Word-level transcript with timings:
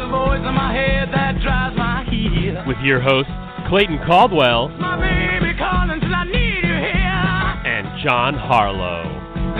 There's 0.00 0.08
a 0.08 0.16
voice 0.16 0.38
in 0.38 0.54
my 0.54 0.72
head 0.72 1.12
that 1.12 1.42
drives 1.42 1.76
my 1.76 2.04
heel. 2.08 2.64
with 2.66 2.78
your 2.82 3.00
hosts, 3.00 3.30
Clayton 3.68 3.98
Caldwell 4.06 4.70
My 4.80 4.96
baby 4.96 5.52
calling 5.58 6.00
till 6.00 6.14
I 6.14 6.24
need 6.24 6.64
you 6.64 6.72
here. 6.72 7.68
and 7.68 8.02
John 8.02 8.32
Harlow. 8.32 9.02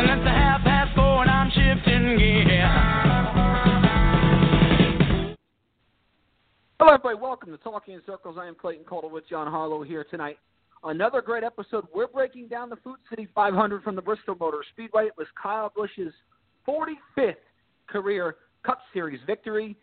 And 0.01 0.09
it's 0.09 0.27
a 0.27 0.31
half 0.33 0.63
past 0.63 0.97
four 0.97 1.21
and 1.21 1.31
I'm 1.31 1.51
shifting 1.51 2.17
gear. 2.17 2.73
Hello, 6.81 6.95
everybody. 6.95 7.17
Welcome 7.21 7.51
to 7.51 7.59
Talking 7.59 7.93
in 7.93 8.01
Circles. 8.07 8.37
I 8.41 8.47
am 8.47 8.55
Clayton 8.55 8.87
Caldwell 8.87 9.13
with 9.13 9.29
John 9.29 9.47
Harlow 9.47 9.83
here 9.83 10.07
tonight. 10.11 10.39
Another 10.85 11.21
great 11.21 11.45
episode. 11.45 11.87
We're 11.95 12.07
breaking 12.09 12.49
down 12.49 12.71
the 12.71 12.77
Food 12.77 12.97
City 13.11 13.29
500 13.35 13.83
from 13.83 13.95
the 13.95 14.01
Bristol 14.01 14.37
Motor 14.41 14.65
Speedway. 14.73 15.05
It 15.05 15.19
was 15.19 15.27
Kyle 15.41 15.71
Busch's 15.77 16.15
45th 16.67 17.35
career 17.89 18.37
Cup 18.65 18.79
Series 18.95 19.21
victory 19.27 19.77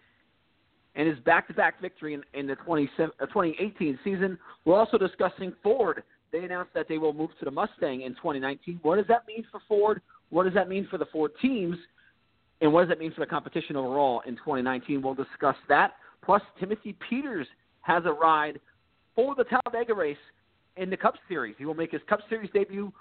and 0.97 1.07
his 1.07 1.17
back-to-back 1.19 1.79
victory 1.79 2.15
in, 2.15 2.23
in 2.33 2.47
the 2.47 2.55
20, 2.55 2.89
uh, 2.99 3.25
2018 3.27 3.99
season. 4.03 4.37
We're 4.65 4.77
also 4.77 4.97
discussing 4.97 5.53
Ford. 5.63 6.03
They 6.33 6.39
announced 6.39 6.73
that 6.73 6.87
they 6.89 6.97
will 6.97 7.13
move 7.13 7.29
to 7.39 7.45
the 7.45 7.51
Mustang 7.51 8.01
in 8.01 8.13
2019. 8.15 8.79
What 8.81 8.97
does 8.97 9.05
that 9.07 9.25
mean 9.27 9.45
for 9.49 9.61
Ford? 9.67 10.01
What 10.29 10.43
does 10.43 10.55
that 10.55 10.67
mean 10.67 10.87
for 10.89 10.97
the 10.97 11.05
Ford 11.05 11.31
teams? 11.41 11.77
And 12.59 12.73
what 12.73 12.81
does 12.81 12.89
that 12.89 12.99
mean 12.99 13.13
for 13.13 13.21
the 13.21 13.27
competition 13.27 13.75
overall 13.75 14.21
in 14.25 14.35
2019? 14.37 15.01
We'll 15.01 15.13
discuss 15.13 15.55
that. 15.69 15.93
Plus, 16.25 16.41
Timothy 16.59 16.97
Peters 17.07 17.47
has 17.81 18.03
a 18.05 18.11
ride 18.11 18.59
for 19.15 19.35
the 19.35 19.45
Talladega 19.45 19.93
race 19.93 20.17
in 20.75 20.89
the 20.89 20.97
Cup 20.97 21.13
Series. 21.29 21.55
He 21.59 21.65
will 21.65 21.75
make 21.75 21.91
his 21.91 22.01
Cup 22.09 22.19
Series 22.27 22.49
debut 22.53 22.91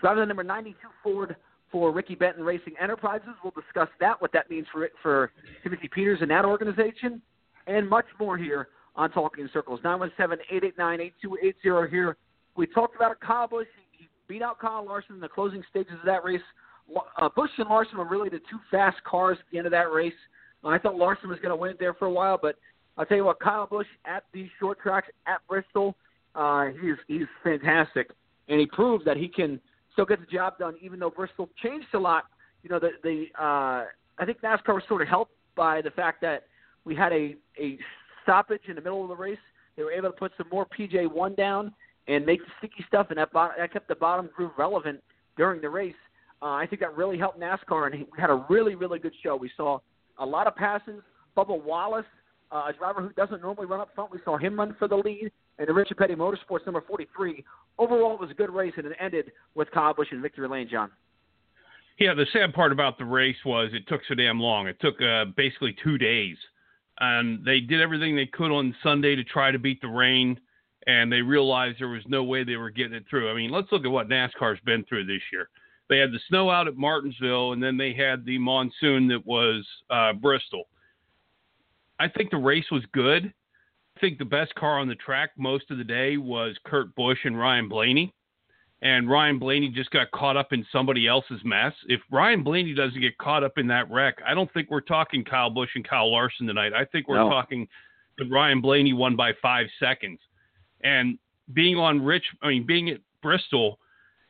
driving 0.00 0.22
the 0.22 0.26
number 0.26 0.42
92 0.42 0.76
Ford 1.02 1.36
for 1.70 1.92
Ricky 1.92 2.14
Benton 2.14 2.42
Racing 2.42 2.74
Enterprises. 2.80 3.28
We'll 3.42 3.52
discuss 3.52 3.88
that, 4.00 4.20
what 4.20 4.32
that 4.32 4.48
means 4.48 4.66
for 4.72 4.88
for 5.02 5.30
Timothy 5.62 5.88
Peters 5.92 6.18
and 6.22 6.30
that 6.30 6.44
organization, 6.44 7.20
and 7.66 7.88
much 7.88 8.06
more 8.18 8.36
here 8.36 8.68
on 8.96 9.10
Talking 9.10 9.48
Circles. 9.52 9.80
917-889-8280 9.80 11.90
here. 11.90 12.16
We 12.56 12.66
talked 12.66 12.96
about 12.96 13.18
Kyle 13.20 13.48
Busch. 13.48 13.66
He 13.92 14.08
beat 14.28 14.42
out 14.42 14.60
Kyle 14.60 14.84
Larson 14.86 15.16
in 15.16 15.20
the 15.20 15.28
closing 15.28 15.62
stages 15.70 15.94
of 15.94 16.06
that 16.06 16.24
race. 16.24 16.40
Uh, 17.18 17.28
Busch 17.34 17.50
and 17.58 17.68
Larson 17.68 17.98
were 17.98 18.08
really 18.08 18.28
the 18.28 18.40
two 18.50 18.58
fast 18.70 19.02
cars 19.04 19.38
at 19.40 19.46
the 19.50 19.58
end 19.58 19.66
of 19.66 19.72
that 19.72 19.92
race. 19.92 20.12
I 20.64 20.78
thought 20.78 20.96
Larson 20.96 21.28
was 21.28 21.38
going 21.40 21.50
to 21.50 21.56
win 21.56 21.72
it 21.72 21.78
there 21.78 21.94
for 21.94 22.06
a 22.06 22.10
while, 22.10 22.38
but 22.40 22.56
I'll 22.96 23.04
tell 23.04 23.16
you 23.16 23.24
what, 23.24 23.40
Kyle 23.40 23.66
Busch 23.66 23.86
at 24.06 24.24
these 24.32 24.48
short 24.58 24.78
tracks 24.80 25.08
at 25.26 25.40
Bristol, 25.48 25.96
uh, 26.34 26.66
he's 26.80 26.94
he's 27.06 27.26
fantastic, 27.42 28.10
and 28.48 28.60
he 28.60 28.66
proved 28.66 29.04
that 29.04 29.16
he 29.16 29.28
can 29.28 29.60
still 29.92 30.04
get 30.04 30.20
the 30.20 30.26
job 30.26 30.58
done, 30.58 30.74
even 30.80 30.98
though 30.98 31.10
Bristol 31.10 31.48
changed 31.62 31.88
a 31.94 31.98
lot. 31.98 32.24
You 32.62 32.70
know, 32.70 32.78
the 32.78 32.90
the 33.02 33.26
uh, 33.38 33.84
I 34.18 34.24
think 34.24 34.40
NASCAR 34.40 34.74
was 34.74 34.82
sort 34.88 35.02
of 35.02 35.08
helped 35.08 35.32
by 35.54 35.82
the 35.82 35.90
fact 35.90 36.20
that 36.22 36.44
we 36.84 36.94
had 36.94 37.12
a 37.12 37.36
a 37.60 37.78
stoppage 38.22 38.62
in 38.68 38.76
the 38.76 38.80
middle 38.80 39.02
of 39.02 39.08
the 39.08 39.16
race. 39.16 39.38
They 39.76 39.82
were 39.82 39.92
able 39.92 40.10
to 40.10 40.16
put 40.16 40.32
some 40.36 40.48
more 40.50 40.66
PJ 40.66 41.10
one 41.12 41.34
down 41.34 41.72
and 42.06 42.24
make 42.24 42.40
the 42.40 42.50
sticky 42.58 42.84
stuff, 42.86 43.06
and 43.10 43.18
that 43.18 43.32
bottom, 43.32 43.56
that 43.58 43.72
kept 43.72 43.88
the 43.88 43.94
bottom 43.94 44.30
groove 44.34 44.52
relevant 44.56 45.02
during 45.36 45.60
the 45.60 45.68
race. 45.68 45.94
Uh, 46.42 46.52
I 46.52 46.66
think 46.66 46.80
that 46.80 46.96
really 46.96 47.18
helped 47.18 47.40
NASCAR, 47.40 47.92
and 47.92 47.94
we 48.00 48.20
had 48.20 48.30
a 48.30 48.44
really 48.48 48.74
really 48.74 48.98
good 48.98 49.14
show. 49.22 49.36
We 49.36 49.50
saw 49.56 49.78
a 50.18 50.26
lot 50.26 50.46
of 50.46 50.54
passes. 50.54 51.02
Bubba 51.36 51.60
Wallace, 51.62 52.06
uh, 52.52 52.66
a 52.68 52.72
driver 52.72 53.02
who 53.02 53.12
doesn't 53.14 53.42
normally 53.42 53.66
run 53.66 53.80
up 53.80 53.90
front, 53.94 54.12
we 54.12 54.18
saw 54.24 54.36
him 54.36 54.58
run 54.58 54.76
for 54.78 54.86
the 54.86 54.96
lead. 54.96 55.32
And 55.58 55.68
the 55.68 55.72
Richard 55.72 55.96
Petty 55.98 56.14
Motorsports 56.14 56.66
number 56.66 56.82
43. 56.86 57.44
Overall, 57.78 58.14
it 58.14 58.20
was 58.20 58.30
a 58.30 58.34
good 58.34 58.50
race, 58.50 58.72
and 58.76 58.86
it 58.86 58.92
ended 59.00 59.30
with 59.54 59.70
Kyle 59.70 59.94
Busch 59.94 60.08
in 60.10 60.20
victory 60.20 60.48
lane, 60.48 60.68
John. 60.70 60.90
Yeah, 61.98 62.14
the 62.14 62.26
sad 62.32 62.52
part 62.52 62.72
about 62.72 62.98
the 62.98 63.04
race 63.04 63.36
was 63.44 63.70
it 63.72 63.86
took 63.86 64.00
so 64.08 64.16
damn 64.16 64.40
long. 64.40 64.66
It 64.66 64.80
took 64.80 65.00
uh, 65.00 65.26
basically 65.36 65.76
two 65.82 65.96
days, 65.96 66.36
and 67.00 67.44
they 67.44 67.60
did 67.60 67.80
everything 67.80 68.14
they 68.14 68.26
could 68.26 68.50
on 68.50 68.74
Sunday 68.82 69.16
to 69.16 69.24
try 69.24 69.50
to 69.50 69.58
beat 69.58 69.80
the 69.80 69.88
rain, 69.88 70.38
and 70.86 71.10
they 71.10 71.22
realized 71.22 71.80
there 71.80 71.88
was 71.88 72.04
no 72.06 72.22
way 72.24 72.44
they 72.44 72.56
were 72.56 72.70
getting 72.70 72.94
it 72.94 73.04
through. 73.08 73.30
I 73.30 73.34
mean, 73.34 73.50
let's 73.50 73.70
look 73.72 73.84
at 73.84 73.90
what 73.90 74.08
NASCAR's 74.08 74.60
been 74.64 74.84
through 74.84 75.06
this 75.06 75.22
year. 75.32 75.48
They 75.88 75.98
had 75.98 76.12
the 76.12 76.20
snow 76.28 76.50
out 76.50 76.68
at 76.68 76.76
Martinsville, 76.76 77.52
and 77.52 77.62
then 77.62 77.76
they 77.76 77.92
had 77.92 78.24
the 78.24 78.38
monsoon 78.38 79.08
that 79.08 79.24
was 79.26 79.66
uh, 79.90 80.12
Bristol. 80.14 80.64
I 81.98 82.08
think 82.08 82.30
the 82.30 82.36
race 82.36 82.70
was 82.70 82.82
good. 82.92 83.32
I 83.96 84.00
think 84.00 84.18
the 84.18 84.24
best 84.24 84.54
car 84.54 84.80
on 84.80 84.88
the 84.88 84.94
track 84.96 85.30
most 85.36 85.70
of 85.70 85.78
the 85.78 85.84
day 85.84 86.16
was 86.16 86.56
Kurt 86.64 86.94
Busch 86.94 87.18
and 87.24 87.38
Ryan 87.38 87.68
Blaney. 87.68 88.12
And 88.84 89.08
Ryan 89.08 89.38
Blaney 89.38 89.70
just 89.70 89.90
got 89.90 90.10
caught 90.10 90.36
up 90.36 90.52
in 90.52 90.64
somebody 90.70 91.08
else's 91.08 91.40
mess. 91.42 91.72
If 91.88 92.02
Ryan 92.10 92.42
Blaney 92.42 92.74
doesn't 92.74 93.00
get 93.00 93.16
caught 93.16 93.42
up 93.42 93.56
in 93.56 93.66
that 93.68 93.90
wreck, 93.90 94.16
I 94.26 94.34
don't 94.34 94.52
think 94.52 94.70
we're 94.70 94.82
talking 94.82 95.24
Kyle 95.24 95.48
Busch 95.48 95.70
and 95.74 95.88
Kyle 95.88 96.12
Larson 96.12 96.46
tonight. 96.46 96.74
I 96.74 96.84
think 96.84 97.08
we're 97.08 97.16
No. 97.16 97.30
talking 97.30 97.66
that 98.18 98.28
Ryan 98.30 98.60
Blaney 98.60 98.92
won 98.92 99.16
by 99.16 99.32
five 99.40 99.68
seconds. 99.80 100.20
And 100.82 101.18
being 101.54 101.78
on 101.78 102.04
Rich, 102.04 102.26
I 102.42 102.48
mean, 102.48 102.64
being 102.64 102.90
at 102.90 103.00
Bristol, 103.22 103.80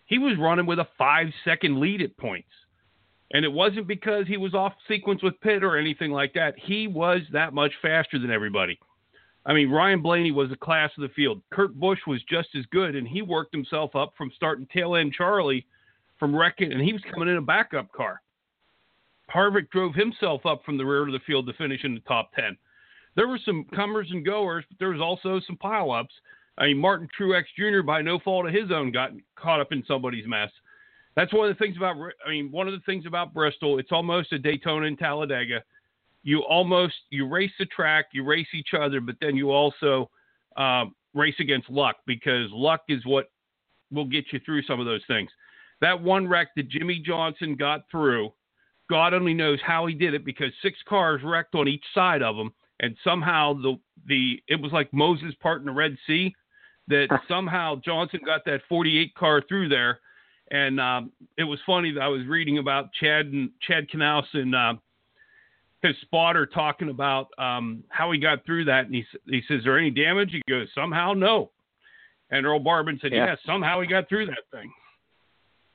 he 0.04 0.18
was 0.18 0.36
running 0.38 0.66
with 0.66 0.78
a 0.78 0.86
five 0.96 1.34
second 1.42 1.80
lead 1.80 2.00
at 2.00 2.16
points. 2.16 2.48
And 3.32 3.44
it 3.44 3.52
wasn't 3.52 3.88
because 3.88 4.28
he 4.28 4.36
was 4.36 4.54
off 4.54 4.74
sequence 4.86 5.20
with 5.20 5.40
Pitt 5.40 5.64
or 5.64 5.76
anything 5.76 6.12
like 6.12 6.32
that. 6.34 6.56
He 6.56 6.86
was 6.86 7.22
that 7.32 7.52
much 7.54 7.72
faster 7.82 8.20
than 8.20 8.30
everybody. 8.30 8.78
I 9.46 9.52
mean, 9.52 9.70
Ryan 9.70 10.00
Blaney 10.00 10.32
was 10.32 10.48
the 10.48 10.56
class 10.56 10.90
of 10.96 11.02
the 11.02 11.14
field. 11.14 11.42
Kurt 11.52 11.74
Busch 11.74 12.00
was 12.06 12.22
just 12.28 12.48
as 12.56 12.64
good, 12.70 12.96
and 12.96 13.06
he 13.06 13.20
worked 13.20 13.54
himself 13.54 13.94
up 13.94 14.14
from 14.16 14.32
starting 14.34 14.66
tail 14.72 14.96
end 14.96 15.12
Charlie 15.12 15.66
from 16.18 16.34
wrecking, 16.34 16.72
and 16.72 16.80
he 16.80 16.92
was 16.92 17.02
coming 17.12 17.28
in 17.28 17.36
a 17.36 17.42
backup 17.42 17.92
car. 17.92 18.22
Harvick 19.32 19.70
drove 19.70 19.94
himself 19.94 20.46
up 20.46 20.64
from 20.64 20.78
the 20.78 20.84
rear 20.84 21.06
of 21.06 21.12
the 21.12 21.18
field 21.26 21.46
to 21.46 21.52
finish 21.54 21.84
in 21.84 21.94
the 21.94 22.00
top 22.00 22.32
10. 22.34 22.56
There 23.16 23.28
were 23.28 23.38
some 23.44 23.64
comers 23.74 24.08
and 24.10 24.24
goers, 24.24 24.64
but 24.68 24.78
there 24.78 24.90
was 24.90 25.00
also 25.00 25.40
some 25.46 25.56
pileups. 25.56 26.06
I 26.56 26.66
mean, 26.66 26.78
Martin 26.78 27.08
Truex 27.18 27.44
Jr., 27.58 27.82
by 27.82 28.00
no 28.00 28.18
fault 28.18 28.46
of 28.46 28.54
his 28.54 28.70
own, 28.70 28.92
got 28.92 29.10
caught 29.36 29.60
up 29.60 29.72
in 29.72 29.84
somebody's 29.86 30.26
mess. 30.26 30.50
That's 31.16 31.32
one 31.32 31.48
of 31.48 31.56
the 31.56 31.62
things 31.62 31.76
about, 31.76 31.96
I 32.26 32.30
mean, 32.30 32.50
one 32.50 32.66
of 32.66 32.74
the 32.74 32.80
things 32.86 33.06
about 33.06 33.34
Bristol. 33.34 33.78
It's 33.78 33.92
almost 33.92 34.32
a 34.32 34.38
Daytona 34.38 34.86
and 34.86 34.98
Talladega. 34.98 35.62
You 36.24 36.40
almost 36.40 36.94
you 37.10 37.28
race 37.28 37.52
the 37.58 37.66
track, 37.66 38.06
you 38.12 38.24
race 38.24 38.48
each 38.54 38.70
other, 38.78 39.00
but 39.00 39.16
then 39.20 39.36
you 39.36 39.50
also 39.52 40.10
um, 40.56 40.94
race 41.14 41.34
against 41.38 41.70
luck 41.70 41.96
because 42.06 42.48
luck 42.50 42.80
is 42.88 43.04
what 43.04 43.30
will 43.92 44.06
get 44.06 44.24
you 44.32 44.40
through 44.44 44.62
some 44.62 44.80
of 44.80 44.86
those 44.86 45.02
things. 45.06 45.30
That 45.80 46.00
one 46.02 46.26
wreck 46.26 46.48
that 46.56 46.68
Jimmie 46.68 47.02
Johnson 47.04 47.56
got 47.56 47.82
through, 47.90 48.32
God 48.88 49.14
only 49.14 49.34
knows 49.34 49.58
how 49.64 49.86
he 49.86 49.94
did 49.94 50.14
it 50.14 50.24
because 50.24 50.50
six 50.62 50.78
cars 50.88 51.20
wrecked 51.22 51.54
on 51.54 51.68
each 51.68 51.84
side 51.94 52.22
of 52.22 52.36
him, 52.36 52.50
and 52.80 52.96
somehow 53.04 53.54
the 53.54 53.78
the 54.06 54.42
it 54.48 54.60
was 54.60 54.72
like 54.72 54.92
Moses 54.92 55.34
parting 55.40 55.66
the 55.66 55.72
Red 55.72 55.96
Sea. 56.06 56.34
That 56.88 57.08
somehow 57.28 57.76
Johnson 57.82 58.20
got 58.26 58.44
that 58.44 58.60
48 58.68 59.14
car 59.14 59.42
through 59.48 59.70
there, 59.70 60.00
and 60.50 60.78
um, 60.78 61.12
it 61.38 61.44
was 61.44 61.58
funny 61.64 61.92
that 61.92 62.02
I 62.02 62.08
was 62.08 62.26
reading 62.26 62.58
about 62.58 62.92
Chad 62.92 63.26
and 63.26 63.50
Chad 63.66 63.88
Knaus 63.88 64.26
and 64.34 64.54
uh, 64.54 64.74
his 65.84 65.96
spotter 66.02 66.46
talking 66.46 66.88
about 66.88 67.28
um, 67.38 67.84
how 67.88 68.10
he 68.12 68.18
got 68.18 68.44
through 68.44 68.64
that, 68.66 68.86
and 68.86 68.94
he 68.94 69.04
he 69.26 69.42
says, 69.48 69.58
"Is 69.58 69.64
there 69.64 69.78
any 69.78 69.90
damage?" 69.90 70.30
He 70.32 70.42
goes, 70.48 70.68
"Somehow, 70.74 71.12
no." 71.12 71.50
And 72.30 72.46
Earl 72.46 72.60
Barban 72.60 73.00
said, 73.00 73.12
Yeah. 73.12 73.26
"Yeah, 73.26 73.36
somehow 73.46 73.80
he 73.80 73.86
got 73.86 74.08
through 74.08 74.26
that 74.26 74.44
thing." 74.50 74.72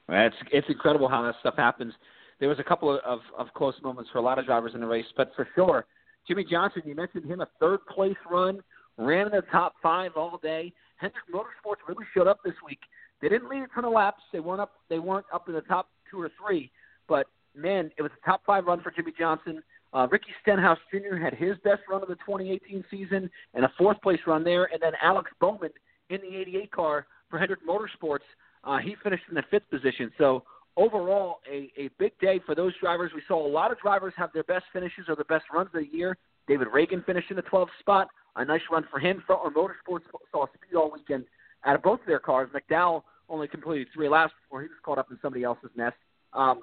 It's 0.09 0.35
it's 0.51 0.67
incredible 0.69 1.07
how 1.07 1.21
that 1.23 1.35
stuff 1.39 1.55
happens. 1.55 1.93
There 2.39 2.49
was 2.49 2.59
a 2.59 2.63
couple 2.63 2.93
of, 2.93 2.99
of, 3.05 3.19
of 3.37 3.53
close 3.53 3.75
moments 3.83 4.09
for 4.11 4.17
a 4.17 4.21
lot 4.21 4.39
of 4.39 4.45
drivers 4.45 4.71
in 4.73 4.81
the 4.81 4.87
race, 4.87 5.05
but 5.15 5.31
for 5.35 5.47
sure, 5.55 5.85
Jimmie 6.27 6.45
Johnson, 6.49 6.83
you 6.85 6.95
mentioned 6.95 7.25
him, 7.25 7.41
a 7.41 7.47
third 7.59 7.85
place 7.87 8.15
run, 8.29 8.61
ran 8.97 9.27
in 9.27 9.31
the 9.31 9.43
top 9.51 9.75
five 9.83 10.11
all 10.15 10.39
day. 10.41 10.71
Hendrick 10.97 11.23
Motorsports 11.33 11.87
really 11.87 12.05
showed 12.13 12.27
up 12.27 12.39
this 12.43 12.53
week. 12.65 12.79
They 13.21 13.29
didn't 13.29 13.49
lead 13.49 13.63
a 13.63 13.67
ton 13.67 13.85
of 13.85 13.91
laps. 13.91 14.21
They 14.31 14.39
weren't 14.39 14.61
up. 14.61 14.71
They 14.89 14.99
weren't 14.99 15.25
up 15.33 15.47
in 15.47 15.53
the 15.53 15.61
top 15.61 15.89
two 16.09 16.21
or 16.21 16.31
three, 16.41 16.71
but 17.07 17.27
man, 17.55 17.91
it 17.97 18.01
was 18.01 18.11
a 18.21 18.25
top 18.25 18.41
five 18.45 18.65
run 18.65 18.81
for 18.81 18.91
Jimmie 18.91 19.13
Johnson. 19.17 19.61
Uh, 19.93 20.07
Ricky 20.11 20.31
Stenhouse 20.41 20.77
Jr. 20.91 21.15
had 21.15 21.33
his 21.33 21.57
best 21.63 21.81
run 21.89 22.01
of 22.01 22.07
the 22.07 22.15
2018 22.15 22.83
season 22.91 23.29
and 23.53 23.65
a 23.65 23.71
fourth 23.77 23.99
place 24.01 24.19
run 24.27 24.43
there, 24.43 24.65
and 24.65 24.81
then 24.81 24.93
Alex 25.01 25.31
Bowman 25.39 25.71
in 26.09 26.21
the 26.21 26.37
88 26.37 26.71
car 26.71 27.07
for 27.29 27.39
Hendrick 27.39 27.59
Motorsports. 27.67 28.19
Uh, 28.63 28.77
he 28.77 28.95
finished 29.03 29.23
in 29.29 29.35
the 29.35 29.43
fifth 29.49 29.69
position. 29.69 30.11
So 30.17 30.43
overall, 30.77 31.39
a, 31.51 31.71
a 31.77 31.89
big 31.97 32.17
day 32.19 32.39
for 32.45 32.55
those 32.55 32.73
drivers. 32.79 33.11
We 33.15 33.21
saw 33.27 33.45
a 33.45 33.47
lot 33.47 33.71
of 33.71 33.79
drivers 33.79 34.13
have 34.17 34.31
their 34.33 34.43
best 34.43 34.65
finishes 34.73 35.05
or 35.07 35.15
the 35.15 35.25
best 35.25 35.45
runs 35.53 35.69
of 35.73 35.81
the 35.81 35.87
year. 35.91 36.17
David 36.47 36.67
Ragan 36.67 37.05
finished 37.05 37.29
in 37.29 37.35
the 37.35 37.43
12th 37.43 37.67
spot. 37.79 38.09
A 38.35 38.45
nice 38.45 38.61
run 38.71 38.85
for 38.89 38.99
him. 38.99 39.23
Frontline 39.27 39.53
Motorsports 39.53 40.03
saw 40.31 40.45
speed 40.47 40.75
all 40.75 40.91
weekend 40.91 41.25
out 41.65 41.75
of 41.75 41.81
both 41.81 41.99
of 41.99 42.05
their 42.05 42.19
cars. 42.19 42.49
McDowell 42.53 43.03
only 43.27 43.47
completed 43.47 43.87
three 43.93 44.09
laps 44.09 44.33
before 44.43 44.61
he 44.61 44.67
was 44.67 44.77
caught 44.83 44.97
up 44.97 45.11
in 45.11 45.17
somebody 45.21 45.43
else's 45.43 45.71
mess. 45.75 45.93
Um, 46.33 46.61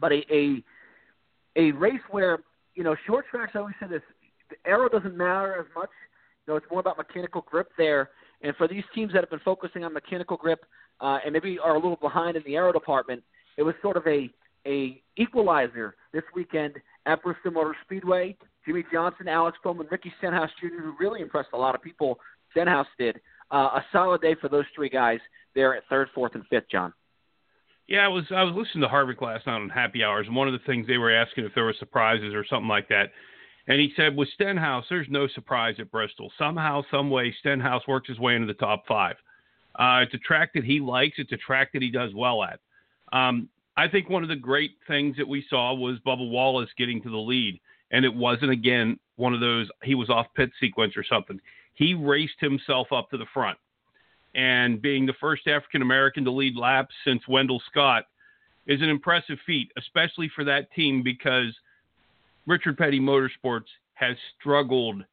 but 0.00 0.12
a, 0.12 0.22
a 0.30 0.62
a 1.56 1.72
race 1.72 2.00
where 2.10 2.38
you 2.74 2.84
know 2.84 2.96
short 3.06 3.26
tracks. 3.30 3.52
I 3.54 3.58
always 3.58 3.74
say 3.80 3.86
this: 3.88 4.02
the 4.50 4.56
aero 4.68 4.88
doesn't 4.88 5.16
matter 5.16 5.58
as 5.58 5.66
much. 5.74 5.90
You 6.46 6.52
know, 6.52 6.56
it's 6.56 6.66
more 6.70 6.80
about 6.80 6.98
mechanical 6.98 7.44
grip 7.48 7.70
there. 7.78 8.10
And 8.42 8.56
for 8.56 8.66
these 8.66 8.82
teams 8.94 9.12
that 9.12 9.20
have 9.20 9.30
been 9.30 9.40
focusing 9.44 9.84
on 9.84 9.92
mechanical 9.92 10.36
grip 10.36 10.64
uh, 11.00 11.18
and 11.24 11.32
maybe 11.32 11.58
are 11.58 11.74
a 11.74 11.78
little 11.78 11.98
behind 12.00 12.36
in 12.36 12.42
the 12.44 12.56
aero 12.56 12.72
department, 12.72 13.22
it 13.56 13.62
was 13.62 13.74
sort 13.82 13.96
of 13.96 14.06
a 14.06 14.30
a 14.66 15.02
equalizer 15.16 15.96
this 16.12 16.22
weekend 16.34 16.74
at 17.06 17.22
Bristol 17.22 17.52
Motor 17.52 17.76
Speedway. 17.84 18.36
Jimmie 18.66 18.84
Johnson, 18.92 19.26
Alex 19.26 19.58
Bowman, 19.64 19.88
Ricky 19.90 20.12
Stenhouse 20.18 20.50
Jr., 20.60 20.80
who 20.82 20.94
really 20.98 21.20
impressed 21.20 21.48
a 21.52 21.56
lot 21.56 21.74
of 21.74 21.82
people. 21.82 22.18
Stenhouse 22.52 22.86
did 22.96 23.20
uh, 23.50 23.70
a 23.74 23.84
solid 23.90 24.20
day 24.20 24.36
for 24.40 24.48
those 24.48 24.64
three 24.74 24.88
guys 24.88 25.18
there 25.54 25.74
at 25.74 25.82
third, 25.90 26.08
fourth, 26.14 26.34
and 26.34 26.44
fifth. 26.48 26.70
John. 26.70 26.92
Yeah, 27.92 28.06
I 28.06 28.08
was 28.08 28.24
I 28.34 28.42
was 28.42 28.54
listening 28.54 28.80
to 28.80 28.88
Harvick 28.88 29.20
last 29.20 29.46
night 29.46 29.60
on 29.60 29.68
Happy 29.68 30.02
Hours, 30.02 30.26
and 30.26 30.34
one 30.34 30.48
of 30.48 30.54
the 30.54 30.64
things 30.64 30.86
they 30.86 30.96
were 30.96 31.14
asking 31.14 31.44
if 31.44 31.54
there 31.54 31.64
were 31.64 31.74
surprises 31.78 32.32
or 32.32 32.42
something 32.42 32.66
like 32.66 32.88
that. 32.88 33.10
And 33.68 33.78
he 33.78 33.92
said, 33.94 34.16
with 34.16 34.30
Stenhouse, 34.32 34.86
there's 34.88 35.08
no 35.10 35.28
surprise 35.28 35.74
at 35.78 35.90
Bristol. 35.90 36.32
Somehow, 36.38 36.84
some 36.90 37.10
way, 37.10 37.34
Stenhouse 37.40 37.86
works 37.86 38.08
his 38.08 38.18
way 38.18 38.34
into 38.34 38.46
the 38.46 38.54
top 38.54 38.86
five. 38.88 39.16
Uh, 39.78 40.00
it's 40.04 40.14
a 40.14 40.18
track 40.18 40.54
that 40.54 40.64
he 40.64 40.80
likes. 40.80 41.16
It's 41.18 41.32
a 41.32 41.36
track 41.36 41.70
that 41.74 41.82
he 41.82 41.90
does 41.90 42.14
well 42.14 42.42
at. 42.42 42.60
Um, 43.12 43.50
I 43.76 43.88
think 43.88 44.08
one 44.08 44.22
of 44.22 44.30
the 44.30 44.36
great 44.36 44.70
things 44.88 45.18
that 45.18 45.28
we 45.28 45.44
saw 45.50 45.74
was 45.74 45.98
Bubba 46.06 46.30
Wallace 46.30 46.70
getting 46.78 47.02
to 47.02 47.10
the 47.10 47.18
lead, 47.18 47.60
and 47.90 48.06
it 48.06 48.14
wasn't 48.14 48.52
again 48.52 48.98
one 49.16 49.34
of 49.34 49.40
those 49.40 49.68
he 49.82 49.94
was 49.94 50.08
off 50.08 50.28
pit 50.34 50.50
sequence 50.58 50.96
or 50.96 51.04
something. 51.04 51.38
He 51.74 51.92
raced 51.92 52.40
himself 52.40 52.90
up 52.90 53.10
to 53.10 53.18
the 53.18 53.26
front, 53.34 53.58
and 54.34 54.80
being 54.80 55.06
the 55.06 55.14
first 55.20 55.46
African 55.46 55.82
American 55.82 56.24
to 56.24 56.30
lead 56.30 56.56
laps 56.56 56.94
since 57.04 57.26
Wendell 57.28 57.62
Scott 57.70 58.04
is 58.66 58.80
an 58.80 58.88
impressive 58.88 59.38
feat, 59.44 59.70
especially 59.76 60.30
for 60.34 60.44
that 60.44 60.72
team 60.72 61.02
because 61.02 61.54
Richard 62.46 62.78
Petty 62.78 63.00
Motorsports 63.00 63.66
has 63.94 64.16
struggled 64.38 65.04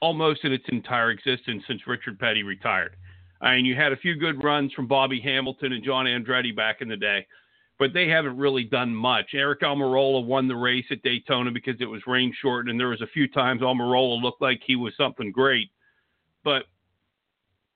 almost 0.00 0.44
in 0.44 0.52
its 0.52 0.64
entire 0.68 1.10
existence 1.10 1.64
since 1.66 1.86
Richard 1.86 2.18
Petty 2.18 2.42
retired. 2.42 2.96
I 3.40 3.56
mean, 3.56 3.64
you 3.64 3.74
had 3.74 3.92
a 3.92 3.96
few 3.96 4.16
good 4.16 4.42
runs 4.42 4.72
from 4.72 4.86
Bobby 4.86 5.20
Hamilton 5.20 5.72
and 5.72 5.84
John 5.84 6.06
Andretti 6.06 6.54
back 6.54 6.80
in 6.80 6.88
the 6.88 6.96
day, 6.96 7.26
but 7.78 7.92
they 7.92 8.08
haven't 8.08 8.36
really 8.36 8.64
done 8.64 8.94
much. 8.94 9.30
Aric 9.34 9.60
Almirola 9.62 10.24
won 10.24 10.48
the 10.48 10.56
race 10.56 10.86
at 10.90 11.02
Daytona 11.02 11.50
because 11.50 11.76
it 11.80 11.86
was 11.86 12.02
rain 12.06 12.32
shortened, 12.40 12.70
and 12.70 12.80
there 12.80 12.88
was 12.88 13.02
a 13.02 13.06
few 13.08 13.28
times 13.28 13.60
Almirola 13.60 14.20
looked 14.20 14.42
like 14.42 14.60
he 14.64 14.76
was 14.76 14.92
something 14.96 15.30
great, 15.30 15.70
but 16.42 16.64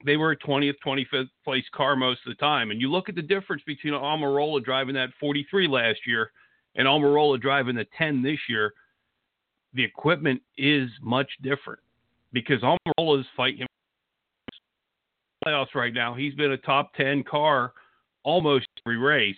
they 0.05 0.17
were 0.17 0.33
a 0.33 0.37
20th, 0.37 0.75
25th 0.85 1.29
place 1.45 1.65
car 1.75 1.97
most 1.97 2.21
of 2.27 2.31
the 2.31 2.41
time. 2.41 2.71
And 2.71 2.81
you 2.81 2.91
look 2.91 3.09
at 3.09 3.15
the 3.15 3.23
difference 3.23 3.63
between 3.67 3.95
Almirola 3.95 4.63
driving 4.63 4.95
that 4.95 5.11
43 5.21 5.69
last 5.69 6.01
year 6.07 6.33
and 6.75 6.87
Almirola 6.87 7.41
driving 7.41 7.77
the 7.77 7.87
10 7.97 8.23
this 8.23 8.39
year. 8.49 8.73
The 9.75 9.85
equipment 9.85 10.43
is 10.59 10.91
much 11.01 11.31
different 11.43 11.81
because 12.33 12.61
Almirola 12.63 13.21
is 13.21 13.27
fighting 13.37 13.67
playoffs 15.45 15.75
right 15.75 15.95
now. 15.95 16.15
He's 16.15 16.35
been 16.35 16.53
a 16.53 16.59
top 16.59 16.95
10 16.95 17.25
car 17.25 17.73
almost 18.23 18.67
every 18.87 18.99
race. 18.99 19.37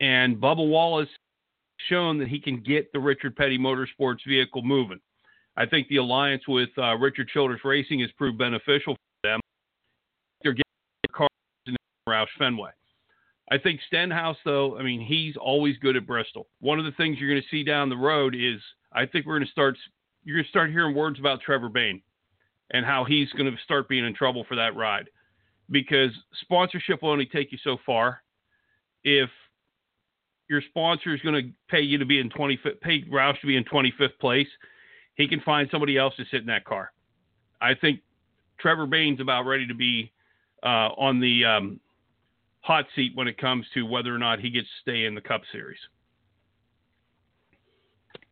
And 0.00 0.36
Bubba 0.36 0.66
Wallace 0.68 1.08
shown 1.88 2.18
that 2.18 2.28
he 2.28 2.40
can 2.40 2.60
get 2.60 2.92
the 2.92 2.98
Richard 2.98 3.36
Petty 3.36 3.58
Motorsports 3.58 4.18
vehicle 4.26 4.62
moving. 4.62 5.00
I 5.56 5.66
think 5.66 5.88
the 5.88 5.96
alliance 5.96 6.46
with 6.46 6.68
uh, 6.78 6.96
Richard 6.96 7.28
Childress 7.28 7.64
Racing 7.64 8.00
has 8.00 8.10
proved 8.12 8.38
beneficial 8.38 8.94
for 8.94 9.28
them. 9.28 9.40
They're 10.42 10.52
getting 10.52 10.62
cars 11.12 11.28
in 11.66 11.74
Roush 12.08 12.26
Fenway. 12.38 12.70
I 13.50 13.58
think 13.58 13.80
Stenhouse, 13.86 14.36
though, 14.44 14.78
I 14.78 14.82
mean, 14.82 15.00
he's 15.00 15.36
always 15.36 15.78
good 15.78 15.96
at 15.96 16.06
Bristol. 16.06 16.48
One 16.60 16.78
of 16.78 16.84
the 16.84 16.92
things 16.92 17.18
you're 17.18 17.30
going 17.30 17.42
to 17.42 17.48
see 17.48 17.64
down 17.64 17.88
the 17.88 17.96
road 17.96 18.34
is 18.34 18.60
I 18.92 19.06
think 19.06 19.26
we're 19.26 19.36
going 19.36 19.46
to 19.46 19.52
start 19.52 19.76
you're 20.24 20.36
going 20.36 20.44
to 20.44 20.50
start 20.50 20.70
hearing 20.70 20.94
words 20.94 21.18
about 21.18 21.40
Trevor 21.40 21.70
Bayne 21.70 22.02
and 22.70 22.84
how 22.84 23.04
he's 23.04 23.32
going 23.32 23.50
to 23.50 23.56
start 23.64 23.88
being 23.88 24.04
in 24.04 24.14
trouble 24.14 24.44
for 24.46 24.56
that 24.56 24.76
ride 24.76 25.08
because 25.70 26.10
sponsorship 26.42 27.02
will 27.02 27.10
only 27.10 27.26
take 27.26 27.52
you 27.52 27.58
so 27.62 27.78
far. 27.86 28.22
If 29.04 29.30
your 30.50 30.60
sponsor 30.68 31.14
is 31.14 31.20
going 31.20 31.34
to 31.34 31.50
pay 31.70 31.80
you 31.80 31.98
to 31.98 32.04
be 32.04 32.20
in 32.20 32.30
25th, 32.30 32.80
pay 32.80 33.02
Roush 33.04 33.40
to 33.40 33.46
be 33.46 33.56
in 33.56 33.64
25th 33.64 34.18
place, 34.20 34.48
he 35.14 35.28
can 35.28 35.40
find 35.40 35.68
somebody 35.70 35.96
else 35.96 36.14
to 36.16 36.24
sit 36.30 36.40
in 36.40 36.46
that 36.46 36.64
car. 36.64 36.92
I 37.60 37.74
think 37.74 38.00
Trevor 38.60 38.86
Bayne's 38.86 39.20
about 39.20 39.46
ready 39.46 39.66
to 39.66 39.74
be 39.74 40.12
uh, 40.62 40.90
on 40.96 41.20
the 41.20 41.44
um, 41.44 41.80
hot 42.60 42.84
seat 42.94 43.12
when 43.14 43.28
it 43.28 43.38
comes 43.38 43.66
to 43.74 43.86
whether 43.86 44.14
or 44.14 44.18
not 44.18 44.40
he 44.40 44.50
gets 44.50 44.66
to 44.66 44.90
stay 44.90 45.04
in 45.04 45.14
the 45.14 45.20
Cup 45.20 45.42
Series. 45.52 45.78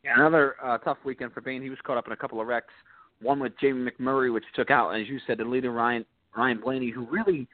Yeah, 0.05 0.15
another 0.17 0.57
uh, 0.63 0.79
tough 0.79 0.99
weekend 1.05 1.33
for 1.33 1.41
Bayne. 1.41 1.63
He 1.63 1.71
was 1.71 1.79
caught 1.85 1.97
up 1.97 2.07
in 2.07 2.13
a 2.13 2.17
couple 2.17 2.41
of 2.41 2.47
wrecks 2.47 2.73
one 3.21 3.41
with 3.41 3.53
Jamie 3.61 3.91
McMurray, 3.91 4.33
which 4.33 4.45
took 4.55 4.71
out, 4.71 4.91
as 4.91 5.09
you 5.09 5.19
said, 5.27 5.39
the 5.39 5.45
leader 5.45 5.73
Ryan 5.73 6.05
Ryan 6.37 6.61
Blaney, 6.61 6.91
who 6.91 7.07
really, 7.07 7.47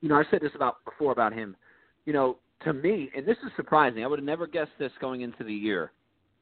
you 0.00 0.08
know, 0.08 0.14
I 0.14 0.22
said 0.30 0.40
this 0.40 0.52
about 0.54 0.84
before 0.84 1.12
about 1.12 1.32
him. 1.32 1.56
You 2.04 2.12
know, 2.12 2.36
to 2.64 2.72
me, 2.72 3.10
and 3.16 3.26
this 3.26 3.36
is 3.44 3.50
surprising. 3.56 4.04
I 4.04 4.06
would 4.06 4.18
have 4.18 4.26
never 4.26 4.46
guessed 4.46 4.70
this 4.78 4.92
going 5.00 5.22
into 5.22 5.42
the 5.42 5.52
year. 5.52 5.92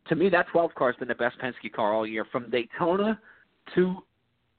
To 0.09 0.17
me, 0.17 0.29
that 0.31 0.49
12 0.53 0.75
car 0.75 0.93
has 0.93 0.99
been 0.99 1.09
the 1.09 1.15
best 1.15 1.37
Penske 1.39 1.73
car 1.73 1.95
all 1.95 2.07
year, 2.07 2.27
from 2.31 2.51
Daytona 2.51 3.19
to 3.75 3.97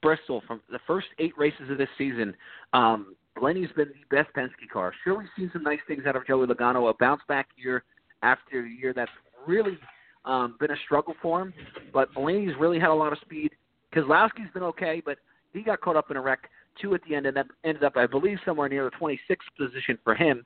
Bristol. 0.02 0.42
From 0.46 0.60
the 0.70 0.80
first 0.86 1.06
eight 1.18 1.36
races 1.38 1.70
of 1.70 1.78
this 1.78 1.88
season, 1.96 2.34
um, 2.72 3.14
Blaney's 3.40 3.70
been 3.74 3.88
the 3.88 4.16
best 4.16 4.28
Penske 4.34 4.68
car. 4.70 4.92
Sure, 5.02 5.18
we've 5.18 5.28
seen 5.36 5.50
some 5.52 5.62
nice 5.62 5.78
things 5.88 6.02
out 6.06 6.14
of 6.14 6.26
Joey 6.26 6.46
Logano, 6.46 6.90
a 6.90 6.94
bounce 7.00 7.22
back 7.26 7.48
year 7.56 7.84
after 8.22 8.64
a 8.64 8.68
year 8.68 8.92
that's 8.92 9.10
really 9.46 9.78
um, 10.26 10.56
been 10.60 10.70
a 10.70 10.76
struggle 10.84 11.14
for 11.22 11.40
him. 11.40 11.54
But 11.92 12.12
Blaney's 12.14 12.54
really 12.60 12.78
had 12.78 12.90
a 12.90 12.94
lot 12.94 13.12
of 13.12 13.18
speed. 13.20 13.50
Keselowski's 13.94 14.52
been 14.52 14.62
okay, 14.64 15.02
but 15.04 15.16
he 15.52 15.62
got 15.62 15.80
caught 15.80 15.96
up 15.96 16.10
in 16.10 16.16
a 16.16 16.20
wreck 16.20 16.50
two 16.80 16.94
at 16.94 17.00
the 17.08 17.14
end, 17.14 17.26
and 17.26 17.36
that 17.36 17.46
ended 17.64 17.82
up, 17.82 17.96
I 17.96 18.06
believe, 18.06 18.38
somewhere 18.44 18.68
near 18.68 18.84
the 18.84 18.90
26th 18.90 19.36
position 19.58 19.98
for 20.04 20.14
him. 20.14 20.44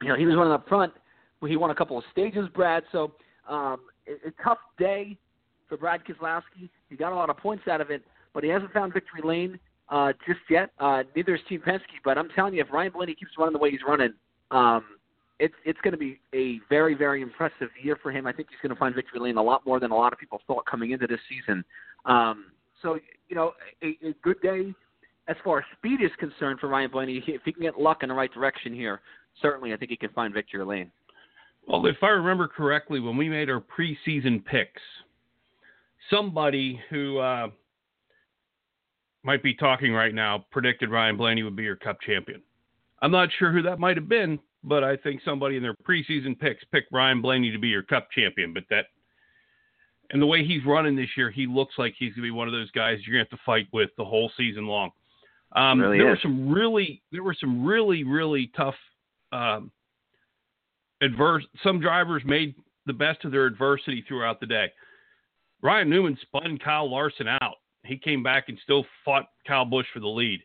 You 0.00 0.08
know, 0.08 0.16
he 0.16 0.24
was 0.24 0.34
running 0.34 0.52
up 0.52 0.66
front. 0.68 0.92
He 1.46 1.56
won 1.56 1.70
a 1.70 1.74
couple 1.74 1.98
of 1.98 2.04
stages, 2.10 2.48
Brad. 2.54 2.84
So 2.90 3.12
um, 3.48 3.80
a, 4.08 4.28
a 4.28 4.32
tough 4.42 4.58
day 4.78 5.16
for 5.68 5.76
Brad 5.76 6.02
Keselowski. 6.04 6.70
He 6.88 6.96
got 6.96 7.12
a 7.12 7.14
lot 7.14 7.30
of 7.30 7.36
points 7.36 7.68
out 7.68 7.80
of 7.80 7.90
it, 7.90 8.02
but 8.32 8.42
he 8.42 8.50
hasn't 8.50 8.72
found 8.72 8.92
victory 8.92 9.20
lane 9.22 9.58
uh, 9.92 10.12
just 10.26 10.40
yet. 10.48 10.70
Uh, 10.80 11.02
neither 11.14 11.34
is 11.34 11.40
Team 11.48 11.60
Penske. 11.60 12.00
But 12.04 12.18
I'm 12.18 12.30
telling 12.30 12.54
you, 12.54 12.62
if 12.62 12.72
Ryan 12.72 12.92
Blaney 12.92 13.14
keeps 13.14 13.32
running 13.38 13.52
the 13.52 13.58
way 13.58 13.70
he's 13.70 13.80
running, 13.86 14.14
um, 14.50 14.84
it's 15.38 15.54
it's 15.64 15.78
going 15.82 15.92
to 15.92 15.98
be 15.98 16.18
a 16.34 16.58
very 16.68 16.94
very 16.94 17.20
impressive 17.20 17.68
year 17.80 17.98
for 18.02 18.10
him. 18.10 18.26
I 18.26 18.32
think 18.32 18.48
he's 18.50 18.58
going 18.62 18.74
to 18.74 18.78
find 18.78 18.94
victory 18.94 19.20
lane 19.20 19.36
a 19.36 19.42
lot 19.42 19.64
more 19.66 19.78
than 19.78 19.90
a 19.90 19.96
lot 19.96 20.12
of 20.12 20.18
people 20.18 20.40
thought 20.46 20.64
coming 20.66 20.92
into 20.92 21.06
this 21.06 21.20
season. 21.28 21.64
Um, 22.06 22.46
so 22.80 22.98
you 23.28 23.36
know, 23.36 23.52
a, 23.82 23.88
a 24.06 24.14
good 24.22 24.40
day 24.40 24.74
as 25.28 25.36
far 25.44 25.58
as 25.58 25.64
speed 25.78 26.00
is 26.02 26.10
concerned 26.18 26.58
for 26.58 26.68
Ryan 26.68 26.90
Blaney. 26.90 27.22
If 27.26 27.42
he 27.44 27.52
can 27.52 27.62
get 27.62 27.78
luck 27.78 27.98
in 28.02 28.08
the 28.08 28.14
right 28.14 28.32
direction 28.32 28.74
here, 28.74 29.00
certainly 29.40 29.72
I 29.72 29.76
think 29.76 29.90
he 29.90 29.96
can 29.96 30.10
find 30.10 30.32
victory 30.32 30.64
lane. 30.64 30.90
Well, 31.68 31.86
if 31.86 31.96
I 32.02 32.08
remember 32.08 32.48
correctly, 32.48 32.98
when 32.98 33.16
we 33.16 33.28
made 33.28 33.48
our 33.48 33.62
preseason 33.62 34.44
picks, 34.44 34.82
somebody 36.10 36.80
who 36.90 37.18
uh, 37.18 37.48
might 39.24 39.42
be 39.42 39.54
talking 39.54 39.92
right 39.92 40.14
now 40.14 40.44
predicted 40.50 40.90
Ryan 40.90 41.16
Blaney 41.16 41.42
would 41.42 41.56
be 41.56 41.62
your 41.62 41.76
Cup 41.76 42.00
champion. 42.00 42.42
I'm 43.00 43.10
not 43.10 43.28
sure 43.38 43.52
who 43.52 43.62
that 43.62 43.78
might 43.78 43.96
have 43.96 44.08
been, 44.08 44.38
but 44.64 44.84
I 44.84 44.96
think 44.96 45.20
somebody 45.24 45.56
in 45.56 45.62
their 45.62 45.74
preseason 45.74 46.38
picks 46.38 46.64
picked 46.64 46.92
Ryan 46.92 47.20
Blaney 47.20 47.50
to 47.50 47.58
be 47.58 47.68
your 47.68 47.82
Cup 47.82 48.08
champion. 48.12 48.52
But 48.52 48.64
that 48.70 48.86
and 50.10 50.20
the 50.20 50.26
way 50.26 50.44
he's 50.44 50.64
running 50.66 50.94
this 50.94 51.08
year, 51.16 51.30
he 51.30 51.46
looks 51.46 51.74
like 51.78 51.94
he's 51.98 52.10
going 52.10 52.22
to 52.22 52.22
be 52.22 52.30
one 52.30 52.46
of 52.46 52.52
those 52.52 52.70
guys 52.72 52.98
you're 53.04 53.16
going 53.16 53.24
to 53.24 53.30
have 53.30 53.38
to 53.38 53.44
fight 53.44 53.66
with 53.72 53.90
the 53.96 54.04
whole 54.04 54.30
season 54.36 54.66
long. 54.66 54.90
Um, 55.54 55.80
really 55.80 55.98
there 55.98 56.12
is. 56.12 56.18
were 56.18 56.22
some 56.22 56.52
really, 56.52 57.02
there 57.12 57.22
were 57.22 57.36
some 57.38 57.64
really, 57.64 58.04
really 58.04 58.50
tough 58.56 58.74
um, 59.32 59.70
adverse. 61.02 61.44
Some 61.62 61.80
drivers 61.80 62.22
made 62.24 62.54
the 62.86 62.92
best 62.92 63.24
of 63.24 63.32
their 63.32 63.46
adversity 63.46 64.04
throughout 64.06 64.40
the 64.40 64.46
day. 64.46 64.70
Ryan 65.62 65.88
Newman 65.88 66.18
spun 66.22 66.58
Kyle 66.58 66.90
Larson 66.90 67.28
out. 67.28 67.56
He 67.84 67.96
came 67.96 68.22
back 68.22 68.48
and 68.48 68.58
still 68.62 68.84
fought 69.04 69.26
Kyle 69.46 69.64
Busch 69.64 69.86
for 69.92 70.00
the 70.00 70.08
lead. 70.08 70.40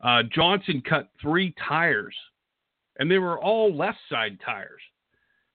Uh, 0.00 0.22
Johnson 0.32 0.82
cut 0.88 1.08
three 1.20 1.54
tires, 1.66 2.14
and 2.98 3.10
they 3.10 3.18
were 3.18 3.38
all 3.38 3.74
left 3.74 3.98
side 4.08 4.38
tires. 4.44 4.80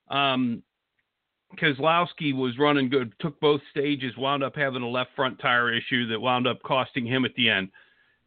Um, 0.10 0.62
Keselowski 1.58 2.36
was 2.36 2.58
running 2.58 2.90
good, 2.90 3.14
took 3.20 3.40
both 3.40 3.62
stages, 3.72 4.16
wound 4.18 4.44
up 4.44 4.56
having 4.56 4.82
a 4.82 4.90
left 4.90 5.12
front 5.16 5.40
tire 5.40 5.74
issue 5.74 6.08
that 6.08 6.20
wound 6.20 6.48
up 6.48 6.62
costing 6.64 7.06
him 7.06 7.26
at 7.26 7.34
the 7.36 7.50
end. 7.50 7.70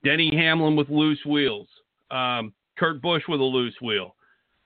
Denny 0.05 0.35
Hamlin 0.35 0.77
with 0.77 0.89
loose 0.89 1.25
wheels. 1.27 1.69
Um, 2.11 2.53
Kurt 2.79 3.03
Busch 3.03 3.23
with 3.29 3.41
a 3.41 3.45
loose 3.45 3.75
wheel. 3.81 4.15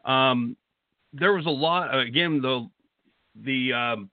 Um, 0.04 0.56
there 1.12 1.32
was 1.32 1.46
a 1.46 1.50
lot. 1.50 1.98
Again, 1.98 2.40
the 2.40 2.68
the 3.44 3.72
um, 3.72 4.10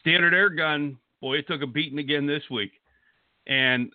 standard 0.00 0.34
air 0.34 0.50
gun. 0.50 0.98
Boy, 1.20 1.38
it 1.38 1.46
took 1.46 1.62
a 1.62 1.66
beating 1.66 1.98
again 1.98 2.26
this 2.26 2.42
week, 2.50 2.72
and 3.46 3.92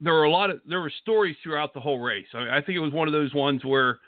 there 0.00 0.14
were 0.14 0.24
a 0.24 0.30
lot 0.30 0.50
of 0.50 0.60
there 0.66 0.80
were 0.80 0.92
stories 1.02 1.36
throughout 1.42 1.74
the 1.74 1.80
whole 1.80 1.98
race. 1.98 2.26
I, 2.34 2.58
I 2.58 2.62
think 2.62 2.76
it 2.76 2.80
was 2.80 2.92
one 2.92 3.08
of 3.08 3.12
those 3.12 3.34
ones 3.34 3.64
where 3.64 3.98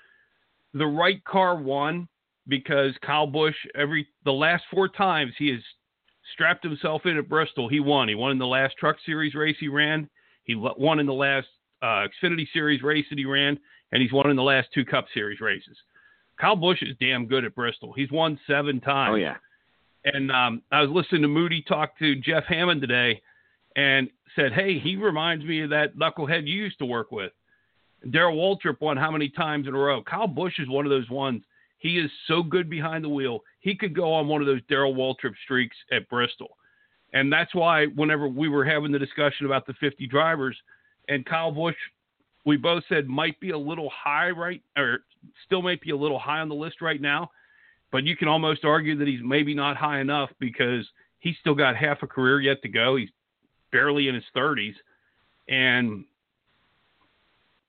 the 0.74 0.86
right 0.86 1.22
car 1.24 1.56
won 1.56 2.08
because 2.48 2.92
Kyle 3.04 3.26
Busch 3.26 3.54
every 3.74 4.06
the 4.24 4.32
last 4.32 4.64
four 4.70 4.88
times 4.88 5.32
he 5.38 5.50
has 5.50 5.60
strapped 6.32 6.64
himself 6.64 7.02
in 7.04 7.18
at 7.18 7.28
Bristol, 7.28 7.68
he 7.68 7.80
won. 7.80 8.08
He 8.08 8.14
won 8.14 8.30
in 8.30 8.38
the 8.38 8.46
last 8.46 8.76
Truck 8.78 8.96
Series 9.04 9.34
race 9.34 9.56
he 9.60 9.68
ran. 9.68 10.08
He 10.44 10.54
won 10.54 10.98
in 10.98 11.06
the 11.06 11.12
last 11.12 11.48
uh, 11.82 12.06
Xfinity 12.22 12.46
Series 12.52 12.82
race 12.82 13.04
that 13.10 13.18
he 13.18 13.24
ran, 13.24 13.58
and 13.92 14.02
he's 14.02 14.12
won 14.12 14.30
in 14.30 14.36
the 14.36 14.42
last 14.42 14.68
two 14.74 14.84
Cup 14.84 15.06
Series 15.14 15.40
races. 15.40 15.76
Kyle 16.40 16.56
Busch 16.56 16.82
is 16.82 16.96
damn 17.00 17.26
good 17.26 17.44
at 17.44 17.54
Bristol. 17.54 17.92
He's 17.92 18.10
won 18.10 18.38
seven 18.46 18.80
times. 18.80 19.12
Oh 19.12 19.16
yeah. 19.16 19.36
And 20.04 20.32
um, 20.32 20.62
I 20.72 20.80
was 20.80 20.90
listening 20.90 21.22
to 21.22 21.28
Moody 21.28 21.62
talk 21.62 21.96
to 22.00 22.16
Jeff 22.16 22.44
Hammond 22.48 22.80
today, 22.80 23.22
and 23.76 24.10
said, 24.36 24.52
"Hey, 24.52 24.78
he 24.78 24.96
reminds 24.96 25.44
me 25.44 25.62
of 25.62 25.70
that 25.70 25.96
knucklehead 25.96 26.46
you 26.46 26.54
used 26.54 26.78
to 26.78 26.86
work 26.86 27.12
with." 27.12 27.32
Darrell 28.10 28.36
Waltrip 28.36 28.80
won 28.80 28.96
how 28.96 29.10
many 29.10 29.28
times 29.28 29.68
in 29.68 29.74
a 29.74 29.78
row? 29.78 30.02
Kyle 30.02 30.26
Busch 30.26 30.58
is 30.58 30.68
one 30.68 30.84
of 30.84 30.90
those 30.90 31.08
ones. 31.08 31.44
He 31.78 31.98
is 31.98 32.10
so 32.26 32.42
good 32.42 32.68
behind 32.68 33.04
the 33.04 33.08
wheel. 33.08 33.40
He 33.60 33.74
could 33.74 33.94
go 33.94 34.12
on 34.12 34.28
one 34.28 34.40
of 34.40 34.46
those 34.46 34.62
Darrell 34.68 34.94
Waltrip 34.94 35.34
streaks 35.44 35.76
at 35.90 36.08
Bristol. 36.08 36.56
And 37.12 37.32
that's 37.32 37.54
why 37.54 37.86
whenever 37.86 38.26
we 38.28 38.48
were 38.48 38.64
having 38.64 38.92
the 38.92 38.98
discussion 38.98 39.46
about 39.46 39.66
the 39.66 39.74
50 39.74 40.06
drivers 40.06 40.56
and 41.08 41.26
Kyle 41.26 41.52
Busch, 41.52 41.76
we 42.44 42.56
both 42.56 42.84
said 42.88 43.06
might 43.06 43.38
be 43.40 43.50
a 43.50 43.58
little 43.58 43.90
high 43.90 44.30
right 44.30 44.62
or 44.76 45.00
still 45.44 45.62
might 45.62 45.80
be 45.80 45.90
a 45.90 45.96
little 45.96 46.18
high 46.18 46.40
on 46.40 46.48
the 46.48 46.54
list 46.54 46.80
right 46.80 47.00
now, 47.00 47.30
but 47.90 48.04
you 48.04 48.16
can 48.16 48.28
almost 48.28 48.64
argue 48.64 48.96
that 48.96 49.06
he's 49.06 49.20
maybe 49.22 49.54
not 49.54 49.76
high 49.76 50.00
enough 50.00 50.30
because 50.40 50.86
he's 51.20 51.36
still 51.40 51.54
got 51.54 51.76
half 51.76 52.02
a 52.02 52.06
career 52.06 52.40
yet 52.40 52.62
to 52.62 52.68
go. 52.68 52.96
He's 52.96 53.10
barely 53.72 54.08
in 54.08 54.14
his 54.14 54.24
30s 54.36 54.74
and 55.48 56.04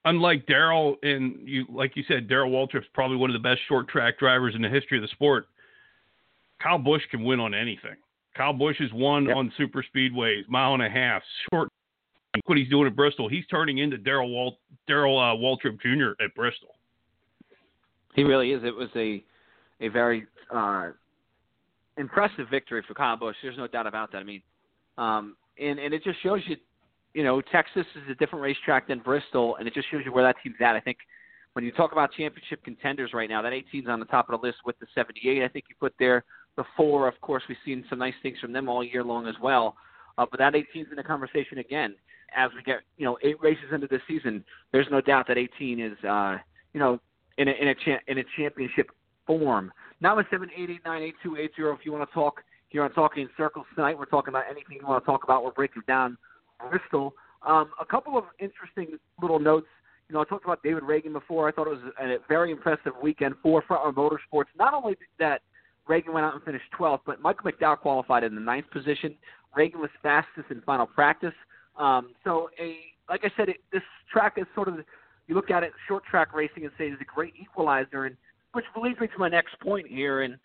unlike 0.06 0.46
Darrell, 0.48 0.98
and 1.04 1.48
you 1.48 1.66
like 1.70 1.96
you 1.96 2.04
said 2.08 2.28
Darrell 2.28 2.52
Waltrip's 2.52 2.88
probably 2.94 3.18
one 3.18 3.30
of 3.30 3.34
the 3.34 3.48
best 3.48 3.62
short 3.68 3.88
track 3.88 4.20
drivers 4.20 4.56
in 4.56 4.62
the 4.62 4.70
history 4.70 4.98
of 4.98 5.02
the 5.02 5.08
sport. 5.10 5.48
Kyle 6.62 6.78
Busch 6.78 7.02
can 7.12 7.24
win 7.24 7.40
on 7.40 7.54
anything. 7.54 7.96
Kyle 8.36 8.54
Busch 8.54 8.78
has 8.80 8.92
won 8.94 9.26
yep. 9.26 9.36
on 9.36 9.52
super 9.58 9.84
speedways, 9.96 10.48
mile 10.48 10.74
and 10.74 10.84
a 10.84 10.90
half, 10.90 11.22
short. 11.52 11.70
What 12.46 12.58
he's 12.58 12.70
doing 12.70 12.88
at 12.88 12.96
Bristol, 12.96 13.30
he's 13.30 13.46
turning 13.46 13.78
into 13.78 13.98
Darrell 13.98 14.30
Walt 14.30 14.58
Darrell 14.88 15.20
uh, 15.20 15.36
Waltrip 15.36 15.80
Jr. 15.82 16.22
at 16.24 16.34
Bristol. 16.36 16.70
He 18.16 18.24
really 18.24 18.52
is. 18.52 18.64
It 18.64 18.76
was 18.76 18.90
a 18.96 19.24
a 19.82 19.90
very 19.90 20.26
uh, 20.52 20.92
impressive 21.98 22.48
victory 22.50 22.84
for 22.88 22.94
Kyle 22.96 23.18
Busch. 23.18 23.36
There's 23.44 23.58
no 23.58 23.68
doubt 23.68 23.86
about 23.86 24.12
that. 24.14 24.20
I 24.20 24.24
mean, 24.24 24.42
um, 24.98 25.36
and 25.60 25.80
and 25.80 25.94
it 25.94 26.04
just 26.04 26.22
shows 26.22 26.42
you, 26.46 26.56
you 27.14 27.24
know, 27.24 27.42
Texas 27.42 27.86
is 27.96 28.10
a 28.10 28.16
different 28.16 28.44
racetrack 28.44 28.88
than 28.88 29.00
Bristol, 29.00 29.56
and 29.58 29.68
it 29.68 29.74
just 29.74 29.90
shows 29.92 30.02
you 30.06 30.12
where 30.12 30.24
that 30.24 30.36
team's 30.44 30.56
at. 30.60 30.76
I 30.76 30.80
think 30.80 30.98
when 31.54 31.64
you 31.64 31.72
talk 31.72 31.92
about 31.92 32.12
championship 32.14 32.64
contenders 32.64 33.12
right 33.14 33.30
now, 33.30 33.42
that 33.42 33.54
18's 33.54 33.88
on 33.88 34.00
the 34.00 34.06
top 34.06 34.30
of 34.30 34.40
the 34.40 34.46
list 34.46 34.60
with 34.66 34.78
the 34.80 34.88
78. 34.96 35.44
I 35.44 35.48
think 35.48 35.66
you 35.70 35.76
put 35.80 35.94
there 36.00 36.24
the 36.56 36.64
four. 36.76 37.08
Of 37.08 37.20
course, 37.22 37.44
we've 37.48 37.58
seen 37.64 37.86
some 37.90 38.00
nice 38.00 38.14
things 38.22 38.40
from 38.40 38.54
them 38.54 38.68
all 38.68 38.84
year 38.84 39.04
long 39.04 39.28
as 39.28 39.36
well. 39.42 39.76
Uh, 40.18 40.26
but 40.30 40.40
that 40.40 40.54
18's 40.54 40.90
in 40.90 40.96
the 40.96 41.04
conversation 41.04 41.60
again 41.60 41.96
as 42.36 42.50
we 42.56 42.64
get 42.64 42.82
you 42.98 43.06
know 43.06 43.18
eight 43.24 43.40
races 43.42 43.66
into 43.72 43.88
the 43.88 44.00
season. 44.08 44.44
There's 44.72 44.88
no 44.92 45.02
doubt 45.02 45.28
that 45.28 45.38
18 45.38 45.80
is 45.80 46.04
uh, 46.04 46.38
you 46.74 46.80
know 46.80 47.00
in 47.38 47.48
a 47.48 47.52
in 47.52 47.68
a 47.70 47.76
cha- 47.76 48.02
in 48.08 48.20
a 48.20 48.24
championship 48.38 48.92
form. 49.26 49.72
Now 50.02 50.18
with 50.18 50.28
seven 50.30 50.50
eight 50.56 50.70
eight 50.70 50.82
nine 50.86 51.02
eight 51.02 51.16
two 51.24 51.38
eight 51.38 51.52
zero. 51.56 51.74
If 51.74 51.86
you 51.86 51.92
want 51.92 52.08
to 52.08 52.14
talk 52.14 52.42
here 52.74 52.84
on 52.84 52.92
Talking 52.92 53.30
Circles 53.38 53.68
tonight, 53.76 53.98
we're 53.98 54.06
talking 54.06 54.30
about 54.30 54.46
anything 54.50 54.78
you 54.82 54.88
want 54.88 55.04
to 55.04 55.06
talk 55.06 55.24
about. 55.24 55.44
We're 55.46 55.52
breaking 55.52 55.84
down 55.88 56.18
Bristol. 56.70 57.14
Um, 57.48 57.70
a 57.80 57.86
couple 57.86 58.18
of 58.18 58.26
interesting 58.40 58.98
little 59.22 59.40
notes. 59.40 59.68
You 60.10 60.16
know, 60.16 60.22
I 60.22 60.26
talked 60.26 60.44
about 60.44 60.64
David 60.64 60.82
Ragan 60.82 61.14
before. 61.14 61.48
I 61.48 61.52
thought 61.52 61.68
it 61.68 61.70
was 61.70 61.94
a 62.02 62.18
very 62.28 62.52
impressive 62.52 62.94
weekend 63.02 63.36
for 63.44 63.62
Frontline 63.62 63.94
Motorsports. 63.94 64.46
Not 64.58 64.74
only 64.74 64.98
that 65.20 65.42
Ragan 65.88 66.14
went 66.14 66.26
out 66.26 66.34
and 66.34 66.44
finished 66.44 66.66
12th, 66.78 67.02
but 67.06 67.22
Michael 67.22 67.52
McDowell 67.52 67.78
qualified 67.78 68.24
in 68.24 68.34
the 68.34 68.42
ninth 68.42 68.66
position. 68.72 69.16
Ragan 69.56 69.76
was 69.76 69.92
fastest 70.02 70.48
in 70.50 70.62
final 70.62 70.88
practice. 70.88 71.34
Um, 71.78 72.10
so, 72.24 72.50
a 72.60 72.78
like 73.08 73.22
I 73.24 73.30
said, 73.38 73.50
it, 73.50 73.58
this 73.72 73.84
track 74.12 74.34
is 74.38 74.46
sort 74.56 74.68
of 74.68 74.78
you 75.28 75.36
look 75.36 75.52
at 75.52 75.62
it 75.62 75.74
short 75.88 76.04
track 76.06 76.34
racing 76.34 76.64
and 76.64 76.72
say 76.78 76.88
it's 76.88 77.02
a 77.02 77.06
great 77.06 77.34
equalizer, 77.40 78.06
and 78.06 78.18
which 78.54 78.66
leads 78.82 79.00
me 79.00 79.08
to 79.08 79.20
my 79.20 79.30
next 79.30 79.60
point 79.60 79.88
here. 79.88 80.24
And 80.24 80.38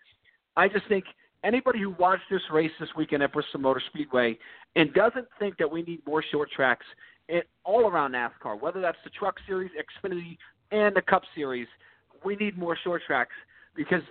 I 0.55 0.67
just 0.67 0.87
think 0.87 1.05
anybody 1.43 1.79
who 1.79 1.91
watched 1.91 2.23
this 2.29 2.41
race 2.51 2.71
this 2.79 2.89
weekend 2.97 3.23
at 3.23 3.33
Bristol 3.33 3.59
Motor 3.59 3.81
Speedway 3.89 4.37
and 4.75 4.93
doesn't 4.93 5.27
think 5.39 5.57
that 5.57 5.69
we 5.69 5.81
need 5.83 6.05
more 6.05 6.23
short 6.31 6.49
tracks 6.51 6.85
in, 7.27 7.41
all 7.63 7.87
around 7.87 8.13
NASCAR, 8.13 8.59
whether 8.59 8.81
that's 8.81 8.97
the 9.03 9.09
Truck 9.11 9.35
Series, 9.47 9.71
Xfinity, 9.71 10.37
and 10.71 10.95
the 10.95 11.01
Cup 11.01 11.23
Series, 11.35 11.67
we 12.23 12.35
need 12.35 12.57
more 12.57 12.77
short 12.83 13.01
tracks 13.05 13.33
because 13.75 14.01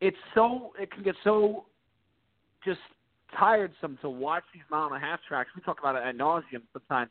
it's 0.00 0.16
so 0.34 0.72
it 0.78 0.90
can 0.90 1.02
get 1.02 1.14
so 1.24 1.64
just 2.64 2.80
tiresome 3.38 3.98
to 4.02 4.08
watch 4.08 4.44
these 4.52 4.62
mile 4.70 4.86
and 4.86 4.96
a 4.96 4.98
half 4.98 5.20
tracks. 5.26 5.50
We 5.56 5.62
talk 5.62 5.80
about 5.80 5.96
it 5.96 6.02
at 6.06 6.16
nauseum 6.16 6.62
sometimes 6.72 7.10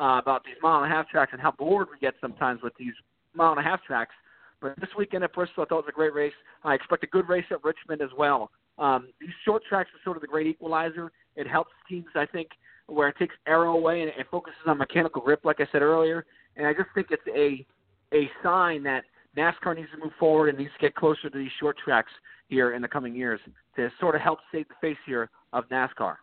uh, 0.00 0.18
about 0.20 0.44
these 0.44 0.56
mile 0.62 0.82
and 0.82 0.92
a 0.92 0.94
half 0.94 1.08
tracks 1.08 1.30
and 1.32 1.40
how 1.40 1.52
bored 1.52 1.88
we 1.90 1.98
get 1.98 2.14
sometimes 2.20 2.62
with 2.62 2.74
these 2.78 2.92
mile 3.34 3.52
and 3.52 3.60
a 3.60 3.62
half 3.62 3.82
tracks. 3.84 4.14
But 4.60 4.78
this 4.80 4.90
weekend 4.96 5.24
at 5.24 5.32
Bristol, 5.32 5.64
I 5.64 5.66
thought 5.66 5.78
it 5.80 5.86
was 5.86 5.88
a 5.88 5.92
great 5.92 6.14
race. 6.14 6.32
I 6.64 6.74
expect 6.74 7.02
a 7.04 7.08
good 7.08 7.28
race 7.28 7.44
at 7.50 7.64
Richmond 7.64 8.00
as 8.00 8.10
well. 8.16 8.50
Um, 8.78 9.08
these 9.20 9.30
short 9.44 9.62
tracks 9.68 9.90
are 9.90 10.00
sort 10.04 10.16
of 10.16 10.20
the 10.20 10.26
great 10.26 10.46
equalizer. 10.46 11.12
It 11.36 11.46
helps 11.46 11.70
teams, 11.88 12.06
I 12.14 12.26
think, 12.26 12.48
where 12.86 13.08
it 13.08 13.16
takes 13.18 13.34
aero 13.46 13.76
away 13.76 14.02
and 14.02 14.10
it 14.10 14.26
focuses 14.30 14.60
on 14.66 14.78
mechanical 14.78 15.22
grip, 15.22 15.44
like 15.44 15.60
I 15.60 15.66
said 15.72 15.82
earlier. 15.82 16.24
And 16.56 16.66
I 16.66 16.72
just 16.72 16.88
think 16.94 17.08
it's 17.10 17.22
a 17.34 17.66
a 18.14 18.30
sign 18.42 18.82
that 18.82 19.04
NASCAR 19.36 19.74
needs 19.74 19.88
to 19.92 20.04
move 20.04 20.12
forward 20.18 20.50
and 20.50 20.58
needs 20.58 20.72
to 20.78 20.78
get 20.78 20.94
closer 20.94 21.30
to 21.30 21.38
these 21.38 21.50
short 21.58 21.76
tracks 21.82 22.12
here 22.48 22.74
in 22.74 22.82
the 22.82 22.88
coming 22.88 23.14
years 23.14 23.40
to 23.76 23.90
sort 23.98 24.14
of 24.14 24.20
help 24.20 24.38
save 24.52 24.68
the 24.68 24.74
face 24.80 24.98
here 25.06 25.30
of 25.54 25.66
NASCAR. 25.70 26.16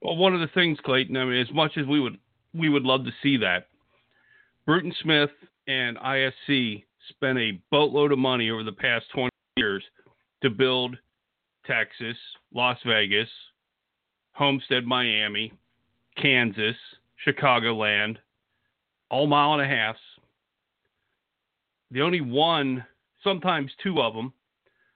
Well, 0.00 0.16
one 0.16 0.34
of 0.34 0.40
the 0.40 0.48
things, 0.54 0.78
Clayton, 0.84 1.16
I 1.16 1.24
mean, 1.24 1.40
as 1.40 1.52
much 1.52 1.72
as 1.76 1.86
we 1.86 2.00
would 2.00 2.18
we 2.54 2.68
would 2.68 2.82
love 2.82 3.04
to 3.04 3.12
see 3.22 3.38
that, 3.38 3.68
Bruton 4.66 4.94
Smith 5.02 5.30
and 5.66 5.96
ISC 5.96 6.84
spent 7.08 7.38
a 7.38 7.60
boatload 7.70 8.12
of 8.12 8.18
money 8.18 8.50
over 8.50 8.62
the 8.62 8.72
past 8.72 9.06
20 9.14 9.30
years 9.56 9.82
to 10.42 10.50
build 10.50 10.96
Texas, 11.66 12.16
Las 12.54 12.78
Vegas, 12.86 13.28
Homestead, 14.32 14.84
Miami, 14.84 15.52
Kansas, 16.20 16.76
Chicagoland, 17.26 18.16
all 19.10 19.26
mile 19.26 19.54
and 19.54 19.62
a 19.62 19.66
halfs. 19.66 19.98
The 21.90 22.00
only 22.00 22.20
one, 22.20 22.84
sometimes 23.22 23.70
two 23.82 24.00
of 24.00 24.14
them, 24.14 24.32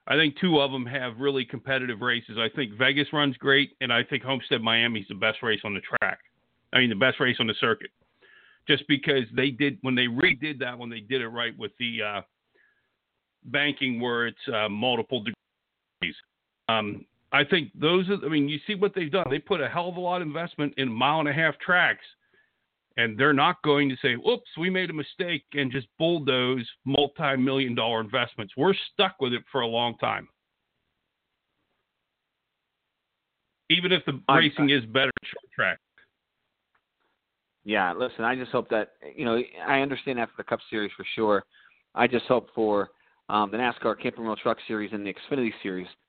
I 0.08 0.14
think 0.14 0.38
two 0.40 0.60
of 0.60 0.70
them 0.70 0.86
have 0.86 1.18
really 1.18 1.44
competitive 1.44 2.00
races. 2.00 2.38
I 2.38 2.48
think 2.54 2.72
Vegas 2.78 3.08
runs 3.12 3.36
great, 3.36 3.72
and 3.80 3.92
I 3.92 4.04
think 4.04 4.22
Homestead 4.22 4.62
Miami 4.62 5.00
is 5.00 5.08
the 5.08 5.14
best 5.14 5.42
race 5.42 5.60
on 5.64 5.74
the 5.74 5.80
track. 5.80 6.20
I 6.72 6.78
mean, 6.78 6.90
the 6.90 6.96
best 6.96 7.18
race 7.20 7.36
on 7.40 7.46
the 7.46 7.54
circuit, 7.60 7.90
just 8.68 8.84
because 8.88 9.24
they 9.34 9.50
did 9.50 9.78
when 9.82 9.94
they 9.94 10.06
redid 10.06 10.58
that 10.60 10.78
one, 10.78 10.90
they 10.90 11.00
did 11.00 11.22
it 11.22 11.28
right 11.28 11.56
with 11.58 11.72
the 11.78 12.02
uh, 12.02 12.20
banking 13.44 14.00
where 14.00 14.26
it's 14.26 14.48
uh, 14.52 14.68
multiple 14.68 15.20
degrees. 15.20 16.14
Um, 16.68 17.04
I 17.32 17.44
think 17.44 17.70
those 17.78 18.08
are. 18.08 18.24
I 18.24 18.28
mean, 18.28 18.48
you 18.48 18.58
see 18.66 18.74
what 18.74 18.94
they've 18.94 19.10
done. 19.10 19.26
They 19.30 19.38
put 19.38 19.60
a 19.60 19.68
hell 19.68 19.88
of 19.88 19.96
a 19.96 20.00
lot 20.00 20.22
of 20.22 20.26
investment 20.26 20.74
in 20.76 20.90
mile 20.92 21.20
and 21.20 21.28
a 21.28 21.32
half 21.32 21.58
tracks 21.58 22.04
and 22.96 23.18
they're 23.18 23.32
not 23.32 23.62
going 23.62 23.88
to 23.88 23.96
say, 23.96 24.14
"Oops, 24.14 24.48
we 24.58 24.70
made 24.70 24.90
a 24.90 24.94
mistake," 24.94 25.44
and 25.52 25.70
just 25.70 25.86
bulldoze 25.98 26.68
multi-million 26.84 27.74
dollar 27.74 28.00
investments. 28.00 28.54
We're 28.56 28.74
stuck 28.92 29.16
with 29.20 29.32
it 29.32 29.42
for 29.52 29.60
a 29.60 29.66
long 29.66 29.96
time, 29.98 30.28
even 33.70 33.92
if 33.92 34.04
the 34.06 34.20
racing 34.28 34.70
is 34.70 34.84
better 34.86 35.12
short 35.24 35.52
track. 35.54 35.78
Yeah, 37.64 37.92
listen, 37.92 38.24
I 38.24 38.34
just 38.36 38.52
hope 38.52 38.68
that 38.70 38.92
you 39.14 39.24
know 39.24 39.42
I 39.66 39.80
understand 39.80 40.18
that 40.18 40.30
for 40.30 40.36
the 40.38 40.44
Cup 40.44 40.60
Series 40.70 40.92
for 40.96 41.04
sure. 41.14 41.44
I 41.94 42.06
just 42.06 42.26
hope 42.26 42.48
for 42.54 42.90
um, 43.28 43.50
the 43.50 43.56
NASCAR 43.56 44.00
Camping 44.00 44.24
World 44.24 44.38
Truck 44.42 44.58
Series 44.68 44.92
and 44.92 45.04
the 45.04 45.12
Xfinity 45.12 45.52
Series 45.62 45.86
we 45.88 45.92
see 45.92 45.92
more 45.92 46.05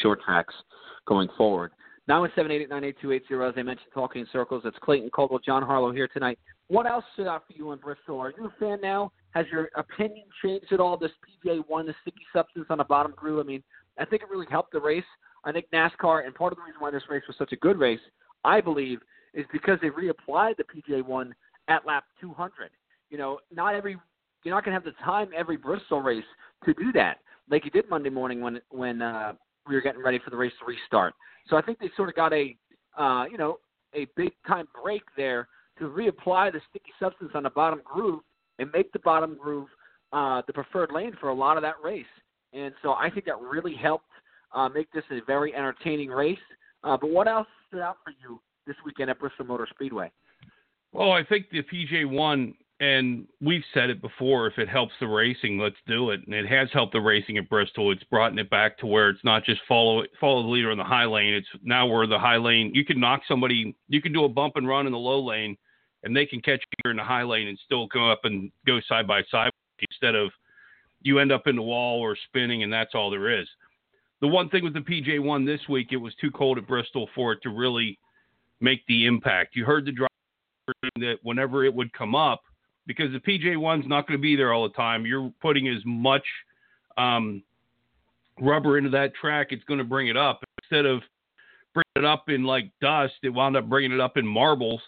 short 0.00 0.20
tracks 0.22 0.54
going 1.06 1.28
forward. 1.36 1.72
917-889-8280, 2.08 3.48
as 3.48 3.54
I 3.56 3.62
mentioned, 3.62 3.90
talking 3.94 4.22
in 4.22 4.28
circles. 4.32 4.62
It's 4.64 4.76
Clayton 4.82 5.10
Caldwell, 5.10 5.38
John 5.38 5.62
Harlow 5.62 5.92
here 5.92 6.08
tonight. 6.08 6.38
What 6.68 6.86
else 6.86 7.04
stood 7.14 7.26
out 7.26 7.44
for 7.46 7.52
you 7.52 7.72
in 7.72 7.78
Bristol? 7.78 8.18
Are 8.18 8.32
you 8.36 8.46
a 8.46 8.52
fan 8.58 8.80
now? 8.82 9.12
Has 9.30 9.46
your 9.52 9.70
opinion 9.76 10.24
changed 10.42 10.72
at 10.72 10.80
all? 10.80 10.96
This 10.96 11.12
PJ 11.44 11.62
one, 11.68 11.86
the 11.86 11.94
sticky 12.02 12.26
substance 12.32 12.66
on 12.68 12.78
the 12.78 12.84
bottom 12.84 13.12
grew. 13.16 13.40
I 13.40 13.44
mean, 13.44 13.62
I 13.98 14.04
think 14.04 14.22
it 14.22 14.28
really 14.28 14.46
helped 14.50 14.72
the 14.72 14.80
race. 14.80 15.04
I 15.44 15.52
think 15.52 15.66
NASCAR, 15.72 16.26
and 16.26 16.34
part 16.34 16.52
of 16.52 16.58
the 16.58 16.64
reason 16.64 16.80
why 16.80 16.90
this 16.90 17.02
race 17.08 17.22
was 17.26 17.36
such 17.38 17.52
a 17.52 17.56
good 17.56 17.78
race, 17.78 18.00
I 18.44 18.60
believe, 18.60 19.00
is 19.34 19.46
because 19.52 19.78
they 19.80 19.88
reapplied 19.88 20.56
the 20.56 20.64
PJ 20.64 21.04
one 21.04 21.34
at 21.68 21.86
lap 21.86 22.04
200. 22.20 22.70
You 23.10 23.18
know, 23.18 23.38
not 23.54 23.74
every 23.74 23.96
you're 24.44 24.54
not 24.54 24.64
going 24.64 24.74
to 24.74 24.80
have 24.80 24.84
the 24.84 25.04
time 25.04 25.28
every 25.36 25.56
Bristol 25.56 26.00
race 26.00 26.24
to 26.64 26.74
do 26.74 26.92
that, 26.92 27.18
like 27.50 27.64
you 27.64 27.70
did 27.70 27.88
Monday 27.90 28.10
morning 28.10 28.40
when 28.40 28.60
when 28.70 29.02
uh, 29.02 29.32
we 29.68 29.74
were 29.74 29.80
getting 29.80 30.02
ready 30.02 30.18
for 30.22 30.30
the 30.30 30.36
race 30.36 30.52
to 30.60 30.66
restart. 30.66 31.14
So 31.48 31.56
I 31.56 31.62
think 31.62 31.78
they 31.78 31.90
sort 31.96 32.08
of 32.08 32.14
got 32.14 32.32
a 32.32 32.56
uh, 32.98 33.24
you 33.30 33.38
know 33.38 33.58
a 33.94 34.06
big 34.16 34.32
time 34.46 34.66
break 34.82 35.02
there 35.16 35.48
to 35.78 35.84
reapply 35.84 36.52
the 36.52 36.60
sticky 36.70 36.92
substance 37.00 37.32
on 37.34 37.42
the 37.42 37.50
bottom 37.50 37.80
groove 37.84 38.20
and 38.58 38.70
make 38.72 38.92
the 38.92 38.98
bottom 39.00 39.36
groove 39.40 39.68
uh, 40.12 40.42
the 40.46 40.52
preferred 40.52 40.92
lane 40.92 41.12
for 41.20 41.30
a 41.30 41.34
lot 41.34 41.56
of 41.56 41.62
that 41.62 41.74
race. 41.82 42.04
And 42.52 42.74
so 42.82 42.92
I 42.92 43.10
think 43.10 43.26
that 43.26 43.40
really 43.40 43.74
helped 43.74 44.10
uh, 44.54 44.68
make 44.68 44.90
this 44.92 45.04
a 45.10 45.20
very 45.26 45.54
entertaining 45.54 46.10
race. 46.10 46.38
Uh, 46.82 46.96
but 47.00 47.10
what 47.10 47.28
else 47.28 47.46
stood 47.68 47.80
out 47.80 47.96
for 48.04 48.12
you 48.22 48.40
this 48.66 48.76
weekend 48.84 49.10
at 49.10 49.18
Bristol 49.18 49.46
Motor 49.46 49.68
Speedway? 49.72 50.10
Well, 50.92 51.12
I 51.12 51.22
think 51.24 51.46
the 51.50 51.62
PJ 51.62 52.08
one, 52.10 52.54
and 52.80 53.26
we've 53.42 53.64
said 53.74 53.90
it 53.90 54.00
before. 54.00 54.46
If 54.46 54.58
it 54.58 54.68
helps 54.68 54.94
the 55.00 55.06
racing, 55.06 55.58
let's 55.58 55.76
do 55.86 56.10
it. 56.10 56.20
And 56.24 56.34
it 56.34 56.46
has 56.46 56.68
helped 56.72 56.94
the 56.94 57.00
racing 57.00 57.36
at 57.36 57.48
Bristol. 57.48 57.92
It's 57.92 58.02
brought 58.04 58.36
it 58.38 58.50
back 58.50 58.78
to 58.78 58.86
where 58.86 59.10
it's 59.10 59.22
not 59.22 59.44
just 59.44 59.60
follow 59.68 60.02
follow 60.18 60.42
the 60.42 60.48
leader 60.48 60.70
in 60.70 60.78
the 60.78 60.84
high 60.84 61.04
lane. 61.04 61.34
It's 61.34 61.46
now 61.62 61.86
where 61.86 62.06
the 62.06 62.18
high 62.18 62.38
lane 62.38 62.72
you 62.74 62.84
can 62.84 62.98
knock 62.98 63.20
somebody. 63.28 63.76
You 63.88 64.00
can 64.00 64.14
do 64.14 64.24
a 64.24 64.28
bump 64.28 64.56
and 64.56 64.66
run 64.66 64.86
in 64.86 64.92
the 64.92 64.98
low 64.98 65.22
lane, 65.22 65.56
and 66.04 66.16
they 66.16 66.24
can 66.24 66.40
catch 66.40 66.62
you 66.84 66.90
in 66.90 66.96
the 66.96 67.04
high 67.04 67.22
lane 67.22 67.48
and 67.48 67.58
still 67.64 67.86
go 67.88 68.10
up 68.10 68.20
and 68.24 68.50
go 68.66 68.80
side 68.88 69.06
by 69.06 69.22
side 69.30 69.50
instead 69.90 70.14
of 70.14 70.30
you 71.02 71.18
end 71.18 71.32
up 71.32 71.46
in 71.46 71.56
the 71.56 71.62
wall 71.62 72.00
or 72.00 72.16
spinning, 72.28 72.62
and 72.62 72.72
that's 72.72 72.94
all 72.94 73.10
there 73.10 73.40
is. 73.40 73.48
The 74.20 74.28
one 74.28 74.48
thing 74.50 74.64
with 74.64 74.74
the 74.74 74.80
PJ 74.80 75.22
one 75.22 75.44
this 75.44 75.60
week, 75.68 75.88
it 75.92 75.96
was 75.96 76.14
too 76.20 76.30
cold 76.30 76.58
at 76.58 76.66
Bristol 76.66 77.08
for 77.14 77.32
it 77.32 77.40
to 77.42 77.50
really 77.50 77.98
make 78.60 78.80
the 78.86 79.06
impact. 79.06 79.56
You 79.56 79.64
heard 79.64 79.86
the 79.86 79.92
driver 79.92 80.08
that 80.96 81.16
whenever 81.22 81.64
it 81.64 81.74
would 81.74 81.90
come 81.94 82.14
up, 82.14 82.42
because 82.90 83.12
the 83.12 83.20
PJ 83.20 83.56
one's 83.56 83.86
not 83.86 84.08
going 84.08 84.18
to 84.18 84.20
be 84.20 84.34
there 84.34 84.52
all 84.52 84.64
the 84.64 84.74
time, 84.74 85.06
you're 85.06 85.32
putting 85.40 85.68
as 85.68 85.80
much 85.84 86.24
um, 86.98 87.40
rubber 88.40 88.78
into 88.78 88.90
that 88.90 89.14
track, 89.14 89.48
it's 89.50 89.62
going 89.62 89.78
to 89.78 89.84
bring 89.84 90.08
it 90.08 90.16
up 90.16 90.42
instead 90.60 90.86
of 90.86 91.00
bringing 91.72 91.86
it 91.94 92.04
up 92.04 92.28
in 92.28 92.42
like 92.42 92.72
dust. 92.80 93.14
It 93.22 93.28
wound 93.28 93.56
up 93.56 93.68
bringing 93.68 93.92
it 93.92 94.00
up 94.00 94.16
in 94.16 94.26
marbles, 94.26 94.80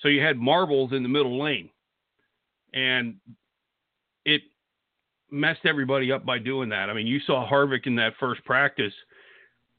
so 0.00 0.06
you 0.06 0.22
had 0.22 0.38
marbles 0.38 0.92
in 0.92 1.02
the 1.02 1.08
middle 1.08 1.42
lane, 1.42 1.68
and 2.74 3.16
it 4.24 4.42
messed 5.32 5.66
everybody 5.66 6.12
up 6.12 6.24
by 6.24 6.38
doing 6.38 6.68
that. 6.68 6.88
I 6.88 6.94
mean, 6.94 7.08
you 7.08 7.18
saw 7.26 7.44
Harvick 7.50 7.88
in 7.88 7.96
that 7.96 8.12
first 8.20 8.44
practice 8.44 8.92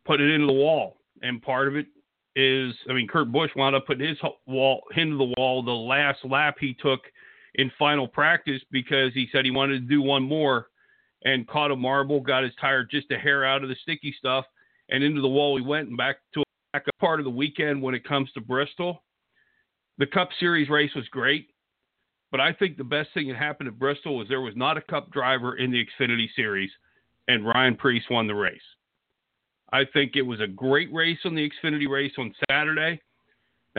put 0.06 0.20
it 0.20 0.30
into 0.30 0.48
the 0.48 0.54
wall, 0.54 0.98
and 1.22 1.42
part 1.42 1.70
of 1.70 1.78
it 1.78 1.86
is, 2.36 2.74
I 2.90 2.94
mean, 2.94 3.08
Kurt 3.08 3.32
Busch 3.32 3.52
wound 3.56 3.74
up 3.74 3.88
putting 3.88 4.06
his 4.06 4.18
wall 4.48 4.82
into 4.98 5.18
the 5.18 5.34
wall 5.38 5.64
the 5.64 5.72
last 5.72 6.20
lap 6.26 6.58
he 6.60 6.74
took 6.74 7.00
in 7.56 7.72
final 7.78 8.08
practice 8.08 8.62
because 8.72 9.14
he 9.14 9.28
said 9.32 9.46
he 9.46 9.52
wanted 9.52 9.82
to 9.82 9.88
do 9.88 10.02
one 10.02 10.24
more 10.24 10.68
and 11.26 11.48
caught 11.48 11.72
a 11.72 11.76
marble, 11.76 12.22
got 12.22 12.44
his 12.44 12.54
tire 12.60 12.84
just 12.84 13.12
a 13.12 13.18
hair 13.18 13.46
out 13.46 13.64
of 13.64 13.70
the 13.70 13.76
sticky 13.82 14.16
stuff, 14.18 14.46
and 14.90 15.04
into 15.04 15.22
the 15.22 15.28
wall 15.28 15.58
he 15.58 15.66
went 15.66 15.90
and 15.90 15.98
back 15.98 16.18
to 16.34 16.44
back 16.74 16.86
a 16.88 17.00
part 17.00 17.20
of 17.20 17.24
the 17.24 17.30
weekend 17.30 17.82
when 17.82 17.96
it 17.96 18.04
comes 18.04 18.32
to 18.34 18.42
Bristol. 18.42 19.04
The 19.98 20.06
Cup 20.08 20.30
Series 20.40 20.70
race 20.70 20.94
was 20.96 21.08
great. 21.10 21.50
But 22.32 22.40
I 22.40 22.54
think 22.54 22.78
the 22.78 22.84
best 22.84 23.10
thing 23.14 23.28
that 23.28 23.38
happened 23.38 23.70
at 23.70 23.80
Bristol 23.80 24.18
was 24.18 24.28
there 24.28 24.42
was 24.42 24.56
not 24.56 24.78
a 24.78 24.82
cup 24.82 25.12
driver 25.12 25.58
in 25.58 25.72
the 25.72 25.84
Xfinity 25.84 26.28
Series, 26.36 26.70
and 27.28 27.46
Ryan 27.46 27.76
Preece 27.76 28.04
won 28.10 28.28
the 28.28 28.36
race. 28.36 28.62
I 29.72 29.86
think 29.94 30.16
it 30.16 30.22
was 30.22 30.40
a 30.40 30.48
great 30.48 30.92
race 30.94 31.20
on 31.26 31.36
the 31.36 31.50
Xfinity 31.50 31.88
race 31.88 32.14
on 32.18 32.34
Saturday. 32.50 33.02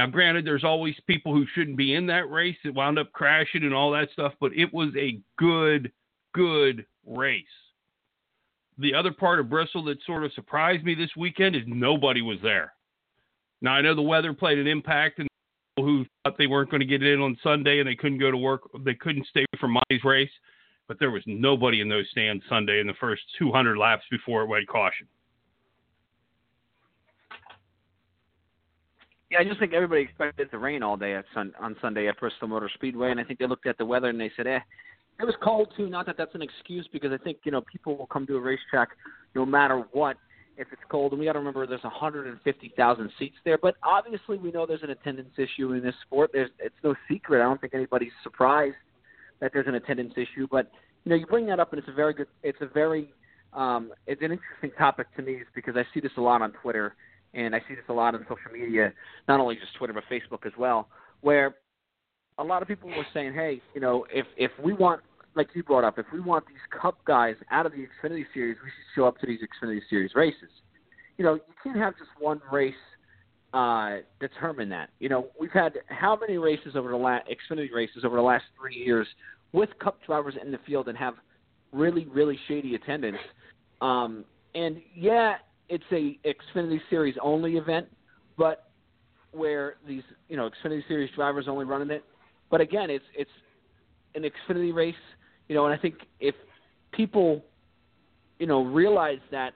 Now, 0.01 0.07
granted, 0.07 0.47
there's 0.47 0.65
always 0.65 0.95
people 1.07 1.35
who 1.35 1.45
shouldn't 1.55 1.77
be 1.77 1.95
in 1.95 2.07
that 2.07 2.31
race 2.31 2.57
that 2.65 2.73
wound 2.73 2.99
up 2.99 3.13
crashing 3.13 3.65
and 3.65 3.75
all 3.75 3.91
that 3.91 4.09
stuff, 4.15 4.33
but 4.41 4.51
it 4.57 4.73
was 4.73 4.89
a 4.97 5.21
good, 5.37 5.93
good 6.33 6.87
race. 7.05 7.45
The 8.79 8.95
other 8.95 9.13
part 9.13 9.41
of 9.41 9.51
Bristol 9.51 9.85
that 9.85 9.99
sort 10.07 10.25
of 10.25 10.33
surprised 10.33 10.85
me 10.85 10.95
this 10.95 11.11
weekend 11.19 11.55
is 11.55 11.65
nobody 11.67 12.23
was 12.23 12.39
there. 12.43 12.73
Now, 13.61 13.73
I 13.73 13.83
know 13.83 13.95
the 13.95 14.01
weather 14.01 14.33
played 14.33 14.57
an 14.57 14.67
impact, 14.67 15.19
and 15.19 15.29
who 15.77 16.07
thought 16.25 16.39
they 16.39 16.47
weren't 16.47 16.71
going 16.71 16.81
to 16.81 16.87
get 16.87 17.03
in 17.03 17.21
on 17.21 17.37
Sunday 17.43 17.79
and 17.79 17.87
they 17.87 17.95
couldn't 17.95 18.21
go 18.21 18.31
to 18.31 18.39
work, 18.39 18.63
they 18.83 18.95
couldn't 18.95 19.27
stay 19.27 19.45
for 19.61 19.69
Monty's 19.69 20.03
race. 20.03 20.33
But 20.89 20.99
there 20.99 21.11
was 21.11 21.23
nobody 21.27 21.83
in 21.83 21.91
those 21.91 22.09
stands 22.11 22.43
Sunday 22.49 22.81
in 22.81 22.87
the 22.87 22.95
first 22.99 23.21
200 23.39 23.77
laps 23.77 24.05
before 24.11 24.45
it 24.45 24.49
went 24.49 24.67
caution. 24.67 25.07
Yeah, 29.31 29.39
I 29.39 29.45
just 29.45 29.61
think 29.61 29.73
everybody 29.73 30.03
expected 30.03 30.49
it 30.49 30.51
to 30.51 30.59
rain 30.59 30.83
all 30.83 30.97
day 30.97 31.15
at 31.15 31.25
sun, 31.33 31.53
on 31.61 31.77
Sunday 31.81 32.09
at 32.09 32.19
Bristol 32.19 32.49
Motor 32.49 32.71
Speedway, 32.75 33.13
and 33.13 33.21
I 33.21 33.25
think 33.25 33.39
they 33.39 33.47
looked 33.47 33.67
at 33.67 33.79
the 33.79 33.85
weather 33.85 34.09
and 34.09 34.21
they 34.21 34.31
said, 34.37 34.47
"eh." 34.47 34.59
It 35.21 35.25
was 35.25 35.35
cold 35.43 35.73
too. 35.77 35.89
Not 35.89 36.07
that 36.07 36.17
that's 36.17 36.35
an 36.35 36.43
excuse, 36.43 36.89
because 36.93 37.13
I 37.13 37.19
think 37.19 37.39
you 37.45 37.53
know 37.53 37.61
people 37.61 37.97
will 37.97 38.07
come 38.07 38.27
to 38.27 38.37
a 38.37 38.41
racetrack 38.41 38.89
no 39.35 39.47
matter 39.47 39.85
what 39.93 40.17
if 40.57 40.67
it's 40.73 40.83
cold. 40.91 41.13
And 41.13 41.21
we 41.21 41.27
got 41.27 41.35
to 41.35 41.39
remember 41.39 41.67
there's 41.67 41.83
150,000 41.85 43.11
seats 43.19 43.37
there. 43.45 43.57
But 43.57 43.77
obviously, 43.83 44.37
we 44.37 44.51
know 44.51 44.67
there's 44.67 44.83
an 44.83 44.91
attendance 44.91 45.33
issue 45.39 45.73
in 45.73 45.83
this 45.83 45.95
sport. 46.07 46.31
There's, 46.33 46.51
it's 46.59 46.75
no 46.83 46.95
secret. 47.09 47.41
I 47.41 47.45
don't 47.45 47.61
think 47.61 47.75
anybody's 47.75 48.13
surprised 48.23 48.77
that 49.41 49.53
there's 49.53 49.69
an 49.69 49.77
attendance 49.77 50.15
issue. 50.17 50.49
But 50.51 50.71
you 51.05 51.11
know, 51.11 51.17
you 51.17 51.27
bring 51.27 51.47
that 51.47 51.61
up, 51.61 51.73
and 51.73 51.79
it's 51.79 51.89
a 51.89 51.95
very 51.95 52.15
good. 52.15 52.27
It's 52.43 52.61
a 52.61 52.67
very 52.67 53.13
um, 53.53 53.93
it's 54.07 54.23
an 54.23 54.33
interesting 54.33 54.71
topic 54.77 55.07
to 55.17 55.23
me, 55.23 55.43
because 55.55 55.77
I 55.77 55.85
see 55.93 56.01
this 56.01 56.13
a 56.17 56.21
lot 56.21 56.43
on 56.43 56.53
Twitter, 56.63 56.95
and 57.35 57.55
I 57.55 57.61
see 57.61 57.75
this 57.75 57.85
a 57.89 57.93
lot 57.93 58.15
on 58.15 58.23
social 58.23 58.53
media, 58.53 58.93
not 59.29 59.41
only 59.41 59.57
just 59.57 59.75
Twitter 59.77 59.93
but 59.93 60.05
Facebook 60.11 60.47
as 60.47 60.53
well, 60.59 60.89
where 61.21 61.57
a 62.39 62.45
lot 62.45 62.63
of 62.63 62.69
people 62.69 62.89
were 62.89 63.07
saying, 63.13 63.35
hey, 63.35 63.61
you 63.75 63.81
know, 63.81 64.07
if 64.13 64.27
if 64.37 64.51
we 64.63 64.73
want 64.73 65.03
like 65.37 65.49
you 65.55 65.63
brought 65.63 65.85
up, 65.85 65.99
if 65.99 66.07
we 66.13 66.21
want 66.21 66.47
these 66.47 66.57
Cup 66.81 66.99
guys 67.05 67.37
out 67.51 67.67
of 67.67 67.73
the 67.73 67.79
Xfinity 67.79 68.25
Series, 68.35 68.57
we 68.63 68.69
should 68.69 68.95
show 68.95 69.07
up 69.07 69.19
to 69.21 69.27
these 69.27 69.41
Xfinity 69.41 69.81
Series 69.89 70.13
races. 70.15 70.51
You 71.19 71.25
know, 71.25 71.35
you 71.35 71.55
can't 71.63 71.77
have 71.77 71.97
just 71.99 72.11
one 72.19 72.41
race 72.51 72.75
uh, 73.53 73.99
determine 74.19 74.69
that. 74.71 74.91
You 74.99 75.09
know, 75.09 75.29
we've 75.39 75.53
had 75.53 75.75
how 75.89 76.17
many 76.21 76.39
races 76.39 76.75
over 76.75 76.91
the 76.91 76.97
last 76.97 77.29
Xfinity 77.29 77.73
races 77.73 78.05
over 78.05 78.17
the 78.17 78.23
last 78.23 78.45
three 78.59 78.77
years 78.77 79.07
with 79.53 79.71
Cup 79.81 79.99
drivers 80.07 80.35
in 80.41 80.51
the 80.51 80.59
field 80.67 80.89
and 80.89 80.97
have 80.97 81.15
really, 81.73 82.07
really 82.07 82.39
shady 82.49 82.75
attendance. 82.75 83.19
Um, 83.81 84.25
and 84.55 84.79
yeah, 84.95 85.37
it's 85.71 85.85
a 85.93 86.19
Xfinity 86.27 86.81
Series 86.91 87.15
only 87.23 87.57
event, 87.57 87.87
but 88.37 88.71
where 89.33 89.77
these 89.87 90.03
you 90.29 90.37
know 90.37 90.51
Xfinity 90.51 90.87
Series 90.89 91.11
drivers 91.15 91.47
only 91.49 91.65
running 91.65 91.91
it. 91.91 92.05
But 92.51 92.61
again, 92.61 92.91
it's 92.91 93.05
it's 93.17 93.31
an 94.15 94.25
Xfinity 94.25 94.75
race 94.75 94.95
you 95.51 95.57
know, 95.57 95.67
and 95.67 95.75
I 95.75 95.83
think 95.83 95.97
if 96.21 96.37
people, 96.93 97.45
you 98.39 98.47
know, 98.47 98.63
realize 98.63 99.19
that, 99.33 99.53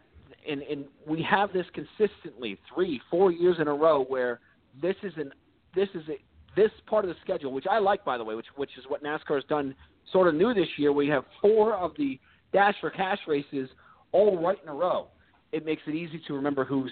and 0.50 0.60
and 0.62 0.86
we 1.06 1.22
have 1.22 1.52
this 1.52 1.66
consistently 1.72 2.58
three, 2.74 3.00
four 3.08 3.30
years 3.30 3.58
in 3.60 3.68
a 3.68 3.72
row 3.72 4.02
where 4.02 4.40
this 4.82 4.96
is 5.04 5.12
an 5.16 5.30
this 5.76 5.88
is 5.94 6.02
a 6.08 6.18
this 6.56 6.72
part 6.88 7.04
of 7.04 7.10
the 7.10 7.14
schedule, 7.22 7.52
which 7.52 7.66
I 7.70 7.78
like 7.78 8.04
by 8.04 8.18
the 8.18 8.24
way, 8.24 8.34
which 8.34 8.48
which 8.56 8.70
is 8.76 8.84
what 8.88 9.04
NASCAR 9.04 9.36
has 9.36 9.44
done 9.44 9.72
sort 10.10 10.26
of 10.26 10.34
new 10.34 10.52
this 10.52 10.66
year. 10.78 10.92
We 10.92 11.06
have 11.10 11.22
four 11.40 11.74
of 11.74 11.92
the 11.96 12.18
Dash 12.52 12.74
for 12.80 12.90
Cash 12.90 13.20
races 13.28 13.68
all 14.10 14.42
right 14.44 14.58
in 14.64 14.68
a 14.68 14.74
row. 14.74 15.06
It 15.54 15.64
makes 15.64 15.82
it 15.86 15.94
easy 15.94 16.20
to 16.26 16.34
remember 16.34 16.64
who's 16.64 16.90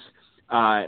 uh, 0.50 0.84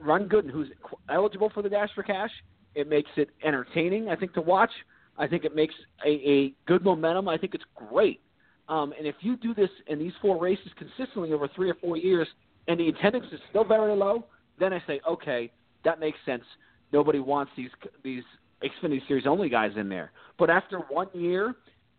run, 0.00 0.28
good 0.28 0.44
and 0.44 0.52
who's 0.52 0.68
eligible 1.10 1.50
for 1.52 1.62
the 1.62 1.68
Dash 1.68 1.88
for 1.94 2.02
Cash. 2.02 2.30
It 2.74 2.88
makes 2.88 3.10
it 3.16 3.30
entertaining, 3.44 4.08
I 4.08 4.16
think, 4.16 4.34
to 4.34 4.40
watch. 4.40 4.70
I 5.18 5.26
think 5.26 5.44
it 5.44 5.54
makes 5.54 5.74
a, 6.04 6.10
a 6.10 6.54
good 6.66 6.84
momentum. 6.84 7.28
I 7.28 7.38
think 7.38 7.54
it's 7.54 7.64
great. 7.74 8.20
Um, 8.68 8.92
and 8.98 9.06
if 9.06 9.14
you 9.20 9.36
do 9.36 9.54
this 9.54 9.70
in 9.86 9.98
these 9.98 10.12
four 10.20 10.40
races 10.40 10.68
consistently 10.76 11.32
over 11.32 11.48
three 11.54 11.70
or 11.70 11.74
four 11.74 11.96
years, 11.96 12.28
and 12.68 12.78
the 12.78 12.88
attendance 12.88 13.26
is 13.32 13.40
still 13.50 13.64
very 13.64 13.94
low, 13.94 14.26
then 14.58 14.72
I 14.72 14.82
say, 14.86 15.00
okay, 15.08 15.50
that 15.84 16.00
makes 16.00 16.18
sense. 16.26 16.42
Nobody 16.92 17.18
wants 17.18 17.52
these 17.56 17.70
these 18.02 18.24
Xfinity 18.62 19.06
Series 19.06 19.26
only 19.26 19.48
guys 19.48 19.72
in 19.76 19.88
there. 19.88 20.12
But 20.38 20.50
after 20.50 20.78
one 20.78 21.08
year, 21.14 21.54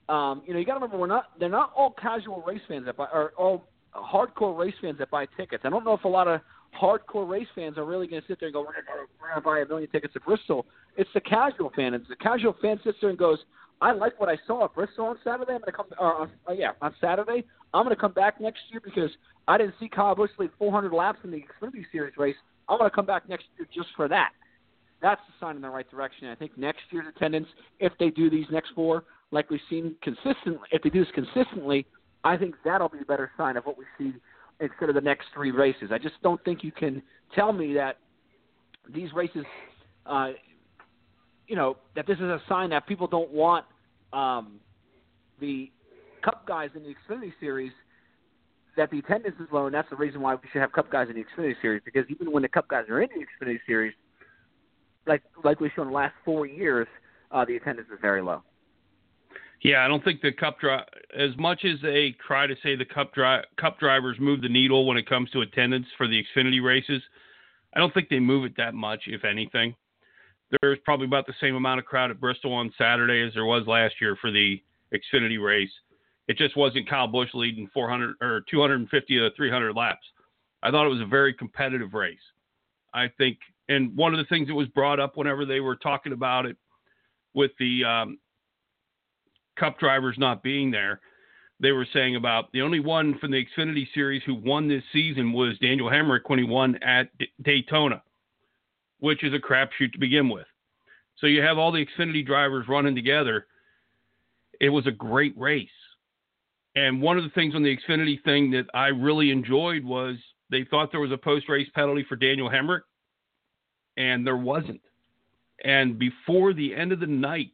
um, 0.10 0.42
you 0.46 0.54
know, 0.54 0.60
you 0.60 0.66
got 0.66 0.74
to 0.74 0.80
remember 0.80 0.98
we're 0.98 1.08
not 1.08 1.26
they're 1.40 1.50
not 1.50 1.72
all 1.76 1.92
casual 1.92 2.44
race 2.46 2.62
fans 2.68 2.86
that 2.86 2.98
buy 2.98 3.08
or 3.12 3.34
all 3.38 3.68
hardcore 3.98 4.58
race 4.58 4.76
fans 4.82 4.98
that 5.00 5.10
buy 5.10 5.26
tickets. 5.38 5.64
I 5.66 5.70
don't 5.70 5.84
know 5.84 5.94
if 5.94 6.04
a 6.04 6.08
lot 6.08 6.28
of 6.28 6.42
hardcore 6.80 7.28
race 7.28 7.48
fans 7.56 7.78
are 7.78 7.86
really 7.86 8.08
going 8.08 8.22
to 8.22 8.28
sit 8.28 8.40
there 8.40 8.48
and 8.48 8.54
go, 8.54 8.62
we're 8.62 8.74
going 8.74 9.36
to 9.36 9.42
buy 9.42 9.60
a 9.60 9.66
million 9.66 9.90
tickets 9.90 10.14
at 10.16 10.24
Bristol. 10.26 10.66
It's 10.96 11.10
the 11.14 11.22
casual 11.22 11.72
fan. 11.76 11.94
It's 11.94 12.08
the 12.08 12.16
casual 12.16 12.56
fan 12.62 12.80
sits 12.84 12.98
there 13.02 13.10
and 13.10 13.20
goes, 13.20 13.40
I 13.82 13.92
like 13.92 14.20
what 14.20 14.30
I 14.30 14.38
saw 14.48 14.66
at 14.66 14.74
Bristol 14.74 15.06
on 15.06 15.18
Saturday. 15.24 15.54
I'm 15.54 15.60
going 15.60 15.66
to 15.66 15.72
come, 15.72 15.86
or 16.00 16.30
uh, 16.48 16.54
yeah, 16.54 16.72
on 16.82 16.96
Saturday. 17.00 17.44
I'm 17.74 17.84
going 17.84 17.96
to 17.96 18.02
come 18.02 18.14
back 18.14 18.42
next 18.42 18.62
year 18.72 18.82
because 18.84 19.12
I 19.48 19.58
didn't 19.58 19.76
see 19.80 19.88
Kyle 19.88 20.16
Busch 20.16 20.32
lead 20.40 20.50
400 20.58 20.94
laps 20.94 21.20
in 21.24 21.32
the 21.32 21.38
Xfinity 21.38 21.84
Series 21.92 22.18
race. 22.18 22.36
I'm 22.70 22.80
going 22.80 22.90
to 22.90 22.96
come 22.96 23.06
back 23.06 23.30
next 23.30 23.46
year 23.58 23.68
just 23.74 23.90
for 23.96 24.08
that. 24.08 24.32
That's 25.02 25.22
a 25.22 25.46
sign 25.46 25.56
in 25.56 25.62
the 25.62 25.70
right 25.70 25.90
direction. 25.92 26.28
I 26.30 26.36
think 26.36 26.58
next 26.58 26.82
year's 26.90 27.06
attendance, 27.16 27.48
if 27.80 27.94
they 28.00 28.10
do 28.10 28.30
these 28.30 28.48
next 28.52 28.72
four, 28.74 29.04
like 29.32 29.50
we've 29.50 29.60
seen 29.70 29.96
consistently, 30.02 30.68
if 30.72 30.82
they 30.82 30.90
do 30.90 31.04
this 31.04 31.14
consistently, 31.14 31.86
I 32.28 32.36
think 32.38 32.56
that'll 32.66 32.90
be 32.90 33.00
a 33.00 33.06
better 33.06 33.32
sign 33.38 33.56
of 33.56 33.66
what 33.66 33.78
we 33.78 33.86
see 33.98 34.14
instead 34.60 34.90
of 34.90 34.96
the 34.96 35.02
next 35.02 35.28
three 35.34 35.52
races. 35.52 35.92
I 35.92 35.98
just 35.98 36.16
don't 36.22 36.44
think 36.44 36.64
you 36.64 36.74
can 36.74 37.02
tell 37.34 37.54
me 37.54 37.74
that 37.76 38.00
these 38.94 39.14
races, 39.14 39.46
uh, 40.06 40.32
you 41.48 41.56
know, 41.56 41.78
that 41.96 42.06
this 42.06 42.18
is 42.18 42.24
a 42.24 42.42
sign 42.50 42.70
that 42.72 42.86
people 42.86 43.08
don't 43.08 43.32
want, 43.32 43.66
um, 44.12 44.60
the 45.40 45.72
Cup 46.22 46.46
guys 46.46 46.70
in 46.76 46.84
the 46.84 46.94
Xfinity 46.96 47.32
Series 47.40 47.72
that 48.76 48.92
the 48.92 49.00
attendance 49.00 49.36
is 49.40 49.48
low, 49.52 49.68
and 49.68 49.74
that's 49.74 49.90
the 49.90 49.96
reason 49.96 50.20
why 50.20 50.36
we 50.36 50.42
should 50.52 50.60
have 50.60 50.74
Cup 50.74 50.92
guys 50.92 51.08
in 51.10 51.16
the 51.16 51.24
Xfinity 51.24 51.56
Series 51.62 51.82
because 51.86 52.04
even 52.10 52.32
when 52.32 52.44
the 52.44 52.50
Cup 52.50 52.68
guys 52.68 52.86
are 52.90 53.02
in 53.02 53.10
the 53.16 53.46
Xfinity 53.46 53.60
Series, 53.66 53.94
like 55.06 55.24
like 55.46 55.62
we've 55.62 55.72
shown 55.76 55.88
the 55.88 55.94
last 55.94 56.14
four 56.26 56.46
years, 56.46 56.88
uh, 57.32 57.46
the 57.46 57.56
attendance 57.56 57.88
is 57.94 58.00
very 58.02 58.22
low. 58.22 58.44
Yeah, 59.62 59.84
I 59.84 59.88
don't 59.88 60.04
think 60.04 60.22
the 60.22 60.32
cup 60.32 60.60
drive 60.60 60.86
as 61.18 61.36
much 61.38 61.66
as 61.66 61.80
they 61.82 62.16
try 62.26 62.46
to 62.46 62.56
say 62.62 62.76
the 62.76 62.86
cup 62.86 63.14
dri- 63.14 63.44
cup 63.60 63.80
drivers 63.80 64.18
move 64.20 64.42
the 64.42 64.50
needle 64.50 64.86
when 64.86 64.98
it 64.98 65.10
comes 65.10 65.32
to 65.32 65.42
attendance 65.42 65.88
for 65.98 66.08
the 66.08 66.24
Xfinity 66.24 66.64
races. 66.64 67.02
I 67.76 67.80
don't 67.80 67.94
think 67.94 68.10
they 68.10 68.20
move 68.20 68.46
it 68.46 68.56
that 68.58 68.76
much, 68.76 69.04
if 69.08 69.26
anything. 69.26 69.76
There's 70.62 70.80
probably 70.86 71.08
about 71.08 71.28
the 71.28 71.34
same 71.42 71.56
amount 71.56 71.80
of 71.80 71.86
crowd 71.86 72.12
at 72.12 72.20
Bristol 72.20 72.54
on 72.54 72.74
Saturday 72.78 73.22
as 73.26 73.34
there 73.34 73.46
was 73.46 73.68
last 73.68 73.96
year 74.00 74.16
for 74.22 74.32
the 74.32 74.62
Xfinity 74.94 75.44
race. 75.44 75.72
It 76.28 76.38
just 76.38 76.56
wasn't 76.56 76.90
Kyle 76.90 77.08
Busch 77.08 77.30
leading 77.34 77.70
400 77.74 78.16
or 78.22 78.44
250 78.50 79.18
to 79.18 79.30
300 79.36 79.76
laps. 79.76 80.06
I 80.64 80.72
thought 80.72 80.86
it 80.86 80.90
was 80.90 81.02
a 81.02 81.06
very 81.06 81.34
competitive 81.34 81.94
race. 81.94 82.18
I 82.94 83.10
think, 83.18 83.38
and 83.70 83.96
one 83.96 84.14
of 84.14 84.18
the 84.18 84.26
things 84.26 84.48
that 84.48 84.56
was 84.56 84.68
brought 84.70 85.00
up 85.00 85.18
whenever 85.18 85.46
they 85.46 85.60
were 85.60 85.76
talking 85.76 86.14
about 86.14 86.46
it 86.46 86.58
with 87.34 87.52
the 87.60 87.84
um, 87.84 88.18
Cup 89.60 89.80
drivers 89.80 90.16
not 90.18 90.44
being 90.44 90.72
there, 90.72 91.02
they 91.60 91.72
were 91.72 91.88
saying 91.92 92.16
about 92.16 92.52
the 92.52 92.62
only 92.62 92.80
one 92.80 93.18
from 93.20 93.32
the 93.32 93.44
Xfinity 93.44 93.88
Series 93.94 94.22
who 94.26 94.36
won 94.36 94.68
this 94.68 94.84
season 94.94 95.34
was 95.34 95.58
Daniel 95.60 95.90
Hemric 95.90 96.22
when 96.28 96.40
he 96.40 96.46
won 96.46 96.76
at 96.84 97.16
D- 97.18 97.28
Daytona, 97.42 98.02
which 99.00 99.24
is 99.24 99.34
a 99.34 99.40
crapshoot 99.40 99.92
to 99.94 100.00
begin 100.00 100.30
with. 100.30 100.46
So 101.18 101.26
you 101.26 101.42
have 101.42 101.58
all 101.58 101.72
the 101.72 101.86
Xfinity 101.86 102.26
drivers 102.26 102.68
running 102.68 102.96
together. 102.96 103.48
It 104.62 104.70
was 104.70 104.86
a 104.86 104.92
great 104.92 105.36
race. 105.38 105.70
And 106.76 107.02
one 107.02 107.18
of 107.18 107.24
the 107.24 107.32
things 107.32 107.56
on 107.56 107.64
the 107.64 107.76
Xfinity 107.76 108.24
thing 108.24 108.52
that 108.52 108.66
I 108.76 108.88
really 108.88 109.32
enjoyed 109.32 109.84
was 109.84 110.16
they 110.52 110.64
thought 110.64 110.92
there 110.92 111.00
was 111.00 111.12
a 111.12 111.18
post 111.18 111.50
race 111.50 111.68
penalty 111.74 112.06
for 112.08 112.16
Daniel 112.16 112.50
Hemric, 112.50 112.82
and 113.98 114.26
there 114.26 114.38
wasn't. 114.38 114.82
And 115.64 115.98
before 115.98 116.54
the 116.54 116.76
end 116.76 116.92
of 116.92 117.00
the 117.00 117.08
night, 117.08 117.52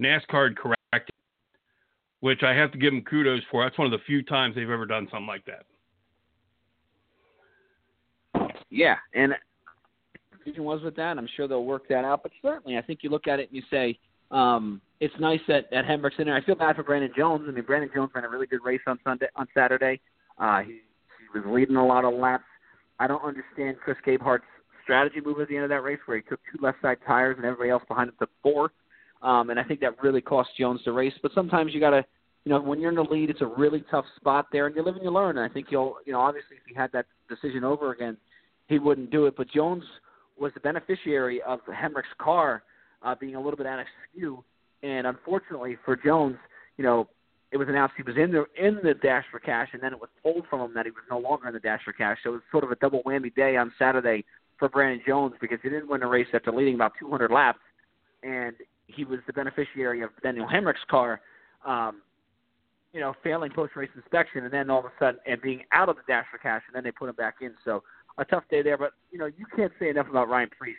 NASCAR 0.00 0.56
corrected, 0.56 0.81
which 2.22 2.44
I 2.44 2.54
have 2.54 2.70
to 2.70 2.78
give 2.78 2.92
them 2.92 3.02
kudos 3.02 3.42
for. 3.50 3.64
That's 3.64 3.76
one 3.76 3.86
of 3.86 3.90
the 3.90 4.04
few 4.06 4.22
times 4.22 4.54
they've 4.54 4.70
ever 4.70 4.86
done 4.86 5.08
something 5.10 5.26
like 5.26 5.44
that. 5.46 5.66
Yeah, 8.70 8.94
and 9.12 9.34
was 10.56 10.82
with 10.82 10.94
that. 10.96 11.18
I'm 11.18 11.28
sure 11.36 11.48
they'll 11.48 11.64
work 11.64 11.88
that 11.88 12.04
out. 12.04 12.22
But 12.22 12.30
certainly, 12.40 12.78
I 12.78 12.82
think 12.82 13.00
you 13.02 13.10
look 13.10 13.26
at 13.26 13.40
it 13.40 13.48
and 13.50 13.56
you 13.56 13.62
say 13.70 13.98
um, 14.30 14.80
it's 15.00 15.12
nice 15.18 15.40
that 15.48 15.64
that 15.72 15.84
Hemric's 15.84 16.14
in 16.18 16.26
there. 16.26 16.36
I 16.36 16.44
feel 16.44 16.54
bad 16.54 16.76
for 16.76 16.84
Brandon 16.84 17.10
Jones. 17.16 17.44
I 17.48 17.50
mean, 17.50 17.64
Brandon 17.64 17.90
Jones 17.92 18.10
ran 18.14 18.24
a 18.24 18.28
really 18.28 18.46
good 18.46 18.64
race 18.64 18.80
on 18.86 19.00
Sunday 19.02 19.26
on 19.34 19.48
Saturday. 19.52 20.00
Uh, 20.38 20.60
he, 20.60 20.72
he 20.74 21.38
was 21.38 21.44
leading 21.46 21.76
a 21.76 21.84
lot 21.84 22.04
of 22.04 22.14
laps. 22.14 22.44
I 23.00 23.08
don't 23.08 23.22
understand 23.24 23.78
Chris 23.82 23.96
Gabehart's 24.06 24.44
strategy 24.84 25.20
move 25.24 25.40
at 25.40 25.48
the 25.48 25.56
end 25.56 25.64
of 25.64 25.70
that 25.70 25.82
race 25.82 25.98
where 26.06 26.18
he 26.18 26.22
took 26.22 26.38
two 26.52 26.64
left 26.64 26.80
side 26.82 26.98
tires 27.04 27.36
and 27.36 27.44
everybody 27.44 27.70
else 27.70 27.82
behind 27.88 28.10
him 28.10 28.14
took 28.18 28.30
four. 28.44 28.70
Um, 29.22 29.50
and 29.50 29.58
I 29.58 29.64
think 29.64 29.80
that 29.80 30.02
really 30.02 30.20
cost 30.20 30.50
Jones 30.58 30.80
the 30.84 30.92
race. 30.92 31.14
But 31.22 31.32
sometimes 31.34 31.72
you 31.72 31.80
got 31.80 31.90
to, 31.90 32.04
you 32.44 32.50
know, 32.50 32.60
when 32.60 32.80
you're 32.80 32.90
in 32.90 32.96
the 32.96 33.02
lead, 33.02 33.30
it's 33.30 33.40
a 33.40 33.46
really 33.46 33.84
tough 33.90 34.04
spot 34.16 34.46
there, 34.52 34.66
and 34.66 34.74
you 34.74 34.82
live 34.82 34.96
and 34.96 35.04
you 35.04 35.10
learn. 35.10 35.38
And 35.38 35.48
I 35.48 35.52
think 35.52 35.68
you'll, 35.70 35.96
you 36.04 36.12
know, 36.12 36.20
obviously 36.20 36.56
if 36.56 36.62
he 36.66 36.74
had 36.74 36.90
that 36.92 37.06
decision 37.28 37.64
over 37.64 37.92
again, 37.92 38.16
he 38.68 38.78
wouldn't 38.78 39.10
do 39.10 39.26
it. 39.26 39.34
But 39.36 39.48
Jones 39.50 39.84
was 40.38 40.52
the 40.54 40.60
beneficiary 40.60 41.40
of 41.42 41.60
Hemric's 41.66 42.08
car 42.18 42.62
uh, 43.02 43.14
being 43.14 43.36
a 43.36 43.40
little 43.40 43.56
bit 43.56 43.66
out 43.66 43.78
of 43.78 43.86
skew, 44.10 44.42
and 44.82 45.06
unfortunately 45.06 45.76
for 45.84 45.96
Jones, 45.96 46.36
you 46.76 46.84
know, 46.84 47.08
it 47.52 47.58
was 47.58 47.68
announced 47.68 47.94
he 47.96 48.02
was 48.02 48.16
in 48.16 48.32
the 48.32 48.46
in 48.56 48.78
the 48.82 48.94
dash 48.94 49.24
for 49.30 49.38
cash, 49.38 49.68
and 49.72 49.82
then 49.82 49.92
it 49.92 50.00
was 50.00 50.08
told 50.22 50.46
from 50.48 50.60
him 50.60 50.74
that 50.74 50.86
he 50.86 50.90
was 50.90 51.02
no 51.10 51.18
longer 51.18 51.46
in 51.48 51.54
the 51.54 51.60
dash 51.60 51.82
for 51.84 51.92
cash. 51.92 52.18
So 52.24 52.30
it 52.30 52.32
was 52.32 52.42
sort 52.50 52.64
of 52.64 52.70
a 52.70 52.76
double 52.76 53.02
whammy 53.02 53.34
day 53.34 53.56
on 53.56 53.72
Saturday 53.78 54.24
for 54.58 54.68
Brandon 54.68 55.02
Jones 55.06 55.34
because 55.40 55.58
he 55.62 55.68
didn't 55.68 55.88
win 55.88 56.00
the 56.00 56.06
race 56.06 56.28
after 56.32 56.50
leading 56.50 56.74
about 56.74 56.92
200 56.98 57.30
laps, 57.30 57.60
and 58.22 58.54
he 58.86 59.04
was 59.04 59.20
the 59.26 59.32
beneficiary 59.32 60.02
of 60.02 60.10
Daniel 60.22 60.46
Hemric's 60.46 60.84
car, 60.90 61.20
um, 61.66 62.02
you 62.92 63.00
know, 63.00 63.14
failing 63.24 63.50
post-race 63.50 63.90
inspection, 63.96 64.44
and 64.44 64.52
then 64.52 64.68
all 64.68 64.80
of 64.80 64.84
a 64.84 64.92
sudden 64.98 65.20
and 65.26 65.40
being 65.40 65.62
out 65.72 65.88
of 65.88 65.96
the 65.96 66.02
dash 66.06 66.26
for 66.30 66.38
cash, 66.38 66.62
and 66.66 66.76
then 66.76 66.84
they 66.84 66.90
put 66.90 67.08
him 67.08 67.14
back 67.14 67.36
in. 67.40 67.52
So 67.64 67.82
a 68.18 68.24
tough 68.24 68.44
day 68.50 68.62
there, 68.62 68.76
but 68.76 68.92
you 69.10 69.18
know, 69.18 69.26
you 69.26 69.46
can't 69.56 69.72
say 69.78 69.88
enough 69.88 70.08
about 70.10 70.28
Ryan 70.28 70.50
Preece. 70.58 70.76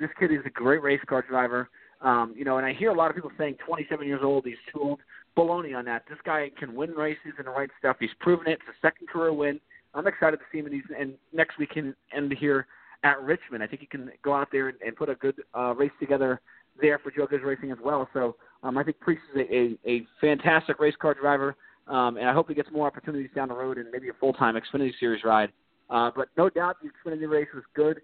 This 0.00 0.10
kid 0.18 0.32
is 0.32 0.40
a 0.44 0.50
great 0.50 0.82
race 0.82 1.00
car 1.06 1.22
driver. 1.22 1.68
Um, 2.00 2.34
you 2.36 2.44
know, 2.44 2.58
and 2.58 2.66
I 2.66 2.72
hear 2.72 2.90
a 2.90 2.94
lot 2.94 3.10
of 3.10 3.14
people 3.14 3.30
saying 3.38 3.56
27 3.64 4.06
years 4.06 4.20
old, 4.24 4.44
he's 4.44 4.56
too 4.72 4.80
old. 4.80 5.00
Baloney 5.36 5.76
on 5.76 5.84
that. 5.84 6.02
This 6.08 6.18
guy 6.24 6.50
can 6.58 6.74
win 6.74 6.90
races 6.90 7.32
and 7.38 7.46
the 7.46 7.50
right 7.50 7.70
stuff. 7.78 7.96
He's 8.00 8.10
proven 8.20 8.48
it. 8.48 8.54
It's 8.54 8.62
a 8.68 8.86
second 8.86 9.08
career 9.08 9.32
win. 9.32 9.60
I'm 9.94 10.06
excited 10.06 10.38
to 10.38 10.42
see 10.50 10.58
him 10.58 10.66
in 10.66 10.72
these, 10.72 10.82
and 10.98 11.14
next 11.32 11.58
week 11.58 11.70
can 11.70 11.94
end 12.14 12.34
here 12.38 12.66
at 13.04 13.20
Richmond. 13.22 13.62
I 13.62 13.66
think 13.66 13.80
he 13.80 13.86
can 13.86 14.10
go 14.22 14.34
out 14.34 14.48
there 14.50 14.68
and, 14.68 14.78
and 14.84 14.96
put 14.96 15.08
a 15.08 15.14
good 15.14 15.36
uh, 15.54 15.74
race 15.74 15.92
together 16.00 16.40
there 16.80 16.98
for 16.98 17.10
Joe 17.10 17.26
Gibbs 17.26 17.44
Racing 17.44 17.70
as 17.70 17.78
well. 17.82 18.08
So 18.12 18.36
um, 18.62 18.78
I 18.78 18.84
think 18.84 19.00
Preece 19.00 19.18
is 19.34 19.40
a, 19.40 19.54
a, 19.54 19.90
a 19.90 20.06
fantastic 20.20 20.78
race 20.78 20.94
car 21.00 21.14
driver, 21.14 21.56
um, 21.88 22.16
and 22.16 22.28
I 22.28 22.32
hope 22.32 22.48
he 22.48 22.54
gets 22.54 22.70
more 22.72 22.86
opportunities 22.86 23.30
down 23.34 23.48
the 23.48 23.54
road 23.54 23.78
and 23.78 23.88
maybe 23.90 24.08
a 24.08 24.14
full 24.20 24.32
time 24.32 24.56
Xfinity 24.56 24.92
Series 24.98 25.24
ride. 25.24 25.50
Uh, 25.90 26.10
but 26.14 26.28
no 26.36 26.48
doubt 26.48 26.76
the 26.82 26.88
Xfinity 26.88 27.28
race 27.28 27.48
was 27.54 27.64
good. 27.74 28.00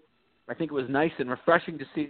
I 0.47 0.53
think 0.53 0.71
it 0.71 0.73
was 0.73 0.85
nice 0.89 1.11
and 1.19 1.29
refreshing 1.29 1.77
to 1.79 1.85
see 1.95 2.09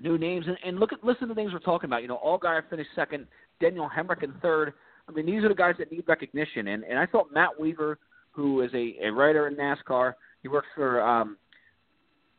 new 0.00 0.18
names 0.18 0.46
and, 0.46 0.56
and 0.64 0.78
look 0.78 0.92
at 0.92 1.02
listen 1.02 1.28
to 1.28 1.34
the 1.34 1.40
names 1.40 1.52
we're 1.52 1.58
talking 1.60 1.88
about. 1.88 2.02
You 2.02 2.08
know, 2.08 2.20
Allgaier 2.24 2.62
finished 2.68 2.90
second, 2.94 3.26
Daniel 3.60 3.88
Hemric 3.94 4.22
in 4.22 4.32
third. 4.40 4.74
I 5.08 5.12
mean, 5.12 5.26
these 5.26 5.42
are 5.42 5.48
the 5.48 5.54
guys 5.54 5.74
that 5.78 5.90
need 5.90 6.04
recognition. 6.06 6.68
And 6.68 6.84
and 6.84 6.98
I 6.98 7.06
thought 7.06 7.32
Matt 7.32 7.58
Weaver, 7.58 7.98
who 8.30 8.60
is 8.60 8.70
a, 8.74 8.96
a 9.02 9.10
writer 9.10 9.48
in 9.48 9.56
NASCAR, 9.56 10.14
he 10.42 10.48
works 10.48 10.68
for 10.74 11.00
um, 11.00 11.36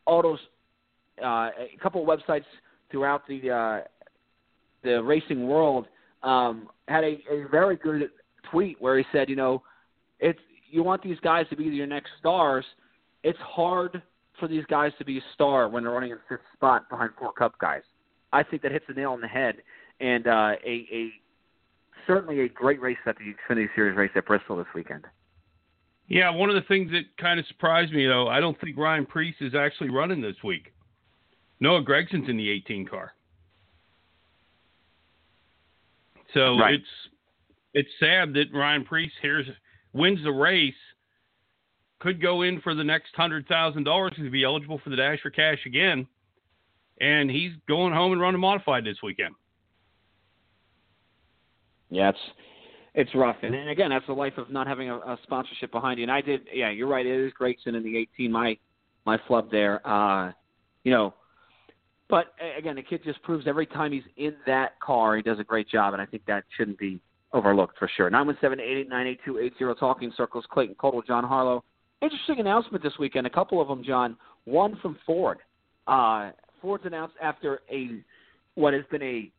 autos, 0.06 0.40
uh, 1.22 1.50
a 1.50 1.78
couple 1.82 2.02
of 2.02 2.08
websites 2.08 2.46
throughout 2.92 3.28
the 3.28 3.50
uh, 3.50 3.80
the 4.84 5.04
racing 5.04 5.48
world, 5.48 5.88
um, 6.24 6.70
had 6.88 7.04
a, 7.04 7.18
a 7.32 7.48
very 7.52 7.76
good 7.76 8.10
tweet 8.50 8.82
where 8.82 8.98
he 8.98 9.04
said, 9.12 9.30
you 9.30 9.36
know, 9.36 9.62
it's 10.20 10.40
you 10.70 10.84
want 10.84 11.02
these 11.02 11.20
guys 11.22 11.46
to 11.50 11.56
be 11.56 11.64
your 11.66 11.88
next 11.88 12.12
stars. 12.20 12.66
It's 13.24 13.40
hard 13.40 14.02
for 14.40 14.48
these 14.48 14.64
guys 14.66 14.92
to 15.00 15.06
be 15.06 15.18
a 15.18 15.24
star 15.34 15.68
when 15.68 15.84
they're 15.84 15.92
running 15.92 16.12
in 16.12 16.18
fifth 16.30 16.42
spot 16.54 16.90
behind 16.90 17.12
four 17.20 17.34
Cup 17.34 17.58
guys. 17.60 17.82
I 18.32 18.44
think 18.44 18.62
that 18.62 18.72
hits 18.72 18.86
the 18.88 18.94
nail 18.94 19.12
on 19.12 19.22
the 19.22 19.28
head, 19.28 19.56
and 20.00 20.28
uh, 20.28 20.52
a, 20.66 20.88
a 20.92 21.10
certainly 22.08 22.42
a 22.42 22.50
great 22.50 22.80
race 22.82 22.98
at 23.06 23.16
the 23.18 23.34
Xfinity 23.54 23.68
Series 23.76 23.98
race 23.98 24.12
at 24.16 24.26
Bristol 24.26 24.58
this 24.58 24.68
weekend. 24.74 25.06
Yeah, 26.08 26.32
one 26.32 26.50
of 26.50 26.56
the 26.56 26.68
things 26.68 26.92
that 26.92 27.04
kind 27.22 27.40
of 27.40 27.46
surprised 27.48 27.94
me 27.94 28.08
though, 28.08 28.28
I 28.28 28.40
don't 28.40 28.60
think 28.60 28.78
Ryan 28.78 29.06
Preece 29.06 29.36
is 29.42 29.54
actually 29.54 29.92
running 29.92 30.22
this 30.22 30.36
week. 30.44 30.74
Noah 31.60 31.84
Gragson's 31.84 32.30
in 32.30 32.38
the 32.38 32.50
18 32.50 32.86
car. 32.88 33.14
So 36.34 36.58
Right. 36.58 36.76
it's 36.76 37.10
it's 37.74 37.90
sad 38.00 38.34
that 38.34 38.54
Ryan 38.54 38.84
Preece 38.84 39.12
here's 39.22 39.48
wins 39.94 40.24
the 40.24 40.32
race, 40.32 40.74
could 42.00 42.22
go 42.22 42.44
in 42.44 42.62
for 42.62 42.74
the 42.74 42.84
next 42.84 43.16
hundred 43.16 43.48
thousand 43.48 43.84
dollars 43.84 44.14
to 44.16 44.30
be 44.30 44.44
eligible 44.44 44.80
for 44.80 44.90
the 44.90 44.96
dash 44.96 45.20
for 45.22 45.30
cash 45.30 45.60
again, 45.66 46.08
and 47.02 47.30
he's 47.30 47.52
going 47.68 47.94
home 47.94 48.12
and 48.12 48.22
running 48.22 48.40
modified 48.40 48.86
this 48.86 48.98
weekend. 49.04 49.36
Yeah, 51.90 52.10
it's 52.10 52.20
it's 52.94 53.16
rough, 53.16 53.38
and, 53.44 53.54
and 53.56 53.70
again, 53.70 53.90
that's 53.90 54.06
the 54.08 54.14
life 54.14 54.38
of 54.38 54.50
not 54.50 54.68
having 54.68 54.90
a, 54.90 54.98
a 54.98 55.18
sponsorship 55.24 55.72
behind 55.72 56.00
you. 56.00 56.04
And 56.04 56.12
I 56.12 56.22
did, 56.22 56.42
yeah, 56.54 56.70
you're 56.70 56.88
right. 56.88 57.06
It 57.06 57.26
is 57.26 57.32
Gragson 57.40 57.76
in 57.76 57.84
the 57.84 57.98
18, 57.98 58.32
my 58.32 58.58
my 59.06 59.20
flub 59.28 59.50
there. 59.52 59.86
Uh, 59.88 60.32
you 60.84 60.92
know, 60.92 61.14
but 62.10 62.34
again, 62.58 62.76
the 62.76 62.82
kid 62.82 63.02
just 63.04 63.22
proves 63.22 63.46
every 63.48 63.68
time 63.68 63.92
he's 63.92 64.04
in 64.18 64.36
that 64.48 64.80
car, 64.80 65.16
he 65.16 65.22
does 65.22 65.40
a 65.40 65.44
great 65.44 65.70
job, 65.70 65.94
and 65.94 66.02
I 66.02 66.06
think 66.06 66.26
that 66.26 66.44
shouldn't 66.58 66.80
be 66.80 67.00
overlooked 67.34 67.78
for 67.78 67.90
sure. 67.96 68.10
Nine 68.10 68.26
one 68.26 68.38
seven 68.42 68.60
eight 68.60 68.78
eight 68.78 68.90
nine 68.90 69.06
eight 69.06 69.20
two 69.24 69.38
eight 69.38 69.54
zero. 69.60 69.76
Talking 69.76 70.12
Circles, 70.18 70.46
Clayton 70.50 70.76
Caldwell, 70.76 71.04
John 71.04 71.24
Harlow. 71.24 71.64
Interesting 72.02 72.40
announcement 72.40 72.84
this 72.84 72.94
weekend. 72.98 73.28
A 73.28 73.30
couple 73.30 73.62
of 73.62 73.68
them, 73.68 73.84
John. 73.84 74.18
One 74.46 74.78
from 74.82 74.98
Ford. 75.06 75.38
Uh, 75.88 76.32
Ford's 76.62 76.86
announced 76.86 77.16
after 77.22 77.62
a 77.72 78.02
what 78.56 78.74
has 78.74 78.84
been 78.90 79.04
a 79.04 79.32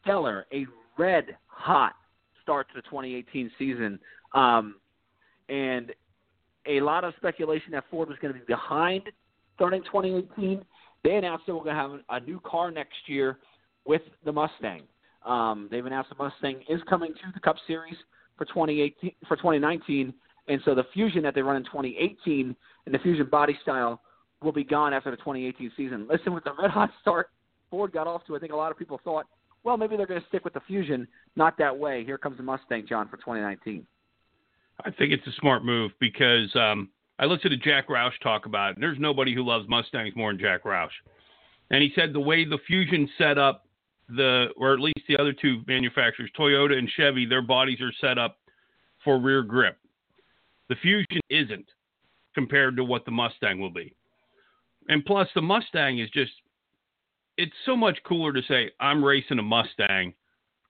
stellar, 0.00 0.46
a 0.52 0.66
red 0.96 1.36
hot 1.46 1.94
start 2.42 2.68
to 2.68 2.74
the 2.76 2.82
2018 2.82 3.50
season, 3.58 3.98
um, 4.32 4.76
and 5.48 5.92
a 6.66 6.80
lot 6.80 7.04
of 7.04 7.12
speculation 7.16 7.72
that 7.72 7.84
Ford 7.90 8.08
was 8.08 8.16
going 8.22 8.32
to 8.32 8.40
be 8.40 8.46
behind 8.46 9.02
starting 9.56 9.82
2018. 9.84 10.64
They 11.04 11.16
announced 11.16 11.44
that 11.46 11.54
we're 11.54 11.64
going 11.64 11.76
to 11.76 11.82
have 11.82 12.00
a 12.08 12.24
new 12.24 12.40
car 12.40 12.70
next 12.70 12.96
year 13.06 13.38
with 13.84 14.02
the 14.24 14.32
Mustang. 14.32 14.82
Um, 15.24 15.68
they've 15.70 15.84
announced 15.84 16.10
the 16.10 16.22
Mustang 16.22 16.64
is 16.68 16.80
coming 16.88 17.12
to 17.12 17.32
the 17.32 17.40
Cup 17.40 17.56
Series 17.66 17.96
for 18.36 18.44
2018 18.46 19.12
for 19.28 19.36
2019, 19.36 20.12
and 20.48 20.60
so 20.64 20.74
the 20.74 20.84
Fusion 20.92 21.22
that 21.22 21.34
they 21.34 21.42
run 21.42 21.56
in 21.56 21.64
2018 21.64 22.56
and 22.86 22.94
the 22.94 22.98
Fusion 22.98 23.26
body 23.30 23.56
style 23.62 24.00
will 24.42 24.52
be 24.52 24.64
gone 24.64 24.92
after 24.92 25.10
the 25.10 25.16
2018 25.18 25.72
season. 25.76 26.06
Listen, 26.10 26.34
with 26.34 26.44
the 26.44 26.52
red 26.60 26.70
hot 26.70 26.90
start 27.00 27.28
Ford 27.70 27.92
got 27.92 28.06
off 28.06 28.24
to, 28.26 28.36
I 28.36 28.38
think 28.38 28.52
a 28.52 28.56
lot 28.56 28.70
of 28.70 28.78
people 28.78 29.00
thought 29.04 29.26
well, 29.64 29.78
maybe 29.78 29.96
they're 29.96 30.06
going 30.06 30.20
to 30.20 30.26
stick 30.28 30.44
with 30.44 30.52
the 30.52 30.60
Fusion. 30.66 31.08
Not 31.36 31.56
that 31.58 31.76
way. 31.76 32.04
Here 32.04 32.18
comes 32.18 32.36
the 32.36 32.42
Mustang, 32.42 32.86
John, 32.86 33.08
for 33.08 33.16
2019. 33.16 33.86
I 34.84 34.90
think 34.90 35.12
it's 35.12 35.26
a 35.26 35.32
smart 35.40 35.64
move 35.64 35.92
because 36.00 36.54
um, 36.54 36.90
I 37.18 37.26
listened 37.26 37.52
to 37.52 37.56
Jack 37.56 37.88
Roush 37.88 38.18
talk 38.22 38.46
about 38.46 38.72
it. 38.72 38.76
There's 38.80 38.98
nobody 38.98 39.34
who 39.34 39.46
loves 39.46 39.68
Mustangs 39.68 40.16
more 40.16 40.32
than 40.32 40.40
Jack 40.40 40.64
Roush. 40.64 40.88
And 41.70 41.82
he 41.82 41.92
said 41.94 42.12
the 42.12 42.20
way 42.20 42.44
the 42.44 42.58
Fusion 42.66 43.08
set 43.16 43.38
up, 43.38 43.66
the 44.08 44.48
or 44.56 44.74
at 44.74 44.80
least 44.80 45.00
the 45.08 45.16
other 45.16 45.32
two 45.32 45.62
manufacturers, 45.66 46.30
Toyota 46.38 46.76
and 46.76 46.90
Chevy, 46.96 47.24
their 47.24 47.42
bodies 47.42 47.80
are 47.80 47.92
set 48.00 48.18
up 48.18 48.38
for 49.02 49.18
rear 49.18 49.42
grip. 49.42 49.78
The 50.68 50.76
Fusion 50.76 51.20
isn't 51.30 51.66
compared 52.34 52.76
to 52.76 52.84
what 52.84 53.04
the 53.04 53.10
Mustang 53.10 53.60
will 53.60 53.70
be. 53.70 53.94
And 54.88 55.04
plus, 55.04 55.28
the 55.34 55.42
Mustang 55.42 56.00
is 56.00 56.10
just, 56.10 56.32
it's 57.38 57.52
so 57.64 57.76
much 57.76 57.98
cooler 58.06 58.32
to 58.32 58.42
say, 58.42 58.70
I'm 58.80 59.02
racing 59.04 59.38
a 59.38 59.42
Mustang 59.42 60.14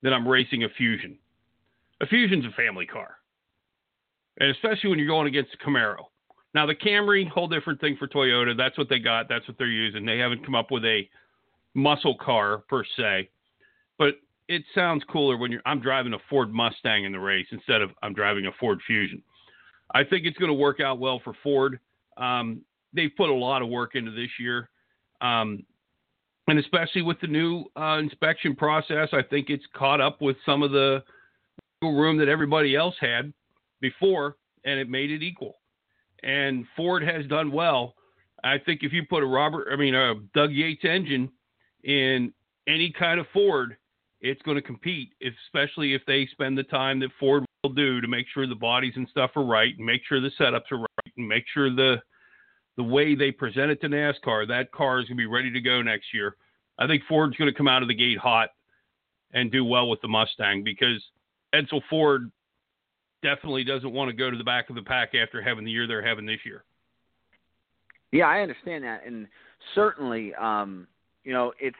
than 0.02 0.12
I'm 0.12 0.28
racing 0.28 0.64
a 0.64 0.68
Fusion. 0.68 1.18
A 2.00 2.06
Fusion's 2.06 2.44
a 2.44 2.50
family 2.50 2.86
car. 2.86 3.16
And 4.38 4.50
especially 4.50 4.90
when 4.90 4.98
you're 4.98 5.08
going 5.08 5.26
against 5.26 5.54
a 5.54 5.64
Camaro. 5.64 6.04
Now, 6.54 6.66
the 6.66 6.74
Camry, 6.74 7.28
whole 7.28 7.48
different 7.48 7.80
thing 7.80 7.96
for 7.98 8.06
Toyota. 8.06 8.56
That's 8.56 8.78
what 8.78 8.88
they 8.88 9.00
got. 9.00 9.28
That's 9.28 9.46
what 9.48 9.58
they're 9.58 9.66
using. 9.66 10.06
They 10.06 10.18
haven't 10.18 10.44
come 10.44 10.54
up 10.54 10.70
with 10.70 10.84
a 10.84 11.08
muscle 11.74 12.16
car 12.16 12.58
per 12.68 12.84
se. 12.96 13.28
But 13.98 14.14
it 14.48 14.62
sounds 14.74 15.02
cooler 15.10 15.36
when 15.36 15.50
you're 15.50 15.62
I'm 15.66 15.80
driving 15.80 16.14
a 16.14 16.18
Ford 16.30 16.52
Mustang 16.52 17.04
in 17.04 17.12
the 17.12 17.18
race 17.18 17.46
instead 17.50 17.82
of 17.82 17.90
I'm 18.02 18.14
driving 18.14 18.46
a 18.46 18.52
Ford 18.60 18.80
Fusion. 18.86 19.22
I 19.92 20.04
think 20.04 20.26
it's 20.26 20.38
going 20.38 20.50
to 20.50 20.54
work 20.54 20.80
out 20.80 20.98
well 20.98 21.20
for 21.22 21.34
Ford. 21.42 21.80
Um, 22.16 22.62
they've 22.92 23.10
put 23.16 23.30
a 23.30 23.34
lot 23.34 23.62
of 23.62 23.68
work 23.68 23.94
into 23.94 24.10
this 24.10 24.30
year, 24.38 24.70
um, 25.20 25.64
and 26.46 26.58
especially 26.58 27.02
with 27.02 27.20
the 27.20 27.26
new 27.26 27.64
uh, 27.76 27.98
inspection 27.98 28.54
process, 28.54 29.08
I 29.12 29.22
think 29.22 29.50
it's 29.50 29.64
caught 29.74 30.00
up 30.00 30.20
with 30.20 30.36
some 30.46 30.62
of 30.62 30.70
the 30.70 31.02
room 31.82 32.16
that 32.18 32.28
everybody 32.28 32.76
else 32.76 32.94
had 33.00 33.32
before, 33.80 34.36
and 34.64 34.78
it 34.78 34.88
made 34.88 35.10
it 35.10 35.22
equal. 35.22 35.56
And 36.24 36.64
Ford 36.74 37.04
has 37.04 37.26
done 37.26 37.52
well. 37.52 37.94
I 38.42 38.58
think 38.58 38.82
if 38.82 38.92
you 38.92 39.04
put 39.08 39.22
a 39.22 39.26
Robert, 39.26 39.68
I 39.70 39.76
mean 39.76 39.94
a 39.94 40.14
Doug 40.34 40.50
Yates 40.50 40.84
engine 40.84 41.30
in 41.84 42.32
any 42.66 42.90
kind 42.90 43.20
of 43.20 43.26
Ford, 43.32 43.76
it's 44.20 44.40
going 44.42 44.56
to 44.56 44.62
compete, 44.62 45.12
especially 45.22 45.92
if 45.92 46.02
they 46.06 46.26
spend 46.32 46.56
the 46.56 46.62
time 46.64 46.98
that 47.00 47.10
Ford 47.20 47.44
will 47.62 47.74
do 47.74 48.00
to 48.00 48.08
make 48.08 48.26
sure 48.32 48.46
the 48.46 48.54
bodies 48.54 48.94
and 48.96 49.06
stuff 49.10 49.32
are 49.36 49.44
right, 49.44 49.74
and 49.76 49.86
make 49.86 50.00
sure 50.08 50.20
the 50.20 50.30
setups 50.40 50.72
are 50.72 50.78
right, 50.78 51.12
and 51.16 51.28
make 51.28 51.44
sure 51.52 51.68
the 51.74 51.96
the 52.76 52.82
way 52.82 53.14
they 53.14 53.30
present 53.30 53.70
it 53.70 53.80
to 53.80 53.88
NASCAR, 53.88 54.48
that 54.48 54.72
car 54.72 54.98
is 54.98 55.04
going 55.04 55.16
to 55.16 55.22
be 55.22 55.26
ready 55.26 55.50
to 55.52 55.60
go 55.60 55.80
next 55.80 56.06
year. 56.12 56.36
I 56.76 56.88
think 56.88 57.04
Ford's 57.08 57.36
going 57.36 57.50
to 57.50 57.56
come 57.56 57.68
out 57.68 57.82
of 57.82 57.88
the 57.88 57.94
gate 57.94 58.18
hot 58.18 58.48
and 59.32 59.52
do 59.52 59.64
well 59.64 59.88
with 59.88 60.00
the 60.00 60.08
Mustang 60.08 60.64
because 60.64 61.00
Edsel 61.54 61.82
Ford 61.88 62.32
definitely 63.24 63.64
doesn't 63.64 63.90
want 63.90 64.10
to 64.10 64.12
go 64.14 64.30
to 64.30 64.36
the 64.36 64.44
back 64.44 64.68
of 64.68 64.76
the 64.76 64.82
pack 64.82 65.14
after 65.14 65.42
having 65.42 65.64
the 65.64 65.70
year 65.70 65.86
they're 65.88 66.06
having 66.06 66.26
this 66.26 66.40
year. 66.44 66.62
Yeah, 68.12 68.26
I 68.26 68.42
understand 68.42 68.84
that, 68.84 69.04
and 69.04 69.26
certainly, 69.74 70.32
um, 70.34 70.86
you 71.24 71.32
know, 71.32 71.52
it's 71.58 71.76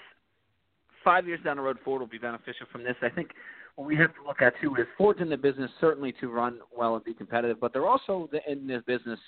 five 1.05 1.29
years 1.29 1.39
down 1.45 1.59
the 1.59 1.63
road, 1.63 1.77
Ford 1.85 2.01
will 2.01 2.09
be 2.09 2.19
beneficial 2.19 2.67
from 2.73 2.83
this. 2.83 2.97
I 3.03 3.11
think 3.11 3.31
what 3.77 3.87
we 3.87 3.95
have 3.97 4.15
to 4.15 4.25
look 4.27 4.41
at 4.41 4.55
too 4.61 4.75
is 4.77 4.87
Ford's 4.97 5.21
in 5.21 5.29
the 5.29 5.37
business 5.37 5.71
certainly 5.81 6.13
to 6.21 6.29
run 6.29 6.59
well 6.77 6.97
and 6.97 7.05
be 7.05 7.15
competitive, 7.15 7.61
but 7.61 7.73
they're 7.73 7.87
also 7.87 8.29
in 8.49 8.67
this 8.67 8.83
business 8.87 9.21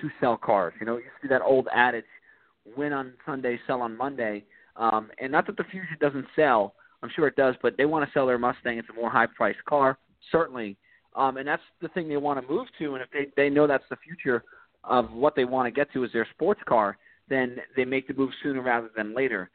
to 0.00 0.08
sell 0.20 0.36
cars. 0.36 0.72
You 0.80 0.86
know, 0.86 0.96
to 0.96 1.02
be 1.20 1.28
that 1.28 1.42
old 1.42 1.68
adage, 1.74 2.04
win 2.76 2.92
on 2.92 3.12
Sunday, 3.26 3.58
sell 3.66 3.82
on 3.82 3.96
Monday. 3.96 4.44
Um, 4.76 5.10
and 5.20 5.32
not 5.32 5.46
that 5.48 5.56
the 5.56 5.64
Fusion 5.64 5.96
doesn't 6.00 6.26
sell, 6.36 6.74
I'm 7.02 7.10
sure 7.14 7.26
it 7.26 7.36
does, 7.36 7.56
but 7.62 7.76
they 7.76 7.84
want 7.84 8.06
to 8.06 8.12
sell 8.12 8.26
their 8.26 8.38
Mustang. 8.38 8.78
It's 8.78 8.88
a 8.90 8.94
more 8.94 9.10
high-priced 9.10 9.64
car, 9.64 9.98
certainly. 10.30 10.76
Um, 11.18 11.36
and 11.36 11.46
that's 11.46 11.62
the 11.82 11.88
thing 11.88 12.08
they 12.08 12.16
want 12.16 12.40
to 12.40 12.52
move 12.52 12.68
to. 12.78 12.94
And 12.94 13.02
if 13.02 13.10
they, 13.10 13.26
they 13.36 13.50
know 13.50 13.66
that's 13.66 13.84
the 13.90 13.96
future 13.96 14.44
of 14.84 15.12
what 15.12 15.34
they 15.36 15.44
want 15.44 15.66
to 15.66 15.70
get 15.70 15.92
to 15.92 16.04
is 16.04 16.12
their 16.12 16.26
sports 16.34 16.60
car, 16.66 16.96
then 17.28 17.56
they 17.76 17.84
make 17.84 18.08
the 18.08 18.14
move 18.14 18.30
sooner 18.42 18.62
rather 18.62 18.88
than 18.96 19.14
later 19.14 19.50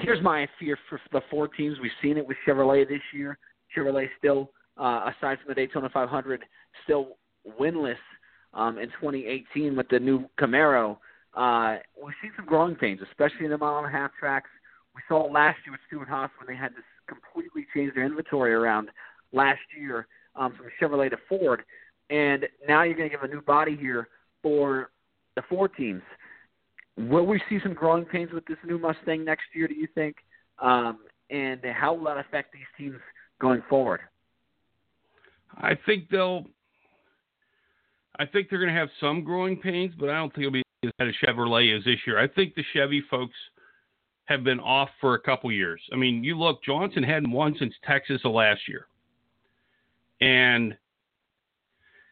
here's 0.00 0.22
my 0.22 0.48
fear 0.58 0.78
for 0.88 1.00
the 1.12 1.20
four 1.30 1.48
teams. 1.48 1.78
We've 1.80 1.90
seen 2.02 2.16
it 2.16 2.26
with 2.26 2.36
Chevrolet 2.46 2.88
this 2.88 3.00
year. 3.12 3.38
Chevrolet 3.76 4.08
still, 4.18 4.50
uh, 4.76 5.10
aside 5.16 5.38
from 5.38 5.48
the 5.48 5.54
Daytona 5.54 5.88
500, 5.92 6.44
still 6.84 7.16
winless 7.60 7.96
um, 8.52 8.78
in 8.78 8.88
2018 9.00 9.76
with 9.76 9.88
the 9.88 9.98
new 9.98 10.28
Camaro. 10.38 10.98
Uh, 11.34 11.78
we've 12.02 12.14
seen 12.22 12.32
some 12.36 12.46
growing 12.46 12.76
pains, 12.76 13.00
especially 13.08 13.44
in 13.44 13.50
the 13.50 13.58
mile 13.58 13.78
and 13.78 13.86
a 13.86 13.90
half 13.90 14.10
tracks. 14.18 14.50
We 14.94 15.02
saw 15.08 15.26
it 15.26 15.32
last 15.32 15.58
year 15.64 15.72
with 15.72 15.80
Stewart-Haas 15.88 16.30
when 16.38 16.54
they 16.54 16.60
had 16.60 16.68
to 16.68 16.82
completely 17.08 17.66
change 17.74 17.94
their 17.94 18.04
inventory 18.04 18.54
around 18.54 18.90
last 19.32 19.60
year 19.76 20.06
um, 20.36 20.54
from 20.56 20.66
Chevrolet 20.80 21.10
to 21.10 21.18
Ford. 21.28 21.62
And 22.10 22.46
now 22.68 22.82
you're 22.82 22.96
going 22.96 23.08
to 23.08 23.16
give 23.16 23.24
a 23.24 23.32
new 23.32 23.40
body 23.40 23.76
here 23.76 24.08
for 24.42 24.90
the 25.36 25.42
four 25.48 25.68
teams. 25.68 26.02
Will 26.96 27.26
we 27.26 27.40
see 27.48 27.58
some 27.62 27.74
growing 27.74 28.04
pains 28.04 28.30
with 28.32 28.44
this 28.46 28.58
new 28.64 28.78
Mustang 28.78 29.24
next 29.24 29.44
year? 29.54 29.66
Do 29.66 29.74
you 29.74 29.88
think? 29.94 30.16
Um, 30.60 30.98
and 31.30 31.60
how 31.64 31.94
will 31.94 32.04
that 32.04 32.18
affect 32.18 32.52
these 32.52 32.62
teams 32.78 33.00
going 33.40 33.62
forward? 33.68 34.00
I 35.56 35.76
think 35.86 36.08
they'll. 36.10 36.46
I 38.16 38.26
think 38.26 38.48
they're 38.48 38.60
going 38.60 38.72
to 38.72 38.78
have 38.78 38.90
some 39.00 39.24
growing 39.24 39.56
pains, 39.56 39.92
but 39.98 40.08
I 40.08 40.14
don't 40.14 40.32
think 40.32 40.46
it'll 40.46 40.52
be 40.52 40.62
as 40.84 40.92
bad 40.98 41.08
as 41.08 41.14
Chevrolet 41.24 41.76
is 41.76 41.84
this 41.84 41.98
year. 42.06 42.18
I 42.18 42.28
think 42.28 42.54
the 42.54 42.62
Chevy 42.72 43.02
folks 43.10 43.34
have 44.26 44.44
been 44.44 44.60
off 44.60 44.88
for 45.00 45.14
a 45.14 45.20
couple 45.20 45.50
years. 45.50 45.80
I 45.92 45.96
mean, 45.96 46.22
you 46.22 46.38
look, 46.38 46.62
Johnson 46.62 47.02
hadn't 47.02 47.30
won 47.30 47.56
since 47.58 47.74
Texas 47.84 48.20
of 48.24 48.32
last 48.32 48.60
year, 48.68 48.86
and 50.20 50.76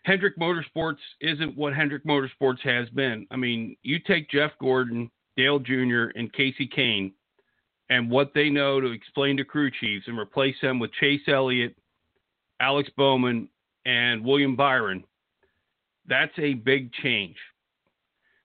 Hendrick 0.05 0.37
Motorsports 0.39 0.99
isn't 1.21 1.57
what 1.57 1.75
Hendrick 1.75 2.05
Motorsports 2.05 2.61
has 2.63 2.89
been. 2.91 3.27
I 3.31 3.37
mean, 3.37 3.77
you 3.83 3.99
take 4.01 4.31
Jeff 4.31 4.51
Gordon, 4.61 5.11
Dale 5.37 5.61
Jr., 5.61 6.11
and 6.15 6.33
Kasey 6.33 6.69
Kahne 6.77 7.13
and 7.89 8.11
what 8.11 8.33
they 8.35 8.49
know 8.49 8.81
to 8.81 8.91
explain 8.91 9.37
to 9.37 9.45
crew 9.45 9.71
chiefs 9.71 10.07
and 10.09 10.19
replace 10.19 10.57
them 10.63 10.79
with 10.79 10.93
Chase 10.95 11.21
Elliott, 11.29 11.77
Alex 12.61 12.89
Bowman, 12.97 13.49
and 13.85 14.25
William 14.25 14.57
Byron. 14.57 15.05
That's 16.09 16.33
a 16.39 16.55
big 16.55 16.93
change. 16.95 17.37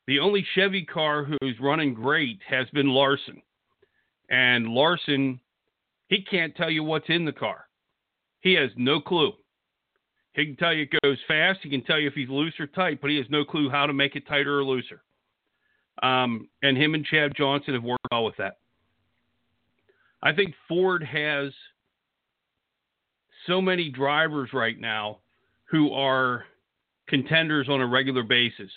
The 0.05 0.19
only 0.19 0.45
Chevy 0.53 0.85
car 0.85 1.25
who's 1.25 1.59
running 1.59 1.93
great 1.93 2.39
has 2.47 2.67
been 2.73 2.89
Larson. 2.89 3.41
And 4.29 4.67
Larson, 4.67 5.39
he 6.07 6.21
can't 6.21 6.55
tell 6.55 6.69
you 6.69 6.83
what's 6.83 7.09
in 7.09 7.25
the 7.25 7.31
car. 7.31 7.67
He 8.41 8.53
has 8.53 8.69
no 8.75 8.99
clue. 8.99 9.33
He 10.37 10.45
can 10.45 10.55
tell 10.55 10.71
you 10.71 10.83
it 10.83 11.01
goes 11.01 11.17
fast. 11.27 11.59
He 11.63 11.69
can 11.69 11.83
tell 11.83 11.99
you 11.99 12.07
if 12.07 12.13
he's 12.13 12.29
loose 12.29 12.53
or 12.59 12.67
tight, 12.67 13.01
but 13.01 13.09
he 13.09 13.17
has 13.17 13.25
no 13.29 13.43
clue 13.43 13.71
how 13.71 13.87
to 13.87 13.93
make 13.93 14.15
it 14.15 14.27
tighter 14.27 14.59
or 14.59 14.63
looser. 14.63 15.01
Um, 16.03 16.47
and 16.61 16.77
him 16.77 16.93
and 16.93 17.03
Chad 17.03 17.33
Johnston 17.35 17.73
have 17.73 17.83
worked 17.83 18.05
well 18.11 18.23
with 18.23 18.37
that. 18.37 18.59
I 20.21 20.33
think 20.33 20.53
Ford 20.67 21.03
has 21.03 21.51
so 23.47 23.59
many 23.59 23.89
drivers 23.89 24.51
right 24.53 24.79
now 24.79 25.17
who 25.65 25.91
are 25.91 26.45
contenders 27.07 27.67
on 27.67 27.81
a 27.81 27.87
regular 27.87 28.21
basis. 28.21 28.69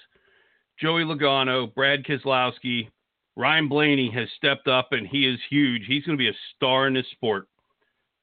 Joey 0.81 1.03
Logano, 1.03 1.73
Brad 1.75 2.05
Keselowski, 2.05 2.89
Ryan 3.37 3.69
Blaney 3.69 4.11
has 4.15 4.29
stepped 4.39 4.67
up 4.67 4.93
and 4.93 5.07
he 5.07 5.29
is 5.29 5.39
huge. 5.51 5.83
He's 5.87 6.05
going 6.05 6.17
to 6.17 6.23
be 6.23 6.31
a 6.31 6.57
star 6.57 6.87
in 6.87 6.95
this 6.95 7.07
sport 7.13 7.49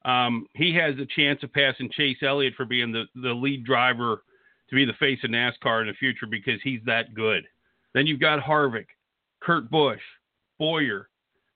um, 0.06 0.48
he 0.54 0.74
has 0.76 0.96
a 1.00 1.06
chance 1.06 1.44
of 1.44 1.52
passing 1.54 1.90
Chase 1.92 2.18
Elliott 2.22 2.54
for 2.56 2.66
being 2.66 2.92
the, 2.92 3.06
the 3.16 3.34
lead 3.34 3.66
driver 3.66 4.24
to 4.70 4.76
be 4.76 4.86
the 4.86 4.94
face 4.94 5.20
of 5.24 5.32
NASCAR 5.32 5.82
in 5.82 5.88
the 5.88 5.94
future 5.94 6.28
because 6.30 6.60
he's 6.64 6.82
that 6.86 7.14
good. 7.14 7.46
Then 7.94 8.06
you've 8.08 8.20
got 8.20 8.42
Harvick, 8.44 8.88
Kurt 9.42 9.70
Busch, 9.70 10.02
Bowyer. 10.60 11.10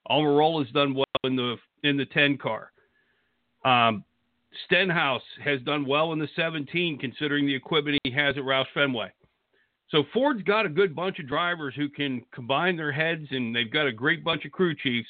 Almirola's 0.09 0.71
done 0.71 0.95
well 0.95 1.05
in 1.23 1.35
the 1.35 1.55
in 1.83 1.97
the 1.97 2.05
10 2.05 2.37
car. 2.37 2.71
Um, 3.63 4.03
Stenhouse 4.65 5.21
has 5.43 5.61
done 5.61 5.85
well 5.85 6.13
in 6.13 6.19
the 6.19 6.27
17 6.35 6.97
considering 6.97 7.45
the 7.45 7.55
equipment 7.55 7.99
he 8.03 8.11
has 8.11 8.35
at 8.37 8.43
Roush 8.43 8.65
Fenway. 8.73 9.11
So 9.89 10.03
Ford's 10.13 10.43
got 10.43 10.65
a 10.65 10.69
good 10.69 10.95
bunch 10.95 11.19
of 11.19 11.27
drivers 11.27 11.73
who 11.75 11.89
can 11.89 12.21
combine 12.33 12.77
their 12.77 12.91
heads 12.91 13.27
and 13.31 13.55
they've 13.55 13.71
got 13.71 13.87
a 13.87 13.91
great 13.91 14.23
bunch 14.23 14.45
of 14.45 14.51
crew 14.51 14.75
chiefs. 14.75 15.09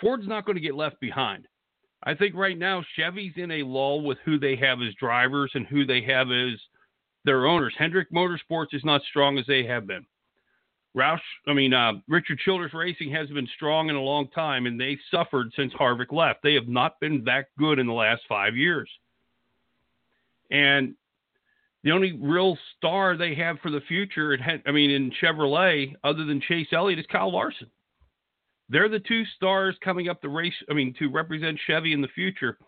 Ford's 0.00 0.28
not 0.28 0.44
going 0.44 0.56
to 0.56 0.62
get 0.62 0.74
left 0.74 1.00
behind. 1.00 1.46
I 2.04 2.14
think 2.14 2.34
right 2.34 2.58
now 2.58 2.84
Chevy's 2.96 3.32
in 3.36 3.50
a 3.50 3.62
lull 3.62 4.02
with 4.02 4.18
who 4.24 4.38
they 4.38 4.56
have 4.56 4.82
as 4.82 4.94
drivers 4.94 5.50
and 5.54 5.66
who 5.66 5.86
they 5.86 6.02
have 6.02 6.30
as 6.30 6.60
their 7.24 7.46
owners. 7.46 7.74
Hendrick 7.78 8.10
Motorsports 8.12 8.74
is 8.74 8.84
not 8.84 9.02
strong 9.08 9.38
as 9.38 9.46
they 9.46 9.64
have 9.64 9.86
been. 9.86 10.04
Roush, 10.96 11.18
I 11.48 11.54
mean, 11.54 11.74
uh, 11.74 11.94
Richard 12.06 12.38
Childress 12.44 12.72
Racing 12.72 13.10
has 13.10 13.28
been 13.30 13.48
strong 13.56 13.88
in 13.88 13.96
a 13.96 14.00
long 14.00 14.28
time, 14.28 14.66
and 14.66 14.80
they've 14.80 14.98
suffered 15.10 15.50
since 15.56 15.72
Harvick 15.72 16.12
left. 16.12 16.42
They 16.42 16.54
have 16.54 16.68
not 16.68 17.00
been 17.00 17.24
that 17.24 17.46
good 17.58 17.78
in 17.80 17.86
the 17.86 17.92
last 17.92 18.22
five 18.28 18.54
years. 18.54 18.88
And 20.50 20.94
the 21.82 21.90
only 21.90 22.12
real 22.12 22.56
star 22.76 23.16
they 23.16 23.34
have 23.34 23.58
for 23.60 23.70
the 23.70 23.80
future, 23.80 24.38
I 24.66 24.70
mean, 24.70 24.90
in 24.90 25.10
Chevrolet, 25.20 25.94
other 26.04 26.24
than 26.24 26.40
Chase 26.40 26.68
Elliott, 26.72 27.00
is 27.00 27.06
Kyle 27.10 27.32
Larson. 27.32 27.68
They're 28.68 28.88
the 28.88 29.00
two 29.00 29.24
stars 29.36 29.76
coming 29.82 30.08
up 30.08 30.22
the 30.22 30.28
race. 30.28 30.54
I 30.70 30.74
mean, 30.74 30.94
to 30.98 31.08
represent 31.08 31.58
Chevy 31.66 31.92
in 31.92 32.00
the 32.00 32.08
future. 32.08 32.58